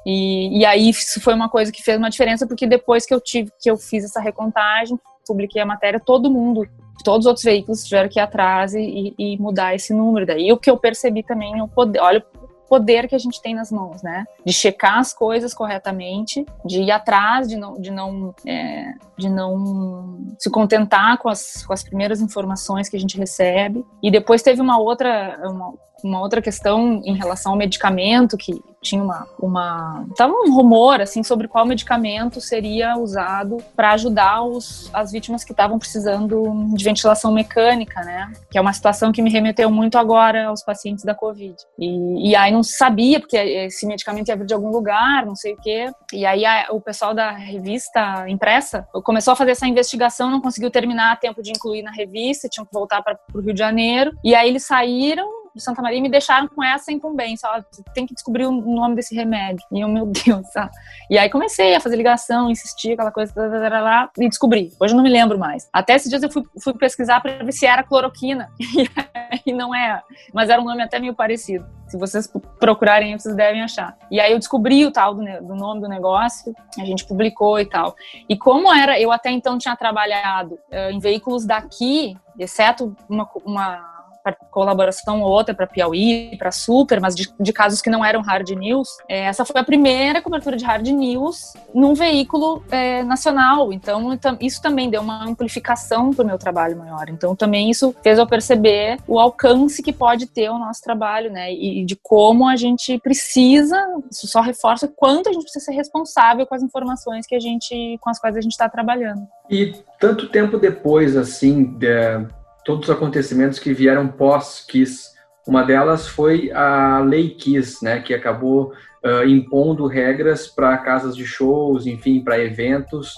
E, 0.06 0.60
e 0.60 0.66
aí 0.66 0.90
isso 0.90 1.20
foi 1.20 1.34
uma 1.34 1.50
coisa 1.50 1.72
que 1.72 1.84
fez 1.84 1.98
uma 1.98 2.10
diferença, 2.10 2.48
porque 2.48 2.68
depois 2.68 3.06
que 3.06 3.14
eu 3.14 3.20
tive, 3.20 3.52
que 3.60 3.70
eu 3.70 3.76
fiz 3.76 4.06
essa 4.06 4.22
recontagem, 4.22 5.00
publiquei 5.26 5.62
a 5.62 5.66
matéria, 5.66 6.00
todo 6.00 6.30
mundo, 6.30 6.68
todos 7.04 7.26
os 7.26 7.26
outros 7.26 7.44
veículos 7.44 7.84
tiveram 7.84 8.10
que 8.10 8.20
ir 8.20 8.24
atrás 8.24 8.74
e, 8.74 9.14
e 9.18 9.38
mudar 9.38 9.76
esse 9.76 9.94
número. 9.94 10.26
Daí 10.26 10.52
o 10.52 10.58
que 10.58 10.70
eu 10.70 10.78
percebi 10.78 11.24
também 11.24 11.62
o 11.62 11.68
poder, 11.68 12.00
olha 12.00 12.26
poder 12.68 13.08
que 13.08 13.16
a 13.16 13.20
gente 13.20 13.42
tem 13.42 13.54
nas 13.54 13.72
mãos, 13.72 14.02
né? 14.02 14.26
De 14.44 14.52
checar 14.52 14.98
as 14.98 15.14
coisas 15.14 15.54
corretamente, 15.54 16.46
de 16.66 16.82
ir 16.82 16.92
atrás, 16.92 17.48
de 17.48 17.56
não, 17.56 17.80
de 17.80 17.92
não, 17.92 18.34
é, 18.46 18.94
de 19.18 19.30
não 19.30 20.34
se 20.38 20.50
contentar 20.50 21.18
com 21.20 21.30
as, 21.30 21.66
com 21.66 21.74
as 21.74 21.84
primeiras 21.84 22.22
informações 22.22 22.90
que 22.90 22.98
a 22.98 23.00
gente 23.00 23.18
recebe. 23.18 23.86
E 24.02 24.12
depois 24.12 24.42
teve 24.42 24.62
uma 24.62 24.80
outra, 24.80 25.40
uma, 25.44 25.74
uma 26.04 26.20
outra 26.20 26.42
questão 26.42 27.02
em 27.04 27.16
relação 27.16 27.54
ao 27.54 27.58
medicamento 27.58 28.38
que 28.38 28.62
tinha 28.82 29.02
uma 29.02 29.28
uma 29.40 30.06
tava 30.16 30.32
um 30.34 30.54
rumor 30.54 31.02
assim 31.02 31.24
sobre 31.24 31.48
qual 31.48 31.66
medicamento 31.66 32.40
seria 32.40 32.96
usado 32.98 33.58
para 33.76 33.94
ajudar 33.94 34.44
os, 34.44 34.90
as 34.94 35.12
vítimas 35.12 35.44
que 35.44 35.52
estavam 35.52 35.80
precisando 35.80 36.44
de 36.76 36.84
ventilação 36.84 37.32
mecânica, 37.32 38.02
né? 38.02 38.32
Que 38.50 38.58
é 38.58 38.62
uma 38.62 38.74
situação 38.74 39.12
que 39.12 39.22
me 39.22 39.32
remeteu 39.32 39.72
muito 39.72 39.98
agora 39.98 40.48
aos 40.48 40.64
pacientes 40.64 41.04
da 41.04 41.16
Covid. 41.16 41.56
E, 41.80 42.30
e 42.30 42.36
aí 42.36 42.52
não 42.52 42.64
sabia 42.64 43.20
porque 43.20 43.38
esse 43.38 43.86
medicamento 43.88 44.30
ia 44.30 44.36
vir 44.36 44.46
de 44.46 44.54
algum 44.54 44.70
lugar, 44.70 45.26
não 45.26 45.36
sei 45.36 45.54
o 45.54 45.58
quê. 45.58 45.92
E 46.14 46.26
aí 46.26 46.46
a, 46.46 46.68
o 46.72 46.80
pessoal 46.80 47.14
da 47.14 47.32
revista 47.32 48.30
impressa 48.30 48.88
começou 49.04 49.34
a 49.34 49.36
fazer 49.36 49.52
essa 49.52 49.68
investigação, 49.68 50.30
não 50.30 50.42
conseguiu 50.42 50.70
terminar 50.70 51.14
a 51.14 51.16
tempo 51.16 51.42
de 51.42 51.52
incluir 51.52 51.82
na 51.82 51.92
revista, 51.92 52.48
tinham 52.50 52.66
que 52.66 52.74
voltar 52.74 53.02
para 53.02 53.18
o 53.34 53.40
Rio 53.40 53.54
de 53.54 53.60
Janeiro. 53.60 54.12
E 54.24 54.36
aí 54.36 54.48
eles 54.48 54.66
saíram 54.66 55.45
de 55.56 55.64
Santa 55.64 55.82
Maria 55.82 56.02
me 56.02 56.10
deixaram 56.10 56.48
com 56.48 56.64
essa 56.64 56.92
incumbência. 56.92 57.50
Ó, 57.50 57.62
tem 57.94 58.06
que 58.06 58.14
descobrir 58.14 58.46
o 58.46 58.52
nome 58.52 58.96
desse 58.96 59.16
remédio. 59.16 59.66
E 59.72 59.80
eu, 59.80 59.88
meu 59.88 60.06
Deus, 60.06 60.46
sabe? 60.52 60.72
E 61.10 61.18
aí 61.18 61.30
comecei 61.30 61.76
a 61.76 61.80
fazer 61.80 61.96
ligação, 61.96 62.52
insistir, 62.52 62.94
aquela 62.94 63.12
coisa, 63.12 63.34
lá, 63.70 64.10
e 64.18 64.28
descobri. 64.28 64.72
Hoje 64.80 64.94
eu 64.94 64.98
não 64.98 65.04
me 65.04 65.10
lembro 65.10 65.40
mais. 65.40 65.70
Até 65.72 65.96
esses 65.96 66.10
dias 66.10 66.22
eu 66.22 66.30
fui, 66.30 66.44
fui 66.62 66.74
pesquisar 66.74 67.22
para 67.22 67.44
ver 67.44 67.52
se 67.54 67.66
era 67.66 67.84
cloroquina. 67.84 68.50
E 69.46 69.52
não 69.54 69.76
é. 69.76 70.02
Mas 70.34 70.50
era 70.50 70.62
um 70.62 70.66
nome 70.66 70.82
até 70.82 71.00
meio 71.00 71.14
parecido. 71.14 71.66
Se 71.88 71.98
vocês 71.98 72.28
procurarem, 72.60 73.18
vocês 73.18 73.36
devem 73.36 73.62
achar. 73.62 73.96
E 74.10 74.20
aí 74.20 74.32
eu 74.32 74.40
descobri 74.40 74.86
o 74.86 74.92
tal 74.92 75.14
do, 75.14 75.24
do 75.24 75.56
nome 75.56 75.82
do 75.82 75.88
negócio, 75.88 76.56
a 76.80 76.86
gente 76.86 77.06
publicou 77.06 77.60
e 77.60 77.66
tal. 77.66 77.96
E 78.28 78.38
como 78.38 78.74
era, 78.74 79.00
eu 79.00 79.12
até 79.12 79.30
então 79.30 79.58
tinha 79.58 79.76
trabalhado 79.76 80.56
uh, 80.56 80.92
em 80.92 81.00
veículos 81.00 81.46
daqui, 81.46 82.18
exceto 82.40 82.96
uma, 83.08 83.30
uma 83.46 83.95
colaboração 84.34 85.22
ou 85.22 85.30
outra 85.30 85.54
para 85.54 85.68
Piauí, 85.68 86.36
para 86.38 86.52
Super, 86.52 87.00
mas 87.00 87.16
de, 87.16 87.30
de, 87.40 87.54
casos 87.54 87.82
que 87.82 87.90
não 87.90 88.04
eram 88.04 88.22
hard 88.22 88.50
news. 88.52 88.90
É, 89.08 89.26
essa 89.26 89.46
foi 89.46 89.60
a 89.62 89.64
primeira 89.64 90.22
cobertura 90.22 90.58
de 90.58 90.66
hard 90.66 90.88
news 90.88 91.54
num 91.74 91.94
veículo 91.94 92.64
é, 92.72 93.04
nacional. 93.04 93.72
Então, 93.72 94.18
isso 94.40 94.62
também 94.62 94.90
deu 94.90 95.02
uma 95.02 95.24
amplificação 95.28 96.12
para 96.12 96.24
o 96.24 96.28
meu 96.28 96.38
trabalho 96.38 96.78
maior. 96.78 97.10
Então, 97.10 97.36
também 97.36 97.70
isso 97.70 97.96
fez 98.02 98.18
eu 98.18 98.28
perceber 98.28 98.98
o 99.08 99.20
alcance 99.20 99.82
que 99.82 99.94
pode 99.94 100.28
ter 100.28 100.50
o 100.50 100.58
nosso 100.58 100.82
trabalho, 100.82 101.32
né? 101.32 101.54
E 101.54 101.86
de 101.86 101.96
como 101.96 102.48
a 102.48 102.56
gente 102.56 102.98
precisa, 103.00 103.78
isso 104.12 104.28
só 104.28 104.42
reforça 104.42 104.88
quanto 104.88 105.30
a 105.30 105.34
gente 105.34 105.44
precisa 105.44 105.66
ser 105.66 105.74
responsável 105.74 106.46
com 106.46 106.56
as 106.56 106.64
informações 106.64 107.26
que 107.26 107.36
a 107.36 107.40
gente, 107.40 107.98
com 108.02 108.10
as 108.10 108.20
quais 108.20 108.36
a 108.36 108.42
gente 108.42 108.52
está 108.52 108.70
trabalhando. 108.70 109.28
E 109.50 109.74
tanto 110.00 110.28
tempo 110.30 110.58
depois, 110.58 111.16
assim, 111.16 111.64
de 111.64 112.26
todos 112.66 112.90
os 112.90 112.96
acontecimentos 112.96 113.60
que 113.60 113.72
vieram 113.72 114.08
pós-Kiss. 114.08 115.14
Uma 115.48 115.64
delas 115.64 116.08
foi 116.08 116.52
a 116.52 117.00
Lei 117.00 117.30
Kiss, 117.30 117.84
né, 117.84 118.02
que 118.02 118.14
acabou 118.14 118.74
uh, 119.06 119.24
impondo 119.28 119.86
regras 119.86 120.48
para 120.48 120.76
casas 120.80 121.16
de 121.16 121.24
shows, 121.24 121.86
enfim, 121.86 122.24
para 122.24 122.44
eventos. 122.44 123.14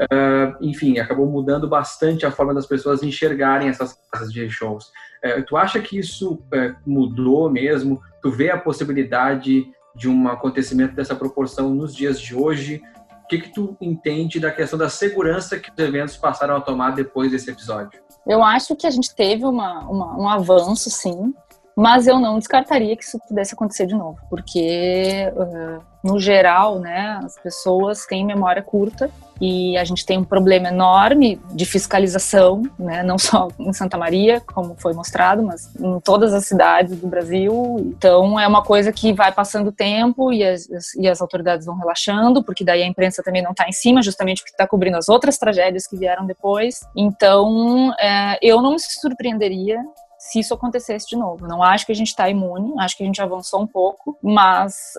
Uh, 0.00 0.56
enfim, 0.60 0.98
acabou 0.98 1.26
mudando 1.26 1.68
bastante 1.68 2.24
a 2.24 2.30
forma 2.30 2.54
das 2.54 2.66
pessoas 2.66 3.02
enxergarem 3.02 3.68
essas 3.68 3.98
casas 4.12 4.32
de 4.32 4.48
shows. 4.48 4.86
Uh, 5.24 5.42
tu 5.44 5.56
acha 5.56 5.80
que 5.80 5.98
isso 5.98 6.40
mudou 6.86 7.50
mesmo? 7.50 8.00
Tu 8.22 8.30
vê 8.30 8.50
a 8.50 8.58
possibilidade 8.58 9.66
de 9.96 10.08
um 10.08 10.28
acontecimento 10.28 10.94
dessa 10.94 11.16
proporção 11.16 11.74
nos 11.74 11.92
dias 11.92 12.20
de 12.20 12.36
hoje? 12.36 12.80
O 13.24 13.26
que, 13.26 13.38
que 13.40 13.52
tu 13.52 13.76
entende 13.80 14.38
da 14.38 14.52
questão 14.52 14.78
da 14.78 14.88
segurança 14.88 15.58
que 15.58 15.70
os 15.70 15.78
eventos 15.78 16.16
passaram 16.16 16.56
a 16.56 16.60
tomar 16.60 16.92
depois 16.92 17.32
desse 17.32 17.50
episódio? 17.50 18.00
Eu 18.26 18.42
acho 18.42 18.76
que 18.76 18.86
a 18.86 18.90
gente 18.90 19.14
teve 19.14 19.44
uma, 19.44 19.80
uma, 19.80 20.16
um 20.16 20.28
avanço, 20.28 20.88
sim, 20.90 21.34
mas 21.76 22.06
eu 22.06 22.18
não 22.18 22.38
descartaria 22.38 22.96
que 22.96 23.04
isso 23.04 23.18
pudesse 23.26 23.54
acontecer 23.54 23.86
de 23.86 23.94
novo, 23.94 24.18
porque, 24.28 25.32
no 26.02 26.18
geral, 26.18 26.78
né, 26.78 27.20
as 27.24 27.38
pessoas 27.38 28.04
têm 28.06 28.24
memória 28.24 28.62
curta 28.62 29.10
e 29.40 29.76
a 29.76 29.84
gente 29.84 30.06
tem 30.06 30.18
um 30.18 30.24
problema 30.24 30.68
enorme 30.68 31.40
de 31.50 31.64
fiscalização, 31.64 32.62
né, 32.78 33.02
não 33.02 33.18
só 33.18 33.48
em 33.58 33.72
Santa 33.72 33.96
Maria, 33.98 34.40
como 34.40 34.76
foi 34.78 34.92
mostrado, 34.92 35.42
mas 35.42 35.74
em 35.74 35.98
todas 36.00 36.32
as 36.32 36.46
cidades 36.46 37.00
do 37.00 37.08
Brasil. 37.08 37.76
Então, 37.80 38.38
é 38.38 38.46
uma 38.46 38.62
coisa 38.62 38.92
que 38.92 39.12
vai 39.12 39.32
passando 39.32 39.68
o 39.68 39.72
tempo 39.72 40.32
e 40.32 40.44
as, 40.44 40.94
e 40.94 41.08
as 41.08 41.20
autoridades 41.20 41.66
vão 41.66 41.76
relaxando, 41.76 42.44
porque 42.44 42.64
daí 42.64 42.82
a 42.82 42.86
imprensa 42.86 43.22
também 43.22 43.42
não 43.42 43.50
está 43.52 43.66
em 43.68 43.72
cima, 43.72 44.02
justamente 44.02 44.42
porque 44.42 44.52
está 44.52 44.66
cobrindo 44.66 44.96
as 44.96 45.08
outras 45.08 45.38
tragédias 45.38 45.86
que 45.86 45.96
vieram 45.96 46.26
depois. 46.26 46.80
Então, 46.96 47.92
é, 47.98 48.38
eu 48.42 48.60
não 48.60 48.72
me 48.72 48.78
surpreenderia 48.78 49.80
se 50.22 50.38
isso 50.38 50.54
acontecesse 50.54 51.08
de 51.08 51.16
novo. 51.16 51.48
Não 51.48 51.62
acho 51.62 51.84
que 51.84 51.92
a 51.92 51.94
gente 51.94 52.08
está 52.08 52.28
imune, 52.28 52.74
acho 52.78 52.96
que 52.96 53.02
a 53.02 53.06
gente 53.06 53.20
avançou 53.20 53.60
um 53.60 53.66
pouco, 53.66 54.16
mas 54.22 54.94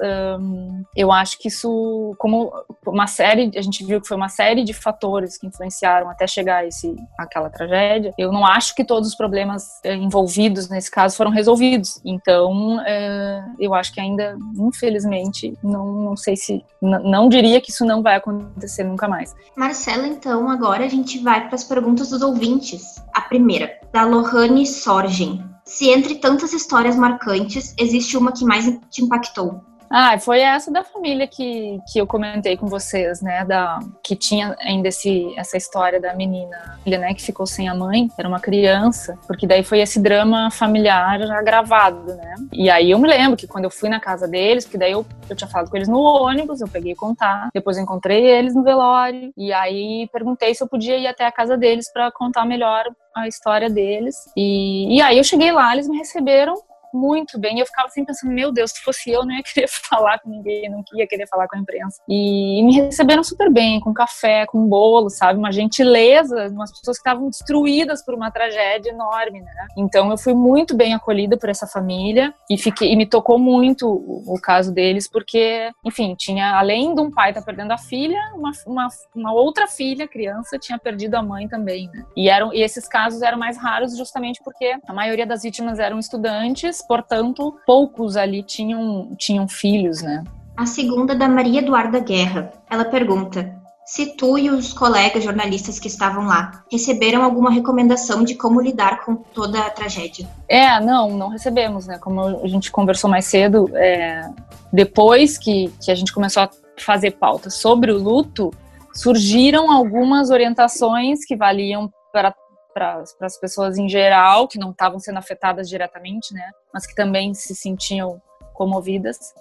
eu 0.96 1.12
acho 1.12 1.40
que 1.40 1.48
isso, 1.48 2.14
como 2.20 2.52
uma 2.86 3.08
série, 3.08 3.52
a 3.56 3.62
gente 3.62 3.86
viu 3.86 4.02
que 4.02 4.08
foi 4.08 4.18
uma 4.18 4.28
série 4.28 4.64
de 4.64 4.74
fatores 4.74 5.38
que 5.38 5.48
influenciaram 5.48 6.10
até 6.10 6.28
chegar 6.28 6.68
esse, 6.68 6.94
aquela 7.18 7.50
tragédia. 7.50 8.14
Eu 8.18 8.32
não 8.32 8.46
acho 8.46 8.76
que 8.76 8.84
todos 8.84 9.10
os 9.10 9.16
problemas 9.16 9.80
eh, 9.84 9.96
envolvidos 9.96 10.68
nesse 10.70 10.92
caso 10.92 11.16
foram 11.16 11.32
resolvidos. 11.32 12.02
Então, 12.04 12.82
é, 12.86 13.44
eu 13.60 13.74
acho 13.74 13.94
que 13.94 14.02
ainda, 14.02 14.38
infelizmente, 14.58 15.58
não, 15.64 15.86
não 15.86 16.18
sei 16.18 16.36
se, 16.36 16.66
não 16.82 17.30
diria 17.30 17.62
que 17.62 17.72
isso 17.72 17.86
não 17.86 18.02
vai 18.02 18.16
acontecer 18.16 18.84
nunca 18.84 19.08
mais. 19.08 19.34
Marcela, 19.56 20.06
então, 20.06 20.50
agora 20.50 20.84
a 20.84 20.90
gente 20.90 21.20
vai 21.20 21.46
para 21.48 21.56
as 21.56 21.64
perguntas 21.64 22.10
dos 22.10 22.22
ouvintes. 22.22 23.02
A 23.14 23.22
primeira, 23.22 23.80
da 23.94 24.04
Lohane 24.04 24.66
Sorge 24.66 25.54
se 25.66 25.90
entre 25.90 26.16
tantas 26.16 26.52
histórias 26.52 26.96
marcantes, 26.98 27.74
existe 27.78 28.18
uma 28.18 28.34
que 28.34 28.44
mais 28.44 28.66
te 28.90 29.02
impactou? 29.02 29.64
Ah, 29.96 30.18
foi 30.18 30.42
essa 30.42 30.72
da 30.72 30.84
família 30.84 31.28
que, 31.28 31.80
que 31.92 32.00
eu 32.00 32.08
comentei 32.08 32.58
com 32.58 32.66
vocês, 32.66 33.22
né? 33.22 33.46
Da, 33.46 33.78
que 34.02 34.16
tinha 34.16 34.56
ainda 34.60 34.88
esse, 34.88 35.32
essa 35.38 35.56
história 35.56 36.02
da 36.02 36.16
menina, 36.16 36.80
né? 36.84 37.14
Que 37.14 37.22
ficou 37.22 37.46
sem 37.46 37.70
a 37.70 37.76
mãe, 37.76 38.10
era 38.18 38.28
uma 38.28 38.40
criança, 38.40 39.16
porque 39.28 39.46
daí 39.46 39.64
foi 39.64 39.82
esse 39.82 40.00
drama 40.00 40.50
familiar 40.50 41.20
já 41.20 41.40
gravado, 41.44 42.16
né? 42.16 42.34
E 42.52 42.72
aí 42.72 42.90
eu 42.90 42.98
me 42.98 43.08
lembro 43.08 43.38
que 43.38 43.46
quando 43.46 43.66
eu 43.66 43.70
fui 43.70 43.88
na 43.88 44.00
casa 44.00 44.28
deles, 44.28 44.66
porque 44.66 44.80
daí 44.80 44.94
eu, 44.94 45.06
eu 45.30 45.36
tinha 45.36 45.48
falado 45.48 45.70
com 45.70 45.78
eles 45.78 45.88
no 45.88 46.00
ônibus, 46.00 46.60
eu 46.60 46.68
peguei 46.68 46.96
contar, 46.96 47.50
depois 47.54 47.78
encontrei 47.78 48.26
eles 48.26 48.56
no 48.56 48.64
velório, 48.64 49.32
e 49.38 49.54
aí 49.54 50.10
perguntei 50.12 50.56
se 50.56 50.64
eu 50.64 50.68
podia 50.68 50.98
ir 50.98 51.06
até 51.06 51.28
a 51.28 51.32
casa 51.32 51.56
deles 51.56 51.86
para 51.94 52.12
contar 52.12 52.48
melhor 52.48 52.84
a 53.16 53.28
história 53.28 53.70
deles. 53.70 54.16
E, 54.36 54.98
e 54.98 55.02
aí 55.04 55.20
eu 55.20 55.24
cheguei 55.24 55.52
lá, 55.52 55.72
eles 55.72 55.88
me 55.88 56.00
receberam 56.00 56.56
muito 56.94 57.40
bem. 57.40 57.60
Eu 57.60 57.66
ficava 57.66 57.90
sempre 57.90 58.14
pensando, 58.14 58.34
meu 58.34 58.52
Deus, 58.52 58.72
se 58.72 58.82
fosse 58.82 59.10
eu, 59.10 59.26
não 59.26 59.34
ia 59.34 59.44
querer 59.44 59.68
falar 59.90 60.20
com 60.20 60.30
ninguém, 60.30 60.70
não 60.70 60.84
ia 60.94 61.08
querer 61.08 61.28
falar 61.28 61.48
com 61.48 61.58
a 61.58 61.60
imprensa. 61.60 62.02
E, 62.08 62.60
e 62.60 62.64
me 62.64 62.74
receberam 62.74 63.24
super 63.24 63.52
bem, 63.52 63.80
com 63.80 63.94
café, 63.94 64.46
com 64.46 64.68
bolo, 64.68 65.10
sabe? 65.10 65.40
Uma 65.40 65.52
gentileza, 65.52 66.48
umas 66.50 66.72
pessoas 66.72 66.98
que 66.98 67.02
estavam 67.02 67.30
destruídas 67.30 68.04
por 68.04 68.14
uma 68.14 68.32
tragédia 68.32 68.92
enorme, 68.92 69.42
né? 69.42 69.68
Então 69.78 70.12
eu 70.12 70.18
fui 70.18 70.34
muito 70.34 70.76
bem 70.76 70.94
acolhida 70.94 71.38
por 71.38 71.50
essa 71.50 71.68
família 71.68 72.34
e 72.50 72.58
fiquei 72.58 72.92
e 72.92 72.96
me 72.96 73.06
tocou 73.06 73.40
muito 73.40 73.88
o, 73.88 74.36
o 74.36 74.42
caso 74.42 74.74
deles, 74.74 75.10
porque, 75.10 75.72
enfim, 75.84 76.16
tinha, 76.16 76.58
além 76.58 76.94
de 76.94 77.02
um 77.02 77.12
pai 77.12 77.30
estar 77.30 77.42
tá 77.42 77.46
perdendo 77.46 77.72
a 77.72 77.78
filha, 77.78 78.20
uma, 78.36 78.52
uma, 78.66 78.88
uma, 79.16 79.34
outra 79.34 79.68
filha, 79.68 80.08
criança, 80.08 80.60
tinha 80.60 80.78
perdido 80.78 81.16
a 81.16 81.24
mãe 81.24 81.48
também, 81.48 81.90
né? 81.94 82.06
E, 82.16 82.30
eram, 82.30 82.54
e 82.54 82.62
esses 82.62 82.88
casos 82.88 83.22
eram 83.22 83.38
mais 83.38 83.58
raros 83.58 83.98
justamente 83.98 84.42
porque 84.44 84.76
a 84.88 84.94
maioria 84.94 85.26
das 85.26 85.44
vítimas 85.44 85.80
eram 85.80 85.98
estudantes 86.00 86.83
portanto, 86.88 87.56
poucos 87.66 88.16
ali 88.16 88.44
tinham, 88.44 89.16
tinham 89.18 89.48
filhos, 89.48 90.02
né? 90.02 90.24
A 90.56 90.66
segunda 90.66 91.16
da 91.16 91.28
Maria 91.28 91.60
Eduarda 91.60 92.00
Guerra. 92.00 92.52
Ela 92.70 92.86
pergunta: 92.86 93.56
se 93.86 94.16
tu 94.16 94.38
e 94.38 94.50
os 94.50 94.72
colegas 94.72 95.24
jornalistas 95.24 95.80
que 95.80 95.88
estavam 95.88 96.26
lá 96.26 96.64
receberam 96.72 97.24
alguma 97.24 97.52
recomendação 97.52 98.24
de 98.24 98.36
como 98.36 98.62
lidar 98.62 99.04
com 99.04 99.16
toda 99.16 99.60
a 99.60 99.70
tragédia? 99.70 100.28
É, 100.48 100.80
não, 100.80 101.18
não 101.18 101.30
recebemos, 101.30 101.86
né? 101.88 101.98
Como 101.98 102.22
a 102.22 102.48
gente 102.48 102.72
conversou 102.72 103.10
mais 103.10 103.26
cedo, 103.26 103.70
é, 103.74 104.30
depois 104.72 105.38
que, 105.38 105.74
que 105.82 105.92
a 105.92 105.96
gente 105.96 106.14
começou 106.14 106.44
a 106.44 106.50
fazer 106.80 107.12
pauta 107.12 107.50
sobre 107.50 107.92
o 107.92 107.98
luto, 107.98 108.52
surgiram 108.94 109.72
algumas 109.72 110.30
orientações 110.30 111.26
que 111.26 111.36
valiam 111.36 111.92
para 112.12 112.34
para 112.74 113.04
as 113.22 113.38
pessoas 113.38 113.78
em 113.78 113.88
geral, 113.88 114.48
que 114.48 114.58
não 114.60 114.72
estavam 114.72 115.00
sendo 115.00 115.20
afetadas 115.20 115.70
diretamente, 115.70 116.34
né? 116.34 116.50
Mas 116.74 116.86
que 116.86 116.96
também 116.96 117.34
se 117.34 117.56
sentiam 117.56 118.22
comovidas. 118.54 119.34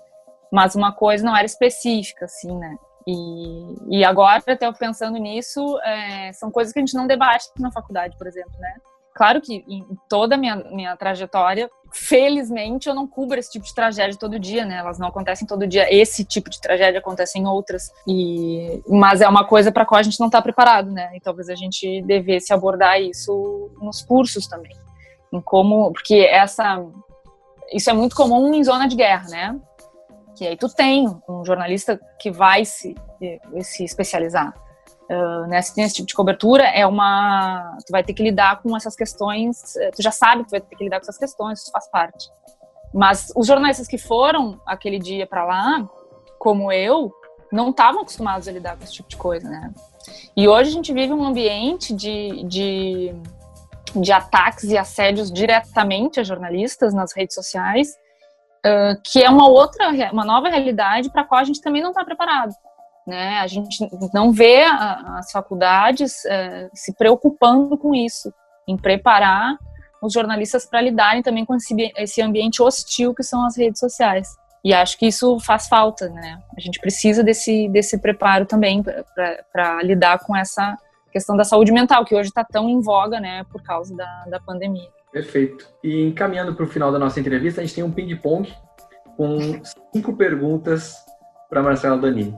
Mas 0.51 0.75
uma 0.75 0.93
coisa 0.93 1.25
não 1.25 1.37
era 1.37 1.47
específica, 1.47 2.27
assim, 2.27 2.57
né? 2.57 2.77
E, 3.07 3.99
e 3.99 4.05
agora, 4.05 4.43
até 4.47 4.67
eu 4.67 4.73
pensando 4.73 5.19
nisso, 5.19 5.79
é, 5.81 6.33
são 6.33 6.51
coisas 6.51 6.73
que 6.73 6.79
a 6.79 6.83
gente 6.83 6.95
não 6.95 7.07
debate 7.07 7.49
na 7.59 7.73
faculdade, 7.73 8.17
por 8.17 8.27
exemplo, 8.27 8.53
né? 8.59 8.75
Claro 9.15 9.41
que 9.41 9.65
em 9.69 9.87
toda 10.09 10.35
a 10.37 10.39
minha, 10.39 10.57
minha 10.57 10.97
trajetória, 10.97 11.71
felizmente 11.93 12.89
eu 12.89 12.95
não 12.95 13.07
cubro 13.07 13.39
esse 13.39 13.51
tipo 13.51 13.65
de 13.65 13.75
tragédia 13.75 14.19
todo 14.19 14.39
dia, 14.39 14.65
né? 14.65 14.79
Elas 14.79 14.99
não 14.99 15.09
acontecem 15.09 15.47
todo 15.47 15.67
dia. 15.67 15.87
Esse 15.95 16.25
tipo 16.25 16.49
de 16.49 16.61
tragédia 16.61 16.99
acontece 16.99 17.39
em 17.39 17.47
outras. 17.47 17.93
E 18.09 18.83
mas 18.89 19.21
é 19.21 19.29
uma 19.29 19.47
coisa 19.47 19.71
para 19.71 19.85
qual 19.85 19.99
a 19.99 20.03
gente 20.03 20.19
não 20.19 20.29
está 20.29 20.41
preparado, 20.41 20.91
né? 20.91 21.11
E 21.15 21.21
talvez 21.21 21.51
a 21.51 21.55
gente 21.55 22.01
devesse 22.03 22.53
abordar 22.53 23.01
isso 23.01 23.71
nos 23.81 24.03
cursos 24.03 24.47
também. 24.47 24.73
Em 25.31 25.41
como, 25.41 25.93
porque 25.93 26.15
essa 26.31 26.83
isso 27.71 27.89
é 27.91 27.93
muito 27.93 28.17
comum 28.17 28.53
em 28.55 28.65
zona 28.65 28.87
de 28.87 28.97
guerra, 28.97 29.29
né? 29.29 29.61
Que 30.37 30.47
aí 30.47 30.57
tu 30.57 30.69
tem 30.69 31.07
um 31.29 31.45
jornalista 31.45 32.01
que 32.19 32.31
vai 32.31 32.65
se, 32.65 32.95
se 33.61 33.85
especializar 33.85 34.55
uh, 35.11 35.47
né, 35.49 35.61
se 35.63 35.75
tem 35.75 35.85
esse 35.85 35.95
tipo 35.95 36.09
de 36.09 36.15
cobertura, 36.15 36.65
é 36.65 36.87
uma. 36.87 37.77
Tu 37.87 37.91
vai 37.91 38.03
ter 38.03 38.15
que 38.15 38.23
lidar 38.23 38.63
com 38.63 38.77
essas 38.77 38.97
questões, 38.97 39.77
eh, 39.77 39.91
tu 39.91 40.03
já 40.03 40.11
sabe 40.11 40.43
que 40.43 40.49
tu 40.49 40.53
vai 40.53 40.61
ter 40.61 40.77
que 40.77 40.85
lidar 40.85 40.99
com 40.99 41.05
essas 41.05 41.19
questões, 41.19 41.61
isso 41.61 41.71
faz 41.71 41.89
parte. 41.91 42.31
Mas 42.93 43.33
os 43.35 43.47
jornalistas 43.47 43.89
que 43.89 43.99
foram 43.99 44.61
aquele 44.67 44.99
dia 44.99 45.27
para 45.27 45.45
lá, 45.45 45.89
como 46.39 46.71
eu, 46.71 47.11
não 47.51 47.71
estavam 47.71 48.03
acostumados 48.03 48.49
a 48.49 48.53
lidar 48.53 48.77
com 48.77 48.85
esse 48.85 48.95
tipo 48.95 49.09
de 49.09 49.17
coisa, 49.17 49.49
né? 49.49 49.73
E 50.37 50.49
hoje 50.49 50.71
a 50.71 50.73
gente 50.73 50.93
vive 50.93 51.13
um 51.13 51.25
ambiente 51.25 51.95
de, 51.95 52.45
de, 52.45 53.15
de 53.95 54.13
ataques 54.13 54.65
e 54.65 54.77
assédios 54.77 55.31
diretamente 55.31 56.19
a 56.19 56.25
jornalistas 56.25 56.93
nas 56.93 57.15
redes 57.15 57.35
sociais, 57.35 57.95
uh, 58.67 59.01
que 59.05 59.23
é 59.23 59.31
uma 59.31 59.49
outra, 59.49 59.91
uma 60.13 60.25
nova 60.25 60.49
realidade 60.49 61.11
para 61.11 61.23
a 61.23 61.25
qual 61.25 61.41
a 61.41 61.45
gente 61.45 61.61
também 61.61 61.83
não 61.83 61.91
está 61.91 62.05
preparado. 62.05 62.53
Né? 63.07 63.39
A 63.39 63.47
gente 63.47 63.89
não 64.15 64.33
vê 64.33 64.63
as 64.63 65.31
faculdades 65.33 66.25
é, 66.25 66.71
se 66.73 66.95
preocupando 66.95 67.77
com 67.77 67.95
isso, 67.95 68.33
em 68.67 68.77
preparar 68.77 69.57
os 70.01 70.13
jornalistas 70.13 70.67
para 70.67 70.81
lidarem 70.81 71.23
também 71.23 71.45
com 71.45 71.57
esse 71.97 72.23
ambiente 72.23 72.63
hostil 72.63 73.15
que 73.15 73.23
são 73.23 73.45
as 73.45 73.57
redes 73.57 73.79
sociais. 73.79 74.29
E 74.65 74.73
acho 74.73 74.97
que 74.97 75.07
isso 75.07 75.39
faz 75.41 75.67
falta, 75.67 76.09
né? 76.09 76.41
A 76.57 76.61
gente 76.61 76.81
precisa 76.81 77.23
desse, 77.23 77.69
desse 77.69 77.99
preparo 77.99 78.47
também 78.47 78.83
para 78.83 79.83
lidar 79.83 80.21
com 80.21 80.37
essa 80.37 80.77
questão 81.11 81.37
da 81.37 81.45
saúde 81.45 81.73
mental, 81.73 82.05
que 82.05 82.15
hoje 82.15 82.29
está 82.29 82.45
tão 82.45 82.69
em 82.69 82.81
voga, 82.81 83.21
né, 83.21 83.45
por 83.51 83.63
causa 83.63 83.95
da, 83.95 84.25
da 84.29 84.41
pandemia. 84.41 84.89
Perfeito. 85.13 85.69
E 85.85 86.03
encaminhando 86.03 86.55
para 86.55 86.65
o 86.65 86.69
final 86.69 86.91
da 86.91 86.99
nossa 86.99 87.21
entrevista, 87.21 87.61
a 87.61 87.65
gente 87.65 87.75
tem 87.75 87.85
um 87.85 87.93
ping-pong 87.93 88.51
com 89.17 89.61
cinco 89.93 90.17
perguntas 90.17 90.97
para 91.51 91.63
Marcela 91.63 91.99
Danini. 91.99 92.35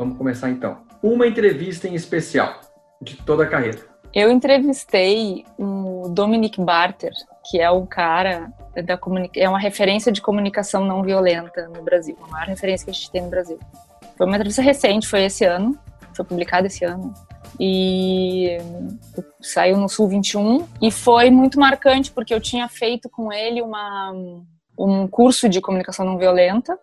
Vamos 0.00 0.16
começar 0.16 0.48
então. 0.48 0.78
Uma 1.02 1.26
entrevista 1.26 1.86
em 1.86 1.94
especial 1.94 2.58
de 3.02 3.16
toda 3.18 3.44
a 3.44 3.46
carreira. 3.46 3.80
Eu 4.14 4.30
entrevistei 4.30 5.44
o 5.58 6.08
Dominic 6.08 6.58
Barter, 6.58 7.12
que 7.44 7.60
é 7.60 7.70
o 7.70 7.86
cara 7.86 8.50
da 8.74 8.98
é 9.36 9.46
uma 9.46 9.58
referência 9.58 10.10
de 10.10 10.22
comunicação 10.22 10.86
não 10.86 11.02
violenta 11.02 11.68
no 11.68 11.82
Brasil, 11.82 12.16
a 12.22 12.28
maior 12.28 12.46
referência 12.46 12.86
que 12.86 12.90
a 12.90 12.94
gente 12.94 13.10
tem 13.10 13.20
no 13.20 13.28
Brasil. 13.28 13.58
Foi 14.16 14.26
uma 14.26 14.36
entrevista 14.36 14.62
recente, 14.62 15.06
foi 15.06 15.24
esse 15.24 15.44
ano, 15.44 15.78
foi 16.16 16.24
publicada 16.24 16.66
esse 16.66 16.82
ano. 16.82 17.12
E 17.60 18.56
saiu 19.38 19.76
no 19.76 19.86
Sul 19.86 20.08
21 20.08 20.66
e 20.80 20.90
foi 20.90 21.30
muito 21.30 21.60
marcante 21.60 22.10
porque 22.10 22.32
eu 22.32 22.40
tinha 22.40 22.66
feito 22.68 23.06
com 23.10 23.30
ele 23.30 23.60
uma 23.60 24.14
um 24.78 25.06
curso 25.06 25.46
de 25.46 25.60
comunicação 25.60 26.06
não 26.06 26.16
violenta. 26.16 26.78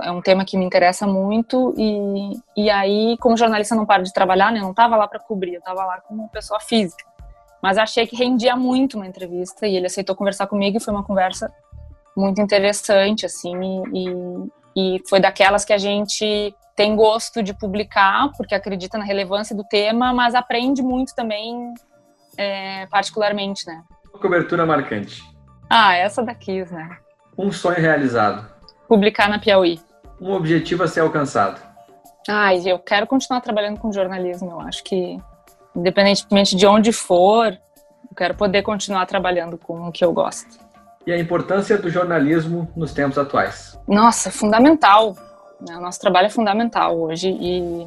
É 0.00 0.10
um 0.10 0.20
tema 0.20 0.44
que 0.44 0.56
me 0.56 0.64
interessa 0.64 1.06
muito 1.06 1.74
e, 1.76 2.40
e 2.56 2.70
aí, 2.70 3.16
como 3.18 3.36
jornalista 3.36 3.74
não 3.74 3.84
para 3.84 4.02
de 4.02 4.12
trabalhar, 4.12 4.52
né? 4.52 4.58
Eu 4.58 4.64
não 4.64 4.70
estava 4.70 4.96
lá 4.96 5.08
para 5.08 5.18
cobrir, 5.18 5.54
eu 5.54 5.58
estava 5.58 5.84
lá 5.84 6.00
como 6.00 6.28
pessoa 6.28 6.60
física. 6.60 7.04
Mas 7.62 7.78
achei 7.78 8.06
que 8.06 8.16
rendia 8.16 8.56
muito 8.56 8.96
uma 8.96 9.06
entrevista 9.06 9.66
e 9.66 9.76
ele 9.76 9.86
aceitou 9.86 10.16
conversar 10.16 10.46
comigo 10.46 10.76
e 10.76 10.80
foi 10.80 10.92
uma 10.92 11.04
conversa 11.04 11.52
muito 12.16 12.40
interessante, 12.40 13.24
assim, 13.24 13.54
e, 13.94 14.96
e 14.96 15.02
foi 15.08 15.20
daquelas 15.20 15.64
que 15.64 15.72
a 15.72 15.78
gente 15.78 16.54
tem 16.74 16.96
gosto 16.96 17.42
de 17.42 17.54
publicar, 17.54 18.30
porque 18.36 18.54
acredita 18.54 18.98
na 18.98 19.04
relevância 19.04 19.54
do 19.54 19.64
tema, 19.64 20.12
mas 20.12 20.34
aprende 20.34 20.82
muito 20.82 21.14
também, 21.14 21.72
é, 22.36 22.86
particularmente, 22.86 23.66
né? 23.66 23.82
Cobertura 24.20 24.66
marcante. 24.66 25.22
Ah, 25.68 25.94
essa 25.94 26.22
daqui, 26.22 26.64
né? 26.70 26.98
Um 27.36 27.50
sonho 27.50 27.80
realizado. 27.80 28.51
Publicar 28.92 29.26
na 29.26 29.38
Piauí. 29.38 29.80
Um 30.20 30.32
objetivo 30.32 30.82
a 30.82 30.86
ser 30.86 31.00
alcançado. 31.00 31.58
Ai, 32.28 32.60
eu 32.66 32.78
quero 32.78 33.06
continuar 33.06 33.40
trabalhando 33.40 33.80
com 33.80 33.90
jornalismo. 33.90 34.50
Eu 34.50 34.60
acho 34.60 34.84
que, 34.84 35.16
independentemente 35.74 36.54
de 36.54 36.66
onde 36.66 36.92
for, 36.92 37.46
eu 37.46 38.14
quero 38.14 38.34
poder 38.34 38.60
continuar 38.60 39.06
trabalhando 39.06 39.56
com 39.56 39.88
o 39.88 39.90
que 39.90 40.04
eu 40.04 40.12
gosto. 40.12 40.58
E 41.06 41.12
a 41.12 41.18
importância 41.18 41.78
do 41.78 41.88
jornalismo 41.88 42.70
nos 42.76 42.92
tempos 42.92 43.16
atuais? 43.16 43.80
Nossa, 43.88 44.30
fundamental. 44.30 45.16
Né? 45.58 45.74
O 45.74 45.80
nosso 45.80 45.98
trabalho 45.98 46.26
é 46.26 46.30
fundamental 46.30 47.00
hoje 47.00 47.30
e, 47.30 47.86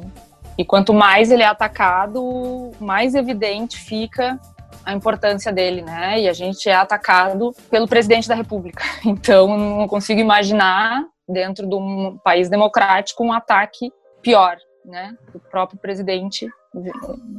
e 0.58 0.64
quanto 0.64 0.92
mais 0.92 1.30
ele 1.30 1.44
é 1.44 1.46
atacado, 1.46 2.72
mais 2.80 3.14
evidente 3.14 3.78
fica 3.78 4.40
a 4.86 4.92
importância 4.92 5.52
dele, 5.52 5.82
né? 5.82 6.20
E 6.20 6.28
a 6.28 6.32
gente 6.32 6.68
é 6.68 6.74
atacado 6.74 7.52
pelo 7.68 7.88
presidente 7.88 8.28
da 8.28 8.34
República. 8.34 8.84
Então, 9.04 9.58
não 9.58 9.88
consigo 9.88 10.20
imaginar 10.20 11.04
dentro 11.28 11.68
de 11.68 11.74
um 11.74 12.16
país 12.22 12.48
democrático 12.48 13.24
um 13.24 13.32
ataque 13.32 13.92
pior, 14.22 14.56
né? 14.84 15.14
O 15.34 15.40
próprio 15.40 15.78
presidente 15.78 16.48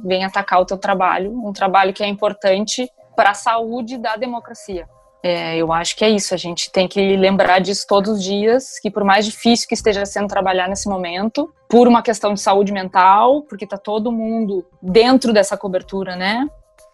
vem 0.03 0.25
atacar 0.25 0.59
o 0.59 0.65
teu 0.65 0.77
trabalho, 0.77 1.31
um 1.31 1.53
trabalho 1.53 1.93
que 1.93 2.03
é 2.03 2.07
importante 2.07 2.89
para 3.15 3.31
a 3.31 3.33
saúde 3.33 3.97
da 3.97 4.15
democracia. 4.15 4.87
É, 5.23 5.57
eu 5.57 5.71
acho 5.71 5.95
que 5.95 6.03
é 6.03 6.09
isso. 6.09 6.33
A 6.33 6.37
gente 6.37 6.71
tem 6.71 6.87
que 6.87 7.15
lembrar 7.15 7.59
disso 7.59 7.85
todos 7.87 8.17
os 8.17 8.23
dias, 8.23 8.79
que 8.79 8.91
por 8.91 9.03
mais 9.03 9.25
difícil 9.25 9.67
que 9.67 9.73
esteja 9.73 10.05
sendo 10.05 10.27
trabalhar 10.27 10.67
nesse 10.67 10.87
momento, 10.89 11.53
por 11.69 11.87
uma 11.87 12.01
questão 12.01 12.33
de 12.33 12.41
saúde 12.41 12.71
mental, 12.71 13.43
porque 13.43 13.65
está 13.65 13.77
todo 13.77 14.11
mundo 14.11 14.65
dentro 14.81 15.31
dessa 15.33 15.57
cobertura, 15.57 16.15
né? 16.15 16.47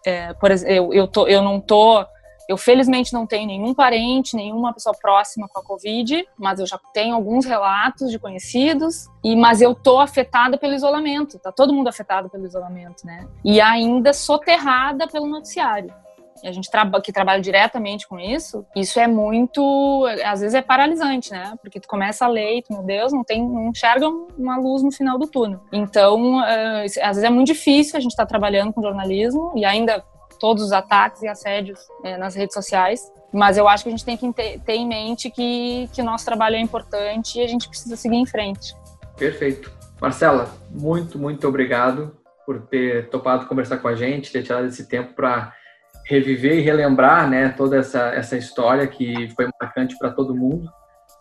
É, 0.06 0.34
por 0.34 0.50
exemplo, 0.50 0.74
eu, 0.74 0.92
eu, 0.92 1.08
tô, 1.08 1.26
eu 1.26 1.42
não 1.42 1.60
tô 1.60 2.04
eu 2.48 2.56
felizmente 2.58 3.12
não 3.12 3.26
tenho 3.26 3.46
nenhum 3.46 3.72
parente, 3.72 4.36
nenhuma 4.36 4.72
pessoa 4.72 4.94
próxima 5.00 5.48
com 5.48 5.60
a 5.60 5.64
Covid, 5.64 6.26
mas 6.38 6.60
eu 6.60 6.66
já 6.66 6.78
tenho 6.92 7.14
alguns 7.14 7.46
relatos 7.46 8.10
de 8.10 8.18
conhecidos, 8.18 9.08
e 9.24 9.34
mas 9.34 9.62
eu 9.62 9.74
tô 9.74 9.98
afetada 9.98 10.58
pelo 10.58 10.74
isolamento, 10.74 11.38
tá 11.38 11.50
todo 11.50 11.72
mundo 11.72 11.88
afetado 11.88 12.28
pelo 12.28 12.44
isolamento, 12.44 13.06
né? 13.06 13.26
E 13.42 13.60
ainda 13.60 14.12
soterrada 14.12 15.08
pelo 15.08 15.26
noticiário 15.26 16.03
a 16.42 16.52
gente 16.52 16.70
traba, 16.70 17.00
que 17.00 17.12
trabalha 17.12 17.40
diretamente 17.40 18.08
com 18.08 18.18
isso, 18.18 18.66
isso 18.74 18.98
é 18.98 19.06
muito, 19.06 20.06
às 20.24 20.40
vezes 20.40 20.54
é 20.54 20.62
paralisante, 20.62 21.30
né? 21.30 21.54
Porque 21.62 21.78
tu 21.78 21.86
começa 21.86 22.24
a 22.24 22.28
ler 22.28 22.58
e 22.58 22.62
tu, 22.62 22.72
meu 22.72 22.82
Deus, 22.82 23.12
não 23.12 23.22
tem, 23.22 23.42
não 23.42 23.68
enxerga 23.68 24.08
uma 24.08 24.56
luz 24.56 24.82
no 24.82 24.90
final 24.90 25.18
do 25.18 25.26
túnel. 25.26 25.60
Então, 25.72 26.38
uh, 26.38 26.84
às 26.84 27.16
vezes 27.16 27.24
é 27.24 27.30
muito 27.30 27.48
difícil 27.48 27.96
a 27.96 28.00
gente 28.00 28.12
estar 28.12 28.24
tá 28.24 28.28
trabalhando 28.28 28.72
com 28.72 28.82
jornalismo 28.82 29.52
e 29.54 29.64
ainda 29.64 30.04
todos 30.40 30.62
os 30.62 30.72
ataques 30.72 31.22
e 31.22 31.28
assédios 31.28 31.78
uh, 32.04 32.18
nas 32.18 32.34
redes 32.34 32.54
sociais. 32.54 33.00
Mas 33.32 33.56
eu 33.56 33.66
acho 33.66 33.84
que 33.84 33.88
a 33.88 33.92
gente 33.92 34.04
tem 34.04 34.16
que 34.16 34.32
ter 34.32 34.74
em 34.74 34.86
mente 34.86 35.30
que, 35.30 35.88
que 35.92 36.00
o 36.00 36.04
nosso 36.04 36.24
trabalho 36.24 36.56
é 36.56 36.60
importante 36.60 37.38
e 37.38 37.42
a 37.42 37.48
gente 37.48 37.68
precisa 37.68 37.96
seguir 37.96 38.16
em 38.16 38.26
frente. 38.26 38.74
Perfeito. 39.16 39.72
Marcela, 40.00 40.50
muito, 40.70 41.18
muito 41.18 41.46
obrigado 41.48 42.16
por 42.44 42.62
ter 42.62 43.08
topado 43.08 43.46
conversar 43.46 43.78
com 43.78 43.88
a 43.88 43.94
gente, 43.94 44.30
ter 44.30 44.42
tirado 44.42 44.66
esse 44.66 44.86
tempo 44.86 45.14
para 45.14 45.52
reviver 46.04 46.58
e 46.58 46.60
relembrar, 46.60 47.28
né, 47.28 47.48
toda 47.50 47.76
essa, 47.76 48.08
essa 48.08 48.36
história 48.36 48.86
que 48.86 49.30
foi 49.34 49.48
marcante 49.60 49.96
para 49.98 50.10
todo 50.10 50.34
mundo, 50.34 50.70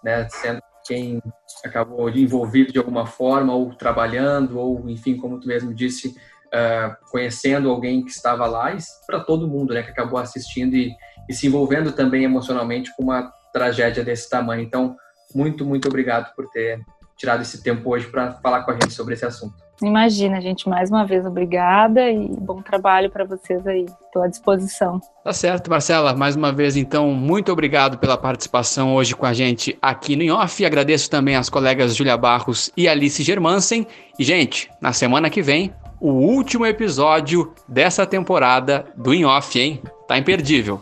né, 0.03 0.27
sendo 0.29 0.61
quem 0.86 1.21
acabou 1.63 2.09
envolvido 2.09 2.73
de 2.73 2.77
alguma 2.77 3.05
forma 3.05 3.53
ou 3.53 3.73
trabalhando 3.73 4.59
ou, 4.59 4.89
enfim, 4.89 5.15
como 5.15 5.39
tu 5.39 5.47
mesmo 5.47 5.73
disse, 5.73 6.09
uh, 6.09 7.09
conhecendo 7.09 7.69
alguém 7.69 8.03
que 8.03 8.11
estava 8.11 8.45
lá 8.45 8.73
e 8.73 8.77
para 9.07 9.21
todo 9.21 9.47
mundo, 9.47 9.73
né, 9.73 9.81
que 9.81 9.91
acabou 9.91 10.19
assistindo 10.19 10.75
e, 10.75 10.93
e 11.29 11.34
se 11.34 11.47
envolvendo 11.47 11.93
também 11.93 12.23
emocionalmente 12.23 12.93
com 12.95 13.03
uma 13.03 13.31
tragédia 13.53 14.03
desse 14.03 14.29
tamanho. 14.29 14.61
Então, 14.61 14.95
muito, 15.34 15.65
muito 15.65 15.88
obrigado 15.88 16.34
por 16.36 16.49
ter 16.49 16.79
tirado 17.18 17.41
esse 17.41 17.61
tempo 17.61 17.89
hoje 17.89 18.07
para 18.07 18.34
falar 18.34 18.64
com 18.64 18.72
a 18.72 18.74
gente 18.74 18.91
sobre 18.91 19.14
esse 19.14 19.26
assunto. 19.26 19.64
Imagina, 19.82 20.39
gente, 20.39 20.70
mais 20.70 20.89
uma 20.89 21.05
vez 21.05 21.26
obrigada 21.26 22.09
e 22.09 22.28
bom 22.28 22.61
trabalho 22.61 23.09
para 23.09 23.26
vocês 23.26 23.66
aí. 23.68 23.86
Estou 24.05 24.22
à 24.22 24.28
disposição. 24.28 25.01
Tá 25.24 25.34
certo, 25.34 25.70
Marcela. 25.70 26.14
Mais 26.14 26.36
uma 26.36 26.51
vez, 26.51 26.78
então, 26.78 27.09
muito 27.09 27.51
obrigado 27.51 27.97
pela 27.97 28.18
participação 28.18 28.93
hoje 28.93 29.16
com 29.16 29.26
a 29.26 29.34
gente 29.34 29.78
aqui 29.82 30.16
no 30.16 30.36
Off. 30.36 30.64
Agradeço 30.64 31.09
também 31.09 31.36
às 31.36 31.49
colegas 31.49 31.95
Julia 31.95 32.16
Barros 32.16 32.72
e 32.78 32.88
Alice 32.88 33.22
Germansen. 33.24 33.86
E, 34.18 34.24
gente, 34.24 34.70
na 34.80 34.93
semana 34.93 35.30
que 35.30 35.41
vem, 35.41 35.74
o 35.99 36.11
último 36.11 36.66
episódio 36.66 37.53
dessa 37.68 38.05
temporada 38.05 38.86
do 38.95 39.14
In 39.14 39.26
Off, 39.26 39.59
hein? 39.59 39.82
Tá 40.07 40.18
imperdível. 40.18 40.82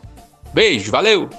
Beijo, 0.53 0.91
valeu! 0.91 1.29